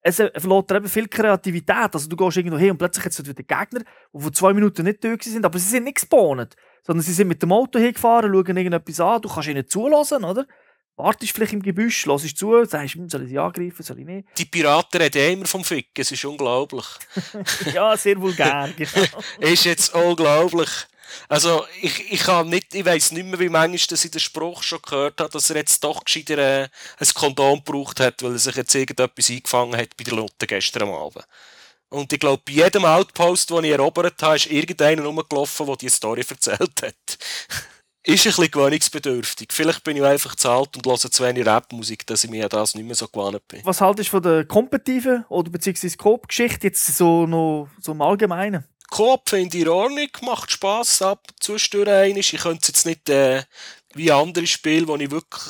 es 0.09 0.17
verlässt 0.17 0.71
eben 0.73 0.89
viel 0.89 1.09
Kreativität. 1.09 1.91
Also 1.93 2.09
du 2.09 2.17
gehst 2.17 2.37
irgendwo 2.37 2.59
hin 2.59 2.71
und 2.71 2.79
plötzlich 2.79 3.05
jetzt 3.05 3.19
wieder 3.27 3.35
Gegner, 3.35 3.85
die 4.13 4.21
vor 4.21 4.33
zwei 4.33 4.53
Minuten 4.53 4.85
nicht 4.85 5.05
da 5.05 5.15
sind, 5.21 5.45
aber 5.45 5.59
sie 5.59 5.69
sind 5.69 5.85
nicht 5.85 5.97
gespawnt, 5.97 6.57
sondern 6.87 7.03
sie 7.03 7.13
sind 7.13 7.29
mit 7.29 7.43
dem 7.43 7.53
Auto 7.53 7.79
hingefahren, 7.79 8.33
schauen 8.33 8.57
irgendetwas 8.57 9.01
an, 9.01 9.23
du 9.23 9.29
kannst 9.29 9.49
ihnen 9.49 9.69
zulassen, 9.69 10.25
oder? 10.25 10.47
Wartest 10.97 11.33
vielleicht 11.33 11.53
im 11.53 11.63
Gebüsch, 11.63 12.07
hörst 12.07 12.37
zu, 12.37 12.65
sagst, 12.65 12.95
hm, 12.95 13.09
soll 13.09 13.23
ich 13.23 13.29
sie 13.29 13.39
angreifen, 13.39 13.83
soll 13.83 14.01
ich 14.01 14.07
nicht? 14.07 14.27
Die 14.37 14.47
Piraten 14.47 15.01
reden 15.01 15.33
immer 15.35 15.47
vom 15.47 15.63
Ficken, 15.63 16.03
es 16.03 16.11
ist 16.11 16.25
unglaublich. 16.25 16.87
ja, 17.73 17.97
sehr 17.97 18.21
vulgär, 18.21 18.71
genau. 18.77 19.23
ist 19.39 19.65
jetzt 19.65 19.95
unglaublich. 19.95 20.69
Also, 21.29 21.65
ich, 21.81 22.13
ich, 22.13 22.23
ich 22.23 22.85
weiss 22.85 23.13
nicht 23.13 23.27
mehr, 23.27 23.39
wie 23.39 23.49
manchmal 23.49 23.75
ich 23.75 24.11
den 24.11 24.21
Spruch 24.21 24.63
schon 24.63 24.83
gehört 24.83 25.21
habe, 25.21 25.31
dass 25.31 25.51
er 25.51 25.57
jetzt 25.57 25.83
doch 25.85 26.05
gescheiter 26.05 26.39
äh, 26.39 26.69
ein 26.99 27.09
Kondom 27.15 27.63
gebraucht 27.65 28.01
hat, 28.01 28.23
weil 28.23 28.33
er 28.33 28.39
sich 28.39 28.57
jetzt 28.57 28.75
irgendetwas 28.75 29.31
eingefangen 29.31 29.77
hat 29.77 29.97
bei 29.97 30.05
der 30.05 30.15
Lotte 30.15 30.47
gestern 30.47 30.89
Abend. 30.89 31.25
Und 31.91 32.13
ich 32.13 32.21
glaube, 32.21 32.43
bei 32.45 32.53
jedem 32.53 32.85
Outpost, 32.85 33.51
den 33.51 33.65
ich 33.65 33.73
erobert 33.73 34.23
habe, 34.23 34.37
ist 34.37 34.47
irgendeiner 34.47 35.05
rumgelaufen, 35.05 35.67
der 35.67 35.77
diese 35.77 35.97
Story 35.97 36.25
erzählt 36.29 36.83
hat. 36.83 37.19
ist 38.09 38.27
ein 38.27 38.31
bisschen 38.31 38.51
gewöhnungsbedürftig. 38.51 39.49
Vielleicht 39.53 39.85
bin 39.85 39.97
ich 39.97 40.03
einfach 40.03 40.35
zu 40.35 40.49
alt 40.49 40.77
und 40.77 40.87
höre 40.87 40.99
zu 40.99 41.25
wenig 41.25 41.47
Rapmusik, 41.47 42.07
dass 42.07 42.25
ich 42.25 42.31
mir 42.31 42.45
an 42.45 42.51
das 42.51 42.75
nicht 42.75 42.85
mehr 42.85 42.95
so 42.95 43.07
gewohnt 43.07 43.47
bin. 43.49 43.61
Was 43.65 43.81
haltest 43.81 44.09
du 44.09 44.11
von 44.13 44.23
der 44.23 44.47
kompetitiven 44.47 45.25
oder 45.29 45.51
beziehungsweise 45.51 45.97
Coop-Geschichte 45.97 46.69
jetzt 46.69 46.87
so 46.97 47.27
noch 47.27 47.69
so 47.81 47.93
im 47.93 48.01
Allgemeinen? 48.01 48.65
Coop 48.91 49.29
finde 49.29 49.57
ich 49.57 49.63
in 49.65 49.69
Ordnung, 49.69 50.09
macht 50.23 50.51
Spass 50.51 51.03
ab, 51.03 51.27
zwischendurch 51.41 51.89
einmal. 51.89 52.19
Ich 52.19 52.31
könnte 52.33 52.61
es 52.63 52.69
jetzt 52.69 52.87
nicht 52.87 53.09
äh, 53.09 53.43
wie 53.95 54.11
andere 54.11 54.47
Spiele, 54.47 54.89
wo 54.89 54.97
ich 54.97 55.11
wirklich 55.11 55.43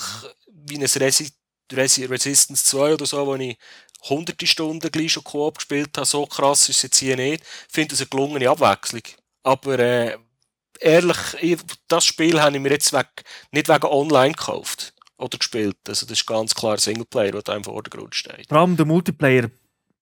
wie 0.46 0.76
ein 0.76 0.82
Resi 0.84 1.30
Resi 1.72 2.04
Resistance 2.06 2.64
2 2.64 2.94
oder 2.94 3.06
so, 3.06 3.26
wo 3.26 3.34
ich 3.34 3.58
hunderte 4.08 4.46
Stunden 4.46 4.90
gleich 4.90 5.12
schon 5.12 5.24
Coop 5.24 5.58
gespielt 5.58 5.96
habe, 5.96 6.06
so 6.06 6.26
krass 6.26 6.68
ist 6.68 6.76
es 6.76 6.82
jetzt 6.82 6.98
hier 6.98 7.16
nicht. 7.16 7.42
Ich 7.68 7.74
finde 7.74 7.94
es 7.94 8.00
eine 8.00 8.08
gelungene 8.08 8.48
Abwechslung. 8.48 9.02
Aber 9.42 9.78
äh, 9.78 10.16
ehrlich, 10.80 11.16
ich, 11.40 11.58
das 11.88 12.04
Spiel 12.04 12.40
habe 12.40 12.56
ich 12.56 12.62
mir 12.62 12.70
jetzt 12.70 12.92
weg, 12.92 13.24
nicht 13.52 13.68
wegen 13.68 13.86
online 13.86 14.32
gekauft 14.32 14.94
oder 15.16 15.38
gespielt. 15.38 15.76
Also 15.86 16.06
das 16.06 16.18
ist 16.18 16.26
ganz 16.26 16.54
klar 16.54 16.78
Singleplayer, 16.78 17.32
der 17.32 17.42
da 17.42 17.56
im 17.56 17.64
Vordergrund 17.64 18.14
steht. 18.14 18.48
Vor 18.48 18.58
allem 18.58 18.76
der 18.76 18.86
Multiplayer 18.86 19.50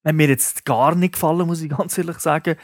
hat 0.04 0.14
mir 0.14 0.28
jetzt 0.28 0.64
gar 0.64 0.94
nicht 0.94 1.14
gefallen, 1.14 1.46
muss 1.46 1.62
ich 1.62 1.70
ganz 1.70 1.96
ehrlich 1.98 2.18
sagen. 2.18 2.56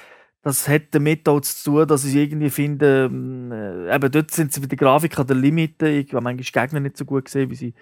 Das 0.43 0.69
hat 0.69 0.83
damit 0.91 1.29
auch 1.29 1.41
zu 1.41 1.71
tun, 1.71 1.87
dass 1.87 2.05
ich 2.05 2.17
irgendwie 2.17 2.51
finde, 2.51 3.05
ähm, 3.05 3.53
äh, 3.53 3.95
eben 3.95 4.11
dort 4.11 4.33
sind 4.33 4.53
sie 4.53 4.61
mit 4.61 4.73
der 4.73 4.79
Grafik 4.79 5.17
an 5.19 5.27
der 5.27 5.37
Limite. 5.37 5.89
Ich 5.89 6.13
habe 6.13 6.23
manchmal 6.23 6.67
Gegner 6.67 6.81
nicht 6.81 6.97
so 6.97 7.05
gut 7.05 7.27
gesehen, 7.27 7.49
wie 7.51 7.55
sie 7.55 7.75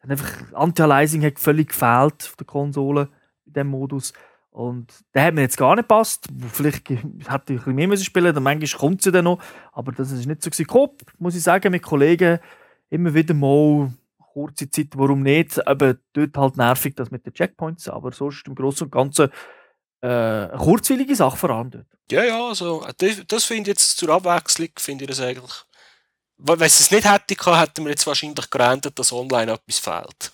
einfach 0.00 0.52
Anti-Aliasing 0.52 1.24
hat 1.24 1.38
völlig 1.38 1.68
gefehlt 1.68 2.24
auf 2.28 2.36
der 2.36 2.46
Konsole 2.46 3.08
in 3.46 3.52
diesem 3.54 3.68
Modus. 3.68 4.12
Und 4.50 4.92
der 5.14 5.24
hat 5.24 5.34
mir 5.34 5.40
jetzt 5.40 5.56
gar 5.56 5.74
nicht 5.74 5.88
gepasst. 5.88 6.28
Vielleicht 6.52 6.90
hätte 6.90 7.00
ich 7.24 7.30
ein 7.30 7.56
bisschen 7.56 7.74
mehr 7.74 7.88
müssen 7.88 8.04
spielen 8.04 8.34
dann 8.34 8.42
manchmal 8.42 8.78
kommt 8.78 9.00
sie 9.00 9.10
dann 9.10 9.24
noch. 9.24 9.42
Aber 9.72 9.92
das 9.92 10.12
ist 10.12 10.26
nicht 10.26 10.42
so 10.42 10.50
gewesen. 10.50 10.90
Muss 11.18 11.34
ich 11.34 11.42
sagen, 11.42 11.70
mit 11.70 11.82
Kollegen 11.82 12.38
immer 12.90 13.14
wieder 13.14 13.32
mal 13.32 13.90
kurze 14.18 14.68
Zeit, 14.68 14.88
warum 14.94 15.22
nicht. 15.22 15.58
Eben 15.66 15.98
dort 16.12 16.36
halt 16.36 16.56
nervig, 16.58 16.94
das 16.96 17.10
mit 17.10 17.24
den 17.24 17.32
Checkpoints. 17.32 17.88
Aber 17.88 18.12
sonst 18.12 18.46
im 18.46 18.54
Großen 18.54 18.86
und 18.86 18.90
Ganzen 18.90 19.30
äh, 20.02 20.06
eine 20.06 20.58
kurzweilige 20.58 21.14
Sache 21.16 21.36
vor 21.36 21.50
allem 21.50 21.70
dort. 21.70 21.86
Ja, 22.10 22.24
ja, 22.24 22.48
also 22.48 22.84
das, 22.98 23.22
das 23.26 23.44
finde 23.44 23.70
ich 23.70 23.76
jetzt 23.78 23.96
zur 23.96 24.10
Abwechslung, 24.10 24.68
finde 24.76 25.04
ich 25.04 25.10
das 25.10 25.20
eigentlich. 25.20 25.52
Wenn 26.44 26.60
es 26.60 26.80
es 26.80 26.90
nicht 26.90 27.08
hätte 27.08 27.36
hätten 27.56 27.84
wir 27.84 27.90
jetzt 27.90 28.06
wahrscheinlich 28.06 28.50
gerannt, 28.50 28.90
dass 28.92 29.12
online 29.12 29.52
etwas 29.52 29.78
fehlt. 29.78 30.32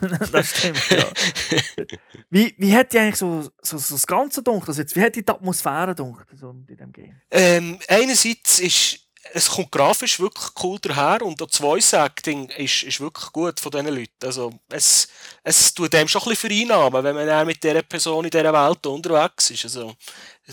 das 0.32 0.50
stimmt, 0.50 0.90
ja. 0.90 1.04
wie, 2.30 2.54
wie 2.56 2.74
hat 2.74 2.92
dir 2.92 3.02
eigentlich 3.02 3.16
so, 3.16 3.42
so, 3.60 3.76
so 3.76 3.94
das 3.96 4.06
Ganze 4.06 4.42
gedacht? 4.42 4.68
Also 4.68 4.80
jetzt, 4.80 4.96
wie 4.96 5.02
hat 5.02 5.14
die 5.14 5.28
Atmosphäre 5.28 5.94
gedacht 5.94 6.26
so 6.34 6.50
in 6.50 6.66
diesem 6.66 6.90
Game? 6.90 7.20
Ähm, 7.30 7.78
einerseits 7.86 8.60
ist 8.60 9.05
es 9.32 9.48
kommt 9.48 9.72
grafisch 9.72 10.20
wirklich 10.20 10.50
cool 10.62 10.78
daher 10.80 11.22
und 11.22 11.40
das 11.40 11.58
Voice 11.58 11.92
Acting 11.92 12.48
ist, 12.50 12.82
ist 12.82 13.00
wirklich 13.00 13.32
gut 13.32 13.60
von 13.60 13.70
diesen 13.70 13.88
Leuten. 13.88 14.24
Also 14.24 14.52
es, 14.68 15.08
es 15.42 15.74
tut 15.74 15.92
dem 15.92 16.08
schon 16.08 16.22
ein 16.22 16.28
bisschen 16.30 16.50
vereinnahmen, 16.50 17.04
wenn 17.04 17.14
man 17.14 17.46
mit 17.46 17.62
dieser 17.62 17.82
Person 17.82 18.24
in 18.24 18.30
dieser 18.30 18.52
Welt 18.52 18.86
unterwegs 18.86 19.50
ist. 19.50 19.64
Also 19.64 19.94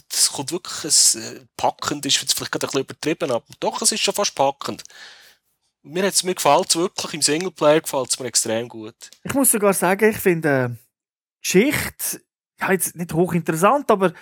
es 0.10 0.32
kommt 0.32 0.52
wirklich, 0.52 0.84
es, 0.86 1.16
äh, 1.16 1.42
packend 1.58 2.06
ist 2.06 2.18
vielleicht 2.18 2.52
gerade 2.52 2.66
ein 2.66 2.70
bisschen 2.70 2.82
übertrieben, 2.82 3.32
aber 3.32 3.46
doch, 3.60 3.82
es 3.82 3.92
ist 3.92 4.02
schon 4.02 4.14
fast 4.14 4.36
packend. 4.36 4.84
Mir, 5.82 6.12
mir 6.24 6.36
gefällt 6.36 6.70
es 6.70 6.76
wirklich, 6.76 7.14
im 7.14 7.22
Singleplayer 7.22 7.82
gefällt 7.82 8.10
es 8.10 8.20
mir 8.20 8.28
extrem 8.28 8.70
gut. 8.70 8.96
Ich 9.24 9.34
muss 9.34 9.52
sogar 9.52 9.74
sagen, 9.74 10.10
ich 10.10 10.18
finde 10.18 10.50
äh, 10.50 10.70
Geschichte, 11.42 12.22
ja, 12.60 12.72
jetzt 12.72 12.96
nicht 12.96 13.14
hochinteressant, 13.14 13.92
aber 13.92 14.14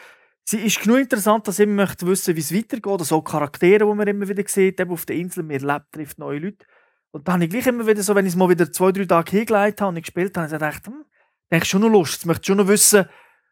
sie 0.51 0.59
ist 0.59 0.81
genug 0.81 0.99
interessant, 0.99 1.47
dass 1.47 1.59
ich 1.59 1.63
immer 1.63 1.85
möchte 1.85 2.05
wissen, 2.05 2.35
wie 2.35 2.41
es 2.41 2.53
weitergeht. 2.53 2.99
Also 2.99 3.21
Charaktere, 3.21 3.85
die 3.85 3.95
man 3.95 4.07
immer 4.07 4.27
wieder 4.27 4.43
sieht, 4.45 4.79
eben 4.79 4.91
auf 4.91 5.05
der 5.05 5.15
Insel, 5.15 5.43
man 5.43 5.59
erlebt, 5.59 5.91
trifft 5.91 6.19
neue 6.19 6.39
Leute. 6.39 6.65
Und 7.11 7.27
dann 7.27 7.35
habe 7.35 7.45
ich 7.45 7.49
gleich 7.49 7.67
immer 7.67 7.87
wieder 7.87 8.03
so, 8.03 8.15
wenn 8.15 8.25
ich 8.25 8.33
es 8.33 8.37
mal 8.37 8.49
wieder 8.49 8.71
zwei, 8.71 8.91
drei 8.91 9.05
Tage 9.05 9.31
hingelegt 9.31 9.81
habe 9.81 9.89
und 9.89 9.97
ich 9.97 10.03
gespielt 10.03 10.37
habe, 10.37 10.47
habe 10.47 10.55
ich 10.55 10.59
gedacht, 10.59 10.87
hm, 10.87 11.05
denke 11.51 11.65
schon 11.65 11.81
noch 11.81 11.89
Lust. 11.89 12.21
Ich 12.21 12.25
möchte 12.25 12.45
schon 12.45 12.57
noch 12.57 12.67
wissen, 12.67 13.05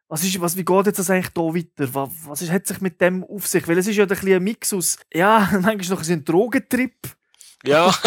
was 0.08 0.24
ist, 0.24 0.40
was, 0.42 0.58
wie 0.58 0.66
geht 0.66 0.86
jetzt 0.88 1.00
das 1.00 1.10
eigentlich 1.10 1.32
hier 1.36 1.44
weiter? 1.44 1.94
Was, 1.94 2.10
was 2.26 2.42
ist, 2.42 2.52
hat 2.52 2.68
sich 2.68 2.82
mit 2.82 3.00
dem 3.00 3.24
auf 3.24 3.48
sich? 3.48 3.68
Weil 3.68 3.78
es 3.78 3.88
ist 3.88 3.96
ja 3.96 4.06
ein, 4.06 4.12
ein 4.12 4.44
Mix 4.44 4.74
aus, 4.74 4.98
ja, 5.14 5.50
manchmal 5.62 5.98
noch 5.98 6.08
ein 6.08 6.26
Drogentrip. 6.26 6.98
Ja. 7.64 7.94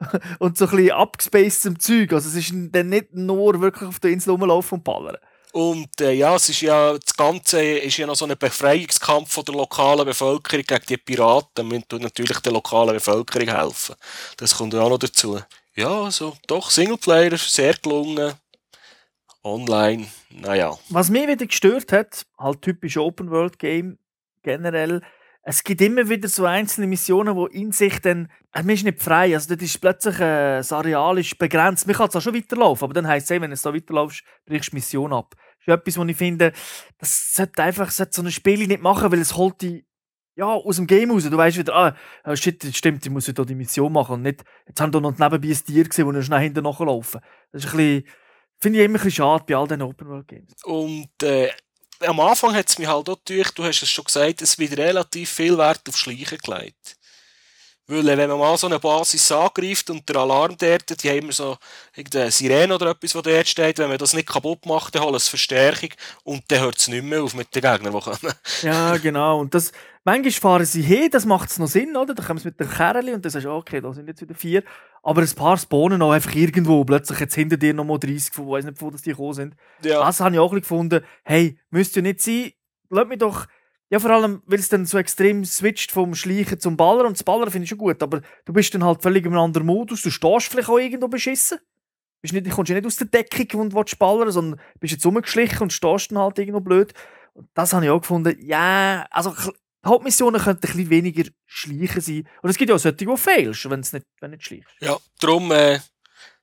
und 0.38 0.56
so 0.56 0.66
ein 0.66 0.70
bisschen 0.70 0.90
abgespacedem 0.92 1.78
Zeug. 1.78 2.12
Also 2.12 2.28
es 2.28 2.36
ist 2.36 2.52
dann 2.72 2.88
nicht 2.88 3.14
nur 3.14 3.60
wirklich 3.60 3.88
auf 3.88 4.00
der 4.00 4.10
Insel 4.10 4.30
rumlaufen 4.30 4.78
und 4.78 4.84
ballern. 4.84 5.16
Und 5.52 6.00
äh, 6.00 6.12
ja, 6.12 6.36
es 6.36 6.48
ist 6.48 6.60
ja, 6.60 6.96
das 6.96 7.16
Ganze 7.16 7.60
ist 7.62 7.96
ja 7.96 8.06
noch 8.06 8.14
so 8.14 8.24
ein 8.24 8.38
Befreiungskampf 8.38 9.32
von 9.32 9.44
der 9.44 9.54
lokalen 9.54 10.04
Bevölkerung 10.04 10.64
gegen 10.64 10.84
die 10.88 10.96
Piraten. 10.96 11.70
Wir 11.70 11.86
tun 11.86 12.02
natürlich 12.02 12.38
der 12.38 12.52
lokalen 12.52 12.94
Bevölkerung 12.94 13.48
helfen. 13.48 13.96
Das 14.36 14.56
kommt 14.56 14.74
ja 14.74 14.80
auch 14.80 14.90
noch 14.90 14.98
dazu. 14.98 15.40
Ja, 15.74 16.02
also 16.02 16.36
doch, 16.46 16.70
Singleplayer, 16.70 17.36
sehr 17.36 17.74
gelungen. 17.74 18.34
Online, 19.42 20.06
naja. 20.28 20.78
Was 20.90 21.08
mich 21.08 21.26
wieder 21.26 21.46
gestört 21.46 21.92
hat, 21.92 22.26
halt 22.38 22.62
typisch 22.62 22.96
Open 22.98 23.30
World 23.30 23.58
Game 23.58 23.98
generell, 24.42 25.00
es 25.42 25.64
gibt 25.64 25.80
immer 25.80 26.08
wieder 26.08 26.28
so 26.28 26.44
einzelne 26.44 26.86
Missionen, 26.86 27.34
wo 27.34 27.46
in 27.46 27.72
sich 27.72 28.00
dann, 28.00 28.28
äh, 28.52 28.62
man 28.62 28.70
ist 28.70 28.84
nicht 28.84 29.02
frei, 29.02 29.34
also 29.34 29.54
das 29.54 29.64
ist 29.64 29.80
plötzlich, 29.80 30.16
äh, 30.16 30.58
das 30.58 30.72
Areal 30.72 31.18
ist 31.18 31.38
begrenzt. 31.38 31.86
Man 31.86 31.96
kann 31.96 32.08
es 32.08 32.16
auch 32.16 32.20
schon 32.20 32.34
weiterlaufen, 32.34 32.84
aber 32.84 32.94
dann 32.94 33.08
heisst 33.08 33.30
es, 33.30 33.40
wenn 33.40 33.50
du 33.50 33.56
so 33.56 33.74
weiterlaufst, 33.74 34.22
brichst 34.44 34.68
du 34.68 34.70
die 34.72 34.76
Mission 34.76 35.12
ab. 35.12 35.34
Das 35.34 35.68
ist 35.68 35.80
etwas, 35.80 35.98
wo 35.98 36.04
ich 36.04 36.16
finde, 36.16 36.52
das 36.98 37.34
sollte 37.34 37.62
einfach 37.62 37.90
sollte 37.90 38.12
so 38.14 38.22
ein 38.22 38.30
Spiel 38.30 38.66
nicht 38.66 38.82
machen, 38.82 39.10
weil 39.10 39.20
es 39.20 39.36
holt 39.36 39.62
dich 39.62 39.84
ja, 40.36 40.46
aus 40.46 40.76
dem 40.76 40.86
Game 40.86 41.10
raus. 41.10 41.24
Du 41.24 41.36
weißt 41.36 41.58
wieder, 41.58 41.74
ah, 41.74 41.96
oh 42.24 42.36
shit, 42.36 42.64
stimmt, 42.74 43.04
ich 43.04 43.12
muss 43.12 43.28
wieder 43.28 43.44
die 43.44 43.54
Mission 43.54 43.92
machen 43.92 44.14
und 44.14 44.22
nicht, 44.22 44.44
jetzt 44.66 44.80
haben 44.80 44.92
wir 44.92 45.00
noch 45.00 45.18
nebenbei 45.18 45.48
ein 45.48 45.64
Tier 45.64 45.84
gesehen, 45.84 46.06
wo 46.06 46.12
wir 46.12 46.22
schnell 46.22 46.40
hinten 46.40 46.64
nachlaufen. 46.64 47.20
Das 47.52 47.64
ist 47.64 47.72
ein 47.72 47.76
bisschen, 47.76 48.04
finde 48.60 48.78
ich 48.78 48.84
immer 48.84 48.98
ein 48.98 49.04
bisschen 49.04 49.24
schade 49.24 49.44
bei 49.46 49.56
all 49.56 49.66
diesen 49.66 49.82
Open 49.82 50.08
World 50.08 50.28
Games. 50.28 50.52
Und, 50.64 51.22
äh, 51.22 51.50
am 52.00 52.20
Anfang 52.20 52.54
hat 52.54 52.68
es 52.68 52.78
mich 52.78 52.88
halt 52.88 53.08
auch 53.08 53.18
gedacht, 53.24 53.58
du 53.58 53.64
hast 53.64 53.82
es 53.82 53.90
schon 53.90 54.04
gesagt, 54.04 54.42
es 54.42 54.58
wird 54.58 54.76
relativ 54.78 55.30
viel 55.30 55.56
Wert 55.58 55.88
auf 55.88 55.96
Schleichen 55.96 56.38
gelegt. 56.38 56.96
Weil, 57.90 58.08
äh, 58.08 58.16
wenn 58.16 58.30
man 58.30 58.38
mal 58.38 58.56
so 58.56 58.68
eine 58.68 58.78
Basis 58.78 59.32
angreift 59.32 59.90
und 59.90 60.08
der 60.08 60.16
Alarm 60.16 60.56
dort, 60.56 61.02
die 61.02 61.08
haben 61.08 61.18
immer 61.18 61.32
so 61.32 61.56
irgendeine 61.94 62.30
Sirene 62.30 62.72
oder 62.72 62.90
etwas, 62.90 63.12
die 63.12 63.22
dort 63.22 63.48
steht, 63.48 63.78
wenn 63.78 63.88
man 63.88 63.98
das 63.98 64.14
nicht 64.14 64.28
kaputt 64.28 64.64
macht, 64.64 64.94
dann 64.94 65.02
holt 65.02 65.16
es 65.16 65.26
Verstärkung 65.26 65.90
und 66.22 66.44
dann 66.48 66.60
hört 66.60 66.78
es 66.78 66.86
nicht 66.86 67.04
mehr 67.04 67.20
auf 67.24 67.34
mit 67.34 67.52
den 67.52 67.62
Gegnern, 67.62 67.92
die 67.92 68.00
kommen. 68.00 68.34
Ja, 68.62 68.96
genau. 68.96 69.40
Und 69.40 69.54
das, 69.54 69.72
manchmal 70.04 70.30
fahren 70.30 70.64
sie 70.64 70.82
hin, 70.82 71.10
das 71.10 71.26
macht 71.26 71.50
es 71.50 71.58
noch 71.58 71.66
Sinn, 71.66 71.96
oder? 71.96 72.14
Dann 72.14 72.24
kommen 72.24 72.38
sie 72.38 72.48
mit 72.48 72.60
der 72.60 72.68
Kerli 72.68 73.12
und 73.12 73.24
dann 73.24 73.32
sagst 73.32 73.46
du, 73.46 73.50
okay, 73.50 73.80
da 73.80 73.92
sind 73.92 74.06
jetzt 74.06 74.20
wieder 74.20 74.36
vier. 74.36 74.62
Aber 75.02 75.22
ein 75.22 75.34
paar 75.34 75.56
spawnen 75.56 76.00
auch 76.00 76.12
einfach 76.12 76.34
irgendwo, 76.34 76.84
plötzlich 76.84 77.18
jetzt 77.18 77.34
hinter 77.34 77.56
dir 77.56 77.74
noch 77.74 77.84
mal 77.84 77.98
30, 77.98 78.32
von 78.32 78.48
weiß 78.50 78.66
nicht, 78.66 78.80
wo 78.80 78.90
das 78.90 79.02
die 79.02 79.10
gekommen 79.10 79.34
sind. 79.34 79.56
Ja. 79.82 80.04
Das 80.04 80.20
habe 80.20 80.36
ich 80.36 80.40
auch 80.40 80.52
gefunden, 80.52 81.04
hey, 81.24 81.58
müsst 81.70 81.96
ihr 81.96 82.02
nicht 82.02 82.20
sein, 82.20 82.52
lasst 82.88 83.08
mich 83.08 83.18
doch 83.18 83.46
ja, 83.90 83.98
vor 83.98 84.10
allem, 84.10 84.40
weil 84.46 84.60
es 84.60 84.68
dann 84.68 84.86
so 84.86 84.98
extrem 84.98 85.44
switcht 85.44 85.90
vom 85.90 86.14
Schleichen 86.14 86.60
zum 86.60 86.76
Ballern. 86.76 87.06
Und 87.06 87.16
das 87.16 87.24
Ballern 87.24 87.50
finde 87.50 87.64
ich 87.64 87.70
schon 87.70 87.78
gut, 87.78 88.00
aber 88.02 88.22
du 88.44 88.52
bist 88.52 88.72
dann 88.72 88.84
halt 88.84 89.02
völlig 89.02 89.26
einem 89.26 89.36
anderen 89.36 89.66
Modus. 89.66 90.02
Du 90.02 90.10
stehst 90.10 90.46
vielleicht 90.46 90.68
auch 90.68 90.78
irgendwo 90.78 91.08
beschissen. 91.08 91.58
Bist 92.22 92.32
nicht, 92.32 92.48
kommst 92.50 92.68
ja 92.68 92.76
nicht 92.76 92.86
aus 92.86 92.96
der 92.96 93.08
Deckung 93.08 93.60
und 93.60 93.74
willst 93.74 93.98
ballern, 93.98 94.30
sondern 94.30 94.60
bist 94.78 94.92
jetzt 94.92 95.04
rumgeschlichen 95.04 95.62
und 95.62 95.72
stehst 95.72 96.12
dann 96.12 96.18
halt 96.18 96.38
irgendwo 96.38 96.60
blöd. 96.60 96.92
Und 97.32 97.48
das 97.54 97.72
habe 97.72 97.84
ich 97.84 97.90
auch 97.90 98.00
gefunden, 98.00 98.36
ja, 98.40 99.06
also 99.10 99.34
die 99.84 99.88
Hauptmissionen 99.88 100.40
könnten 100.40 100.66
ein 100.66 100.72
bisschen 100.72 100.90
weniger 100.90 101.24
schleichen 101.46 102.00
sein. 102.00 102.28
Und 102.42 102.50
es 102.50 102.56
gibt 102.56 102.68
ja 102.68 102.76
auch 102.76 102.80
solche, 102.80 102.96
die 102.96 103.16
failst, 103.16 103.70
wenn 103.70 103.82
du 103.82 103.88
nicht, 103.96 104.06
nicht 104.22 104.44
schleichst. 104.44 104.68
Ja, 104.80 104.98
darum, 105.18 105.50
äh, 105.50 105.80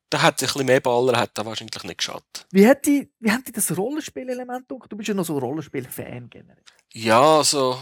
da 0.09 0.21
hat 0.21 0.41
ein 0.41 0.45
bisschen 0.45 0.65
mehr 0.65 0.79
Baller, 0.79 1.19
hat 1.19 1.31
da 1.33 1.45
wahrscheinlich 1.45 1.83
nicht 1.83 1.97
geschadet. 1.97 2.45
Wie 2.51 2.67
hat 2.67 2.85
die, 2.85 3.09
wie 3.19 3.31
hat 3.31 3.47
die 3.47 3.51
das 3.51 3.75
Rollenspielelement? 3.75 4.65
Du 4.69 4.79
bist 4.95 5.07
ja 5.07 5.13
noch 5.13 5.25
so 5.25 5.33
ein 5.33 5.39
Rollenspiel-Fan 5.39 6.29
generell. 6.29 6.63
Ja, 6.93 7.37
also, 7.37 7.77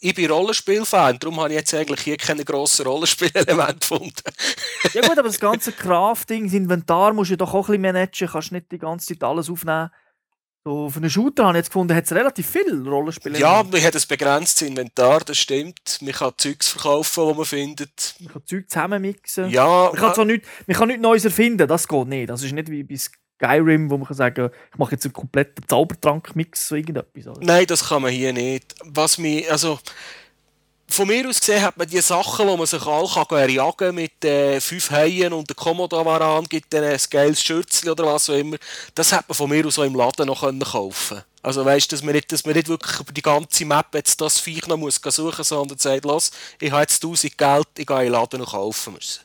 ich 0.00 0.14
bin 0.14 0.30
Rollenspiel-Fan, 0.30 1.18
darum 1.18 1.40
habe 1.40 1.50
ich 1.50 1.56
jetzt 1.56 1.74
eigentlich 1.74 2.00
hier 2.02 2.16
keine 2.16 2.44
grossen 2.44 2.86
Rollenspielelemente 2.86 3.78
gefunden. 3.80 4.22
ja 4.92 5.00
gut, 5.00 5.18
aber 5.18 5.28
das 5.28 5.40
ganze 5.40 5.72
Crafting, 5.72 6.44
das 6.44 6.52
Inventar 6.52 7.14
musst 7.14 7.30
du 7.30 7.36
doch 7.36 7.54
auch 7.54 7.68
ein 7.68 7.80
bisschen 7.80 7.82
managen, 7.82 8.28
kannst 8.28 8.52
nicht 8.52 8.70
die 8.70 8.78
ganze 8.78 9.14
Zeit 9.14 9.24
alles 9.24 9.48
aufnehmen. 9.48 9.90
So, 10.66 10.88
für 10.88 10.96
einen 10.96 11.10
Shooter 11.10 11.44
habe 11.44 11.58
ich 11.58 11.60
jetzt 11.60 11.68
gefunden, 11.68 11.94
hat 11.94 12.04
es 12.04 12.12
relativ 12.12 12.46
viel 12.46 12.88
Rollenspiele. 12.88 13.38
Ja, 13.38 13.62
man 13.62 13.82
hat 13.82 13.94
ein 13.94 14.02
begrenztes 14.08 14.66
Inventar, 14.66 15.20
das 15.20 15.36
stimmt. 15.36 15.98
Man 16.00 16.12
kann 16.12 16.32
Zeugs 16.38 16.70
verkaufen, 16.70 17.28
die 17.28 17.34
man 17.34 17.44
findet. 17.44 18.14
Man 18.20 18.32
kann 18.32 18.42
Zeug 18.46 18.70
zusammenmixen. 18.70 19.50
Ja. 19.50 19.90
Man 19.92 20.00
kann, 20.00 20.14
zwar 20.14 20.24
nicht, 20.24 20.46
man 20.66 20.74
kann 20.74 20.88
nichts 20.88 21.02
Neues 21.02 21.24
erfinden, 21.26 21.68
das 21.68 21.86
geht 21.86 22.08
nicht. 22.08 22.30
Das 22.30 22.42
ist 22.42 22.52
nicht 22.52 22.70
wie 22.70 22.82
bei 22.82 22.96
Skyrim, 22.96 23.90
wo 23.90 23.98
man 23.98 24.06
kann 24.06 24.16
sagen 24.16 24.48
ich 24.72 24.78
mache 24.78 24.92
jetzt 24.92 25.04
einen 25.04 25.12
kompletten 25.12 25.68
Zaubertrank-Mix, 25.68 26.68
so 26.68 26.76
irgendetwas. 26.76 27.26
Oder? 27.26 27.44
Nein, 27.44 27.66
das 27.66 27.86
kann 27.90 28.00
man 28.00 28.10
hier 28.10 28.32
nicht. 28.32 28.74
Was 28.84 29.18
mich, 29.18 29.50
also, 29.52 29.78
von 30.88 31.08
mir 31.08 31.28
aus 31.28 31.40
gesehen 31.40 31.62
hat 31.62 31.76
man 31.76 31.88
die 31.88 32.00
Sachen, 32.00 32.46
wo 32.46 32.56
man 32.56 32.66
sich 32.66 32.84
alle 32.86 33.72
kann 33.76 33.94
mit 33.94 34.24
äh, 34.24 34.60
fünf 34.60 34.90
Haien 34.90 35.32
und 35.32 35.48
der 35.48 35.56
Komodo-Varan 35.56 36.44
gibt 36.44 36.72
dann 36.72 36.84
ein 36.84 36.98
geiles 37.10 37.42
Schürzchen 37.42 37.90
oder 37.90 38.06
was 38.06 38.30
auch 38.30 38.34
immer. 38.34 38.56
Das 38.94 39.12
hat 39.12 39.28
man 39.28 39.34
von 39.34 39.50
mir 39.50 39.66
aus 39.66 39.78
auch 39.78 39.84
im 39.84 39.94
Laden 39.94 40.26
noch 40.26 40.40
können 40.40 40.60
kaufen 40.60 41.22
Also 41.42 41.64
weißt 41.64 41.90
dass 41.92 42.02
dass 42.28 42.44
man 42.44 42.54
nicht 42.54 42.68
wirklich 42.68 43.00
über 43.00 43.12
die 43.12 43.22
ganze 43.22 43.64
Map 43.64 43.94
jetzt 43.94 44.20
das 44.20 44.38
Viech 44.38 44.66
noch 44.66 44.76
muss 44.76 45.00
suchen 45.02 45.44
sondern 45.44 45.78
sagt, 45.78 46.04
los, 46.04 46.30
ich 46.60 46.70
habe 46.70 46.82
jetzt 46.82 47.02
1000 47.02 47.38
Geld, 47.38 47.68
ich 47.78 47.86
gehe 47.86 48.02
den 48.02 48.12
Laden 48.12 48.40
noch 48.40 48.52
kaufen 48.52 48.94
müssen. 48.94 49.22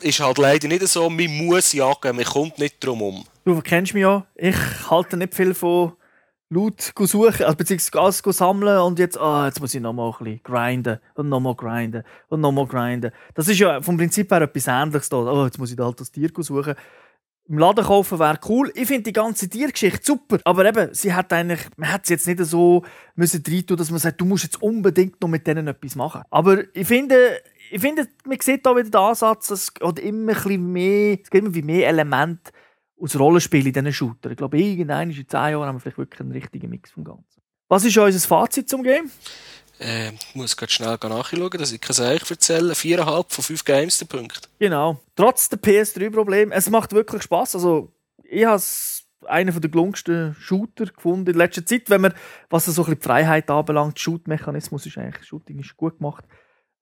Ist 0.00 0.20
halt 0.20 0.38
leider 0.38 0.68
nicht 0.68 0.86
so, 0.88 1.08
man 1.10 1.26
muss 1.26 1.72
jagen, 1.72 2.16
man 2.16 2.24
kommt 2.24 2.58
nicht 2.58 2.76
drum 2.84 3.02
um. 3.02 3.24
Du 3.44 3.60
kennst 3.60 3.94
mich 3.94 4.02
ja, 4.02 4.26
ich 4.34 4.56
halte 4.90 5.16
nicht 5.16 5.34
viel 5.34 5.54
von 5.54 5.92
Loot 6.48 6.92
suchen, 6.96 7.44
also 7.44 7.56
beziehungsweise 7.56 8.00
alles 8.00 8.18
sammeln 8.36 8.78
und 8.78 8.98
jetzt, 9.00 9.18
ah, 9.18 9.46
jetzt 9.46 9.60
muss 9.60 9.74
ich 9.74 9.80
nochmal 9.80 10.12
ein 10.12 10.24
bisschen 10.24 10.42
grinden 10.44 11.00
und 11.14 11.28
nochmal 11.28 11.56
grinden 11.56 12.04
und 12.28 12.40
nochmal 12.40 12.66
grinden. 12.66 13.10
Das 13.34 13.48
ist 13.48 13.58
ja 13.58 13.80
vom 13.82 13.96
Prinzip 13.96 14.30
her 14.30 14.42
etwas 14.42 14.68
Ähnliches 14.68 15.08
da. 15.08 15.16
Oh, 15.16 15.44
jetzt 15.44 15.58
muss 15.58 15.70
ich 15.70 15.76
da 15.76 15.86
halt 15.86 16.00
das 16.00 16.12
Tier 16.12 16.30
suchen. 16.38 16.74
Im 17.48 17.58
Laden 17.58 17.84
kaufen 17.84 18.18
wäre 18.18 18.38
cool. 18.48 18.72
Ich 18.74 18.86
finde 18.86 19.04
die 19.04 19.12
ganze 19.12 19.48
Tiergeschichte 19.48 20.00
super. 20.04 20.38
Aber 20.44 20.64
eben, 20.64 20.92
sie 20.92 21.14
hat 21.14 21.32
eigentlich, 21.32 21.60
man 21.76 21.92
hat 21.92 22.02
es 22.04 22.10
jetzt 22.10 22.26
nicht 22.26 22.44
so 22.44 22.84
müssen 23.14 23.42
reintun, 23.46 23.76
dass 23.76 23.90
man 23.90 24.00
sagt, 24.00 24.20
du 24.20 24.24
musst 24.24 24.44
jetzt 24.44 24.60
unbedingt 24.62 25.20
noch 25.20 25.28
mit 25.28 25.46
denen 25.46 25.68
etwas 25.68 25.94
machen. 25.94 26.22
Aber 26.30 26.62
ich 26.74 26.86
finde, 26.86 27.40
ich 27.70 27.80
finde, 27.80 28.08
man 28.24 28.38
sieht 28.40 28.66
da 28.66 28.74
wieder 28.74 28.90
den 28.90 29.00
Ansatz, 29.00 29.50
es 29.50 29.72
hat 29.82 29.98
immer 29.98 30.32
ein 30.32 30.36
bisschen 30.36 30.72
mehr, 30.72 31.18
es 31.22 31.30
gibt 31.30 31.46
immer 31.46 31.64
mehr 31.64 31.88
Elemente 31.88 32.52
aus 33.00 33.18
Rollenspielen 33.18 33.66
in 33.66 33.72
diesen 33.72 33.92
Shooter. 33.92 34.30
Ich 34.30 34.36
glaube, 34.36 34.58
irgendwann 34.58 35.10
in 35.10 35.28
zehn 35.28 35.50
Jahren 35.50 35.66
haben 35.66 35.76
wir 35.76 35.80
vielleicht 35.80 35.98
wirklich 35.98 36.20
einen 36.20 36.32
richtigen 36.32 36.70
Mix 36.70 36.90
vom 36.90 37.04
Ganzen. 37.04 37.42
Was 37.68 37.84
ist 37.84 37.96
unser 37.98 38.28
Fazit 38.28 38.68
zum 38.68 38.82
Game? 38.82 39.10
Äh, 39.78 40.12
ich 40.12 40.34
muss 40.34 40.56
gerade 40.56 40.72
schnell 40.72 40.96
nachschauen, 41.02 41.50
dass 41.50 41.72
ich 41.72 41.80
kein 41.80 42.06
Eich 42.06 42.30
erzähle. 42.30 42.74
Viereinhalb 42.74 43.32
von 43.32 43.44
fünf 43.44 43.64
Games 43.64 43.98
der 43.98 44.06
Punkt. 44.06 44.48
Genau. 44.58 45.00
Trotz 45.14 45.48
der 45.48 45.60
PS3-Probleme. 45.60 46.54
Es 46.54 46.70
macht 46.70 46.92
wirklich 46.92 47.22
Spaß. 47.22 47.56
Also, 47.56 47.92
ich 48.22 48.44
habe 48.44 48.62
einen 49.26 49.60
der 49.60 49.70
gelungensten 49.70 50.34
Shooter 50.38 50.86
gefunden 50.86 51.30
in 51.30 51.36
letzter 51.36 51.66
Zeit, 51.66 51.90
wenn 51.90 52.00
man, 52.00 52.14
was 52.48 52.66
so 52.66 52.70
ein 52.70 52.74
bisschen 52.76 53.00
die 53.00 53.04
Freiheit 53.04 53.50
anbelangt, 53.50 53.98
Shoot-Mechanismus 53.98 54.86
ist 54.86 54.98
eigentlich, 54.98 55.26
Shooting 55.26 55.58
ist 55.58 55.76
gut 55.76 55.98
gemacht. 55.98 56.24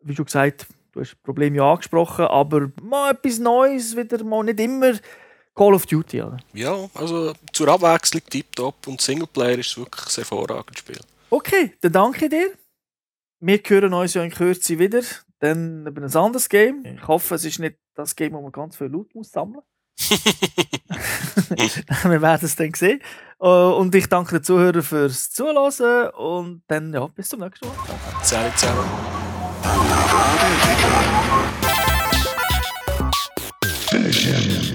Wie 0.01 0.15
schon 0.15 0.27
gesagt, 0.27 0.67
du 0.93 1.01
hast 1.01 1.13
das 1.13 1.23
Problem 1.23 1.55
ja 1.55 1.71
angesprochen, 1.71 2.27
aber 2.27 2.71
mal 2.83 3.13
etwas 3.13 3.39
Neues 3.39 3.97
wieder, 3.97 4.23
mal 4.25 4.45
nicht 4.45 4.61
immer 4.61 4.93
Call 5.55 5.75
of 5.75 5.87
Duty, 5.87 6.23
oder? 6.23 6.39
Ja, 6.53 6.91
also 6.95 7.33
zur 7.53 7.69
Abwechslung 7.69 8.23
tiptop 8.29 8.87
und 8.89 9.01
Singleplayer 9.01 9.59
ist 9.59 9.79
wirklich 9.79 10.07
ein 10.07 10.15
hervorragendes 10.15 10.81
Spiel. 10.81 11.01
Okay, 11.31 11.75
dann 11.81 11.93
danke 11.93 12.29
dir. 12.29 12.51
Wir 13.41 13.61
hören 13.65 13.95
uns 13.95 14.15
ja 14.15 14.23
in 14.23 14.31
Kürze 14.31 14.79
wieder, 14.79 15.03
dann 15.39 15.87
über 15.87 16.03
ein 16.03 16.17
anderes 16.17 16.49
Game. 16.49 16.85
Ich 16.85 17.07
hoffe, 17.07 17.37
es 17.37 17.45
ist 17.45 17.61
nicht 17.61 17.77
das 17.95 18.17
Game, 18.17 18.33
wo 18.33 18.41
man 18.41 18.53
ganz 18.53 18.77
viel 18.77 18.89
Loot 18.89 19.15
muss 19.15 19.31
sammeln 19.31 19.63
Wir 22.05 22.23
werden 22.23 22.45
es 22.45 22.57
dann 22.57 22.75
sehen. 22.75 23.01
Äh, 23.41 23.47
und 23.47 23.95
ich 23.95 24.09
danke 24.09 24.37
den 24.37 24.45
Zuhörern 24.45 24.83
fürs 24.83 25.31
Zuhören 25.31 26.11
und 26.11 26.63
dann 26.67 26.93
ja, 26.93 27.07
bis 27.07 27.29
zum 27.29 27.41
nächsten 27.41 27.69
Mal. 27.69 27.77
Salut 28.23 28.59
zusammen. 28.59 28.89
Finish 33.89 34.27
him. 34.27 34.74